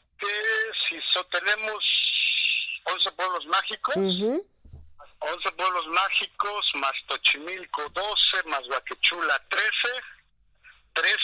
si 0.87 0.99
so, 1.11 1.25
tenemos 1.25 1.83
11 2.85 3.11
pueblos 3.13 3.45
mágicos, 3.47 3.95
Ujú. 3.95 4.47
11 5.19 5.51
pueblos 5.53 5.87
mágicos, 5.87 6.71
más 6.75 6.91
Tochimilco 7.07 7.89
12, 7.89 8.43
más 8.45 8.61
Guaquechula 8.67 9.41
13, 9.49 9.65
13, 10.93 11.17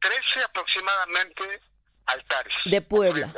13 0.00 0.42
aproximadamente 0.44 1.60
altares. 2.06 2.54
De 2.64 2.80
Puebla. 2.82 3.32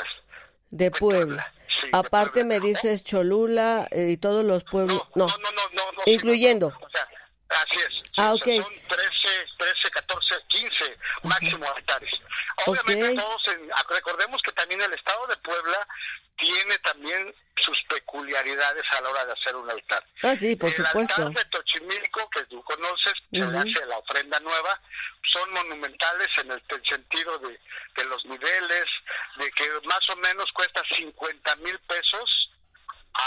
De 0.71 0.91
Puebla. 0.91 1.53
sí, 1.69 1.87
de 1.91 1.99
Aparte 1.99 2.45
Puebla. 2.45 2.55
me 2.55 2.61
dices 2.61 3.05
Cholula 3.05 3.89
eh, 3.91 4.09
y 4.13 4.17
todos 4.17 4.45
los 4.45 4.65
pueblos. 4.65 5.03
No, 5.15 5.27
no, 5.27 5.37
no, 5.39 5.51
no, 5.53 5.63
no, 5.75 5.93
no, 5.93 6.03
sí, 6.05 6.13
incluyendo. 6.13 6.71
no, 6.71 6.79
no, 6.79 6.87
o 6.87 6.91
sea, 6.91 7.07
así 7.49 7.79
es. 7.81 7.95
sí, 7.95 8.03
Ah. 8.17 8.35
Son 8.39 8.75
13, 8.89 9.29
13, 9.59 9.91
14, 9.91 10.35
15 10.49 10.99
máximo 11.23 11.71
altares. 11.71 12.13
Obviamente 12.67 13.15
todos, 13.17 13.49
en- 13.49 13.71
recordemos 13.91 14.43
que 14.43 14.53
también 14.53 14.81
el 14.83 14.93
estado 14.93 15.27
de 15.29 15.37
Puebla 15.39 15.87
tiene 16.37 16.79
también 16.79 17.35
sus 17.57 17.83
peculiaridades 17.89 18.85
a 18.93 19.01
la 19.01 19.09
hora 19.11 19.25
de 19.27 19.33
hacer 19.33 19.57
un 19.57 19.69
altar. 19.69 20.05
Ah, 20.23 20.37
sí, 20.37 20.55
por 20.55 20.69
el 20.71 20.77
supuesto. 20.77 21.15
altar 21.27 21.33
de 21.45 21.51
Tochimilco, 21.51 22.31
que 22.31 22.45
tú 22.45 22.63
conoces, 22.63 23.15
que 23.33 23.39
le 23.41 23.59
hace 23.59 23.87
la 23.87 23.99
ofrenda 23.99 24.39
nueva, 24.41 24.81
son 25.33 25.51
monumentales 25.53 26.29
en 26.39 26.53
el, 26.53 26.63
el 26.69 26.87
sentido 26.87 27.39
de, 27.41 27.59
de 27.97 28.05
los 28.05 28.25
niveles, 28.27 28.85
de 29.37 29.51
que 29.51 29.69
más 29.85 30.09
o 30.11 30.17
menos 30.17 30.51
cuesta 30.53 30.83
50 30.97 31.57
mil 31.57 31.77
pesos 31.81 32.51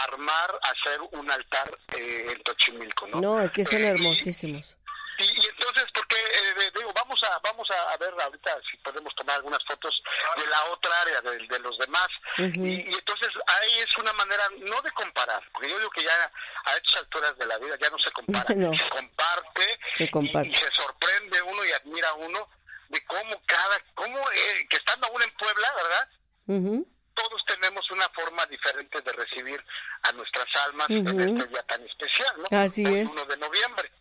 armar, 0.03 0.59
hacer 0.63 0.99
un 1.11 1.29
altar 1.31 1.69
eh, 1.95 2.27
en 2.31 2.43
Tochimilco, 2.43 3.07
¿no? 3.07 3.21
No, 3.21 3.41
es 3.41 3.51
que 3.51 3.65
son 3.65 3.79
Eh, 3.79 3.83
y- 3.83 3.87
hermosísimos. 3.87 4.77
y, 5.17 5.23
y 5.23 5.45
entonces, 5.47 5.85
porque 5.93 6.15
eh, 6.15 6.71
digo, 6.75 6.91
vamos 6.93 7.21
a 7.23 7.37
vamos 7.39 7.69
a, 7.69 7.91
a 7.93 7.97
ver 7.97 8.13
ahorita 8.19 8.57
si 8.69 8.77
podemos 8.77 9.13
tomar 9.15 9.35
algunas 9.37 9.63
fotos 9.65 10.01
de 10.37 10.47
la 10.47 10.63
otra 10.65 11.01
área, 11.01 11.21
de, 11.21 11.47
de 11.47 11.59
los 11.59 11.77
demás. 11.77 12.07
Y, 12.37 12.89
y 12.89 12.93
entonces 12.93 13.29
ahí 13.47 13.79
es 13.79 13.97
una 13.97 14.13
manera 14.13 14.43
no 14.59 14.81
de 14.81 14.91
comparar, 14.91 15.43
porque 15.51 15.69
yo 15.69 15.77
digo 15.77 15.91
que 15.91 16.03
ya 16.03 16.31
a 16.65 16.75
estas 16.77 16.97
alturas 17.01 17.37
de 17.37 17.45
la 17.45 17.57
vida 17.59 17.77
ya 17.81 17.89
no 17.89 17.99
se 17.99 18.11
compara, 18.11 18.45
No. 18.55 18.73
se 18.75 18.89
comparte, 18.89 19.79
Se 19.95 20.03
y- 20.05 20.09
comparte. 20.09 20.49
Y, 20.49 20.53
se 20.55 20.71
sorprende 20.71 21.41
uno 21.43 21.63
y 21.65 21.71
admira 21.71 22.13
uno 22.13 22.47
de 22.89 23.05
cómo 23.05 23.41
cada, 23.45 23.79
cómo 23.95 24.17
eh, 24.31 24.67
que 24.69 24.77
estando 24.77 25.07
aún 25.07 25.21
en 25.21 25.31
Puebla, 25.37 25.73
¿verdad? 25.75 26.09
Todos 27.21 27.41
tenemos 27.45 27.89
una 27.91 28.07
forma 28.09 28.45
diferente 28.47 28.99
de 29.01 29.11
recibir 29.11 29.59
a 30.03 30.11
nuestras 30.13 30.47
almas 30.67 30.89
en 30.89 31.07
Ujú. 31.07 31.19
este 31.19 31.47
día 31.49 31.63
tan 31.67 31.81
especial, 31.83 32.29
¿no? 32.37 32.57
Así 32.57 32.85
Hoy, 32.85 32.99
es. 32.99 33.11
1 33.11 33.25
de 33.25 33.37
noviembre. 33.37 33.91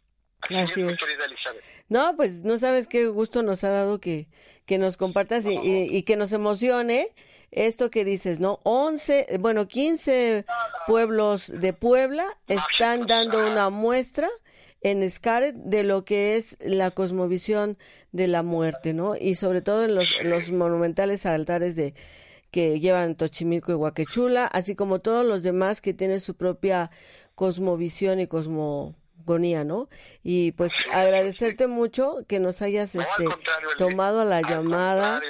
Así, 0.42 0.54
Así 0.54 0.80
es, 0.82 1.00
querida 1.00 1.24
Elizabeth. 1.26 1.62
No, 1.88 2.16
pues 2.16 2.44
no 2.44 2.58
sabes 2.58 2.86
qué 2.88 3.06
gusto 3.08 3.42
nos 3.42 3.62
ha 3.64 3.68
dado 3.70 4.00
que, 4.00 4.28
que 4.66 4.78
nos 4.78 4.96
compartas 4.96 5.44
y, 5.44 5.52
y- 5.54 5.94
y 5.96 6.02
que 6.04 6.16
nos 6.16 6.32
emocione 6.32 7.08
esto 7.50 7.90
que 7.90 8.04
dices, 8.04 8.40
¿no? 8.40 8.60
11, 8.62 9.26
eh, 9.28 9.38
bueno, 9.38 9.66
15 9.68 10.46
pueblos 10.86 11.48
de 11.48 11.72
Puebla 11.72 12.24
están 12.46 13.06
dando 13.06 13.44
una 13.46 13.68
muestra 13.70 14.28
en 14.82 15.08
Scarlett 15.10 15.56
de 15.56 15.82
lo 15.82 16.04
que 16.06 16.36
es 16.36 16.56
la 16.60 16.90
cosmovisión 16.92 17.76
de 18.12 18.28
la 18.28 18.42
muerte, 18.42 18.94
¿no? 18.94 19.14
Y 19.16 19.34
sobre 19.34 19.60
todo 19.60 19.84
en 19.84 19.94
los, 19.94 20.22
los 20.24 20.50
monumentales 20.52 21.26
altares 21.26 21.76
de 21.76 21.92
que 22.50 22.80
llevan 22.80 23.14
Tochimilco 23.16 23.72
y 23.72 23.74
Huaquechula, 23.74 24.46
así 24.46 24.74
como 24.74 25.00
todos 25.00 25.24
los 25.24 25.42
demás 25.42 25.80
que 25.80 25.94
tienen 25.94 26.20
su 26.20 26.36
propia 26.36 26.90
cosmovisión 27.34 28.20
y 28.20 28.26
cosmogonía, 28.26 29.64
¿no? 29.64 29.88
Y 30.22 30.52
pues 30.52 30.72
Sí, 30.72 30.84
agradecerte 30.92 31.66
mucho 31.66 32.16
que 32.28 32.40
nos 32.40 32.60
hayas 32.62 32.94
No, 32.94 33.02
este 33.02 33.24
tomado 33.78 34.24
la 34.24 34.42
llamada 34.42 35.22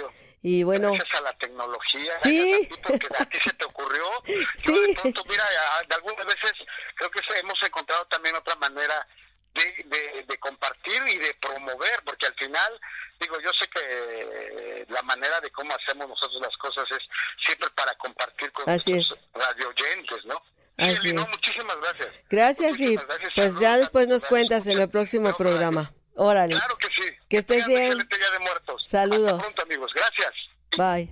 y 0.42 0.62
bueno, 0.62 0.92
Gracias 0.94 1.14
a 1.14 1.20
la 1.20 1.36
tecnología, 1.36 2.16
Sí. 2.16 2.68
a 2.82 3.22
a 3.22 3.26
ti 3.26 3.38
se 3.44 3.52
te 3.52 3.64
ocurrió. 3.66 4.02
Yo 4.24 4.72
Sí. 4.74 4.86
de 4.88 4.94
pronto, 4.94 5.22
mira, 5.28 5.44
de 5.86 5.94
algunas 5.94 6.26
veces 6.26 6.52
creo 6.96 7.10
que 7.10 7.20
hemos 7.38 7.62
encontrado 7.62 8.06
también 8.06 8.34
otra 8.34 8.56
manera 8.56 9.06
de, 9.54 9.84
de, 9.84 10.24
de 10.28 10.38
compartir 10.38 11.02
y 11.08 11.18
de 11.18 11.34
promover, 11.34 12.00
porque 12.04 12.26
al 12.26 12.34
final, 12.34 12.80
digo, 13.20 13.40
yo 13.40 13.50
sé 13.58 13.66
que 13.68 14.86
la 14.88 15.02
manera 15.02 15.40
de 15.40 15.50
cómo 15.50 15.74
hacemos 15.74 16.08
nosotros 16.08 16.40
las 16.40 16.56
cosas 16.56 16.84
es 16.92 16.98
siempre 17.44 17.68
para 17.70 17.94
compartir 17.96 18.52
con 18.52 18.68
Así 18.70 18.92
nuestros 18.92 19.18
es. 19.18 19.24
radioyentes, 19.34 20.24
¿no? 20.26 20.40
Sí, 20.78 20.84
Así 20.96 21.12
no, 21.12 21.22
es. 21.24 21.30
muchísimas 21.30 21.76
gracias. 21.80 22.08
gracias 22.30 22.68
y 22.80 22.82
Muchísimas 22.96 23.06
gracias. 23.06 23.32
pues 23.34 23.46
Saludos 23.48 23.60
ya 23.62 23.76
después 23.76 24.08
nos 24.08 24.24
cuentas 24.26 24.66
en 24.66 24.78
el 24.78 24.88
próximo 24.88 25.36
programa. 25.36 25.92
Órale, 26.14 26.54
Claro 26.54 26.76
que 26.78 26.88
sí. 26.88 27.10
Que 27.28 27.38
estés 27.38 27.66
bien. 27.66 27.98
de 27.98 28.38
Muertos. 28.40 28.82
Saludos. 28.86 29.32
Hasta 29.32 29.42
pronto, 29.42 29.62
amigos. 29.62 29.90
Gracias. 29.94 30.32
bye. 30.76 31.10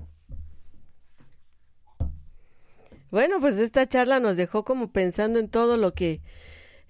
Bueno, 3.11 3.41
pues 3.41 3.57
esta 3.59 3.87
charla 3.87 4.21
nos 4.21 4.37
dejó 4.37 4.65
como 4.65 4.93
pensando 4.93 5.39
en 5.39 5.51
todo 5.51 5.77
lo 5.79 5.95
que 5.95 6.21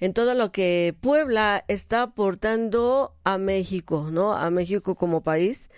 en 0.00 0.12
todo 0.12 0.34
lo 0.34 0.52
que 0.52 0.94
Puebla 1.00 1.64
está 1.68 2.02
aportando 2.02 3.14
a 3.24 3.38
México, 3.38 4.08
¿no? 4.10 4.32
A 4.32 4.50
México 4.50 4.94
como 4.94 5.22
país. 5.22 5.70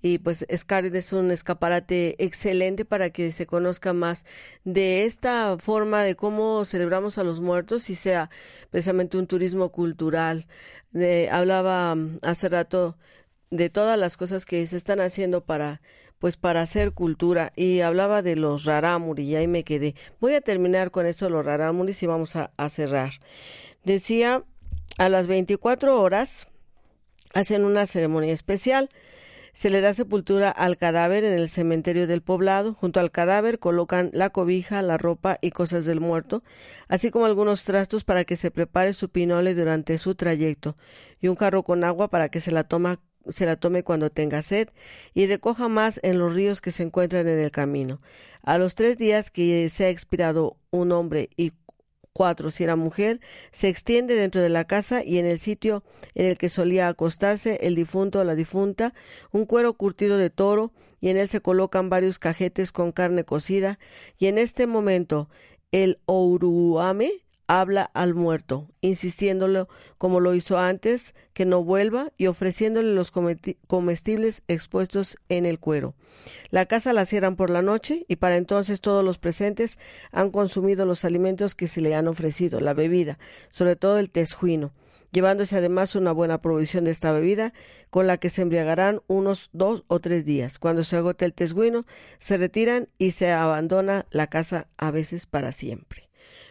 Y 0.00 0.18
pues 0.18 0.46
Scarlett 0.54 0.94
es 0.94 1.12
un 1.12 1.30
escaparate 1.32 2.14
excelente 2.24 2.84
para 2.84 3.10
que 3.10 3.32
se 3.32 3.46
conozca 3.46 3.92
más 3.92 4.24
de 4.64 5.04
esta 5.04 5.56
forma 5.58 6.02
de 6.04 6.14
cómo 6.14 6.64
celebramos 6.64 7.18
a 7.18 7.24
los 7.24 7.40
muertos 7.40 7.90
y 7.90 7.96
sea 7.96 8.30
precisamente 8.70 9.18
un 9.18 9.26
turismo 9.26 9.70
cultural. 9.72 10.46
De, 10.92 11.28
hablaba 11.30 11.94
mm, 11.94 12.18
hace 12.22 12.48
rato 12.48 12.96
de 13.50 13.70
todas 13.70 13.98
las 13.98 14.16
cosas 14.16 14.44
que 14.46 14.66
se 14.66 14.76
están 14.76 15.00
haciendo 15.00 15.44
para 15.44 15.80
pues 16.18 16.36
para 16.36 16.62
hacer 16.62 16.92
cultura 16.92 17.52
y 17.54 17.80
hablaba 17.80 18.22
de 18.22 18.34
los 18.34 18.64
rarámuri 18.64 19.22
y 19.22 19.36
ahí 19.36 19.46
me 19.46 19.62
quedé. 19.64 19.94
Voy 20.20 20.34
a 20.34 20.40
terminar 20.40 20.90
con 20.90 21.06
esto 21.06 21.30
los 21.30 21.44
rarámuris 21.44 22.02
y 22.02 22.06
vamos 22.06 22.34
a 22.34 22.68
cerrar. 22.68 23.12
Decía, 23.88 24.44
a 24.98 25.08
las 25.08 25.28
24 25.28 25.98
horas 25.98 26.46
hacen 27.32 27.64
una 27.64 27.86
ceremonia 27.86 28.34
especial. 28.34 28.90
Se 29.54 29.70
le 29.70 29.80
da 29.80 29.94
sepultura 29.94 30.50
al 30.50 30.76
cadáver 30.76 31.24
en 31.24 31.32
el 31.32 31.48
cementerio 31.48 32.06
del 32.06 32.20
poblado. 32.20 32.74
Junto 32.74 33.00
al 33.00 33.10
cadáver 33.10 33.58
colocan 33.58 34.10
la 34.12 34.28
cobija, 34.28 34.82
la 34.82 34.98
ropa 34.98 35.38
y 35.40 35.52
cosas 35.52 35.86
del 35.86 36.00
muerto, 36.00 36.44
así 36.88 37.10
como 37.10 37.24
algunos 37.24 37.64
trastos 37.64 38.04
para 38.04 38.26
que 38.26 38.36
se 38.36 38.50
prepare 38.50 38.92
su 38.92 39.08
pinole 39.08 39.54
durante 39.54 39.96
su 39.96 40.14
trayecto, 40.14 40.76
y 41.18 41.28
un 41.28 41.36
jarro 41.36 41.62
con 41.62 41.82
agua 41.82 42.10
para 42.10 42.28
que 42.28 42.40
se 42.40 42.52
la, 42.52 42.64
toma, 42.64 43.00
se 43.30 43.46
la 43.46 43.56
tome 43.56 43.84
cuando 43.84 44.10
tenga 44.10 44.42
sed, 44.42 44.68
y 45.14 45.24
recoja 45.24 45.68
más 45.68 45.98
en 46.02 46.18
los 46.18 46.34
ríos 46.34 46.60
que 46.60 46.72
se 46.72 46.82
encuentran 46.82 47.26
en 47.26 47.38
el 47.38 47.50
camino. 47.50 48.02
A 48.42 48.58
los 48.58 48.74
tres 48.74 48.98
días 48.98 49.30
que 49.30 49.66
se 49.70 49.86
ha 49.86 49.88
expirado 49.88 50.58
un 50.70 50.92
hombre 50.92 51.30
y 51.38 51.52
cuatro 52.12 52.50
si 52.50 52.64
era 52.64 52.76
mujer, 52.76 53.20
se 53.52 53.68
extiende 53.68 54.14
dentro 54.14 54.40
de 54.40 54.48
la 54.48 54.64
casa 54.64 55.04
y 55.04 55.18
en 55.18 55.26
el 55.26 55.38
sitio 55.38 55.84
en 56.14 56.26
el 56.26 56.38
que 56.38 56.48
solía 56.48 56.88
acostarse 56.88 57.58
el 57.62 57.74
difunto 57.74 58.20
o 58.20 58.24
la 58.24 58.34
difunta, 58.34 58.94
un 59.30 59.46
cuero 59.46 59.74
curtido 59.74 60.18
de 60.18 60.30
toro, 60.30 60.72
y 61.00 61.10
en 61.10 61.16
él 61.16 61.28
se 61.28 61.40
colocan 61.40 61.90
varios 61.90 62.18
cajetes 62.18 62.72
con 62.72 62.92
carne 62.92 63.24
cocida, 63.24 63.78
y 64.18 64.26
en 64.26 64.38
este 64.38 64.66
momento 64.66 65.28
el 65.70 66.00
Ouruame 66.06 67.10
habla 67.48 67.90
al 67.94 68.14
muerto, 68.14 68.68
insistiéndolo 68.82 69.68
como 69.96 70.20
lo 70.20 70.34
hizo 70.34 70.58
antes, 70.58 71.14
que 71.32 71.46
no 71.46 71.64
vuelva 71.64 72.12
y 72.16 72.26
ofreciéndole 72.26 72.92
los 72.92 73.10
comestibles 73.10 74.42
expuestos 74.46 75.16
en 75.28 75.46
el 75.46 75.58
cuero. 75.58 75.94
La 76.50 76.66
casa 76.66 76.92
la 76.92 77.06
cierran 77.06 77.36
por 77.36 77.50
la 77.50 77.62
noche 77.62 78.04
y 78.06 78.16
para 78.16 78.36
entonces 78.36 78.80
todos 78.80 79.02
los 79.04 79.18
presentes 79.18 79.78
han 80.12 80.30
consumido 80.30 80.84
los 80.86 81.04
alimentos 81.04 81.54
que 81.54 81.66
se 81.66 81.80
le 81.80 81.94
han 81.94 82.06
ofrecido, 82.06 82.60
la 82.60 82.74
bebida, 82.74 83.18
sobre 83.50 83.76
todo 83.76 83.98
el 83.98 84.10
tesjuino, 84.10 84.72
llevándose 85.10 85.56
además 85.56 85.96
una 85.96 86.12
buena 86.12 86.42
provisión 86.42 86.84
de 86.84 86.90
esta 86.90 87.12
bebida, 87.12 87.54
con 87.88 88.06
la 88.06 88.18
que 88.18 88.28
se 88.28 88.42
embriagarán 88.42 89.00
unos 89.06 89.48
dos 89.54 89.84
o 89.88 90.00
tres 90.00 90.26
días. 90.26 90.58
Cuando 90.58 90.84
se 90.84 90.96
agote 90.96 91.24
el 91.24 91.32
tesguino, 91.32 91.86
se 92.18 92.36
retiran 92.36 92.88
y 92.98 93.12
se 93.12 93.32
abandona 93.32 94.04
la 94.10 94.26
casa 94.26 94.68
a 94.76 94.90
veces 94.90 95.24
para 95.24 95.52
siempre. 95.52 96.07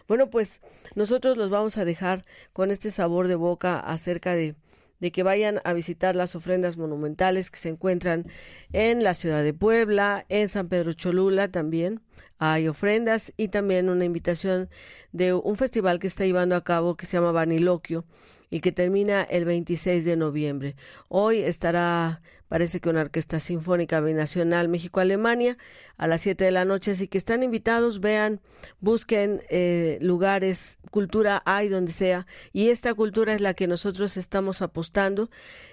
Bueno, 0.08 0.30
pues 0.30 0.62
nosotros 0.94 1.36
los 1.36 1.50
vamos 1.50 1.76
a 1.76 1.84
dejar 1.84 2.24
con 2.54 2.70
este 2.70 2.90
sabor 2.90 3.28
de 3.28 3.34
boca 3.34 3.78
acerca 3.78 4.34
de, 4.34 4.56
de 5.00 5.12
que 5.12 5.22
vayan 5.22 5.60
a 5.64 5.74
visitar 5.74 6.16
las 6.16 6.34
ofrendas 6.34 6.78
monumentales 6.78 7.50
que 7.50 7.58
se 7.58 7.68
encuentran 7.68 8.26
en 8.72 9.04
la 9.04 9.12
ciudad 9.12 9.42
de 9.42 9.52
Puebla, 9.52 10.24
en 10.30 10.48
San 10.48 10.68
Pedro 10.68 10.94
Cholula 10.94 11.48
también. 11.48 12.00
Hay 12.38 12.68
ofrendas 12.68 13.34
y 13.36 13.48
también 13.48 13.90
una 13.90 14.06
invitación 14.06 14.70
de 15.12 15.34
un 15.34 15.56
festival 15.56 15.98
que 15.98 16.06
está 16.06 16.24
llevando 16.24 16.56
a 16.56 16.64
cabo 16.64 16.96
que 16.96 17.04
se 17.04 17.18
llama 17.18 17.32
Vaniloquio 17.32 18.06
y 18.50 18.60
que 18.60 18.72
termina 18.72 19.22
el 19.22 19.44
26 19.44 20.04
de 20.04 20.16
noviembre. 20.16 20.76
Hoy 21.08 21.38
estará, 21.40 22.20
parece 22.48 22.80
que 22.80 22.88
una 22.88 23.02
orquesta 23.02 23.40
sinfónica 23.40 24.00
binacional 24.00 24.68
México-Alemania 24.68 25.58
a 25.96 26.06
las 26.06 26.22
7 26.22 26.44
de 26.44 26.50
la 26.50 26.64
noche, 26.64 26.92
así 26.92 27.08
que 27.08 27.18
están 27.18 27.42
invitados, 27.42 28.00
vean, 28.00 28.40
busquen 28.80 29.42
eh, 29.50 29.98
lugares, 30.00 30.78
cultura 30.90 31.42
hay 31.44 31.68
donde 31.68 31.92
sea, 31.92 32.26
y 32.52 32.70
esta 32.70 32.94
cultura 32.94 33.34
es 33.34 33.40
la 33.40 33.54
que 33.54 33.66
nosotros 33.66 34.16
estamos 34.16 34.62
apostando, 34.62 35.30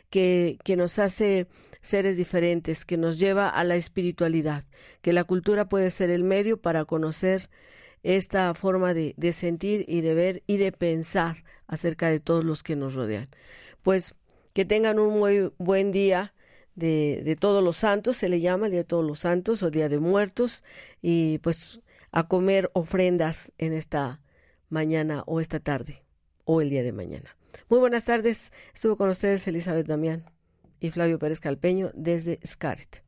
que, 0.09 0.57
que 0.63 0.75
nos 0.75 0.99
hace 0.99 1.47
seres 1.81 2.17
diferentes, 2.17 2.83
que 2.83 2.97
nos 2.97 3.19
lleva 3.19 3.47
a 3.49 3.63
la 3.63 3.75
espiritualidad, 3.75 4.65
que 5.01 5.13
la 5.13 5.23
cultura 5.23 5.69
puede 5.69 5.91
ser 5.91 6.09
el 6.09 6.23
medio 6.23 6.61
para 6.61 6.85
conocer 6.85 7.49
esta 8.03 8.53
forma 8.53 8.93
de, 8.93 9.13
de 9.17 9.33
sentir 9.33 9.85
y 9.87 10.01
de 10.01 10.13
ver 10.13 10.43
y 10.45 10.57
de 10.57 10.71
pensar 10.71 11.44
acerca 11.67 12.09
de 12.09 12.19
todos 12.19 12.43
los 12.43 12.63
que 12.63 12.75
nos 12.75 12.93
rodean. 12.93 13.29
Pues 13.81 14.15
que 14.53 14.65
tengan 14.65 14.99
un 14.99 15.19
muy 15.19 15.51
buen 15.57 15.91
día 15.91 16.33
de, 16.75 17.21
de 17.23 17.35
todos 17.35 17.63
los 17.63 17.77
santos, 17.77 18.17
se 18.17 18.29
le 18.29 18.39
llama 18.39 18.69
Día 18.69 18.79
de 18.79 18.85
todos 18.85 19.05
los 19.05 19.19
santos 19.19 19.63
o 19.63 19.71
Día 19.71 19.89
de 19.89 19.99
muertos, 19.99 20.63
y 21.01 21.39
pues 21.39 21.81
a 22.11 22.27
comer 22.27 22.71
ofrendas 22.73 23.51
en 23.57 23.73
esta 23.73 24.21
mañana 24.69 25.23
o 25.27 25.41
esta 25.41 25.59
tarde 25.59 26.03
o 26.45 26.61
el 26.61 26.69
día 26.69 26.83
de 26.83 26.91
mañana. 26.91 27.35
Muy 27.69 27.79
buenas 27.79 28.05
tardes, 28.05 28.51
estuvo 28.73 28.97
con 28.97 29.09
ustedes 29.09 29.47
Elizabeth 29.47 29.87
Damián 29.87 30.25
y 30.79 30.91
Flavio 30.91 31.19
Pérez 31.19 31.39
Calpeño 31.39 31.91
desde 31.93 32.39
Scaret. 32.45 33.04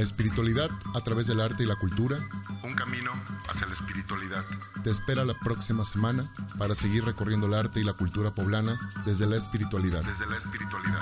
La 0.00 0.04
espiritualidad 0.04 0.70
a 0.94 1.00
través 1.02 1.26
del 1.26 1.42
arte 1.42 1.62
y 1.62 1.66
la 1.66 1.76
cultura. 1.76 2.16
Un 2.62 2.72
camino 2.72 3.10
hacia 3.50 3.66
la 3.66 3.74
espiritualidad. 3.74 4.46
Te 4.82 4.88
espera 4.88 5.26
la 5.26 5.34
próxima 5.34 5.84
semana 5.84 6.24
para 6.56 6.74
seguir 6.74 7.04
recorriendo 7.04 7.48
el 7.48 7.52
arte 7.52 7.80
y 7.80 7.84
la 7.84 7.92
cultura 7.92 8.34
poblana 8.34 8.78
desde 9.04 9.26
la 9.26 9.36
espiritualidad. 9.36 10.02
Desde 10.02 10.24
la 10.24 10.38
espiritualidad. 10.38 11.00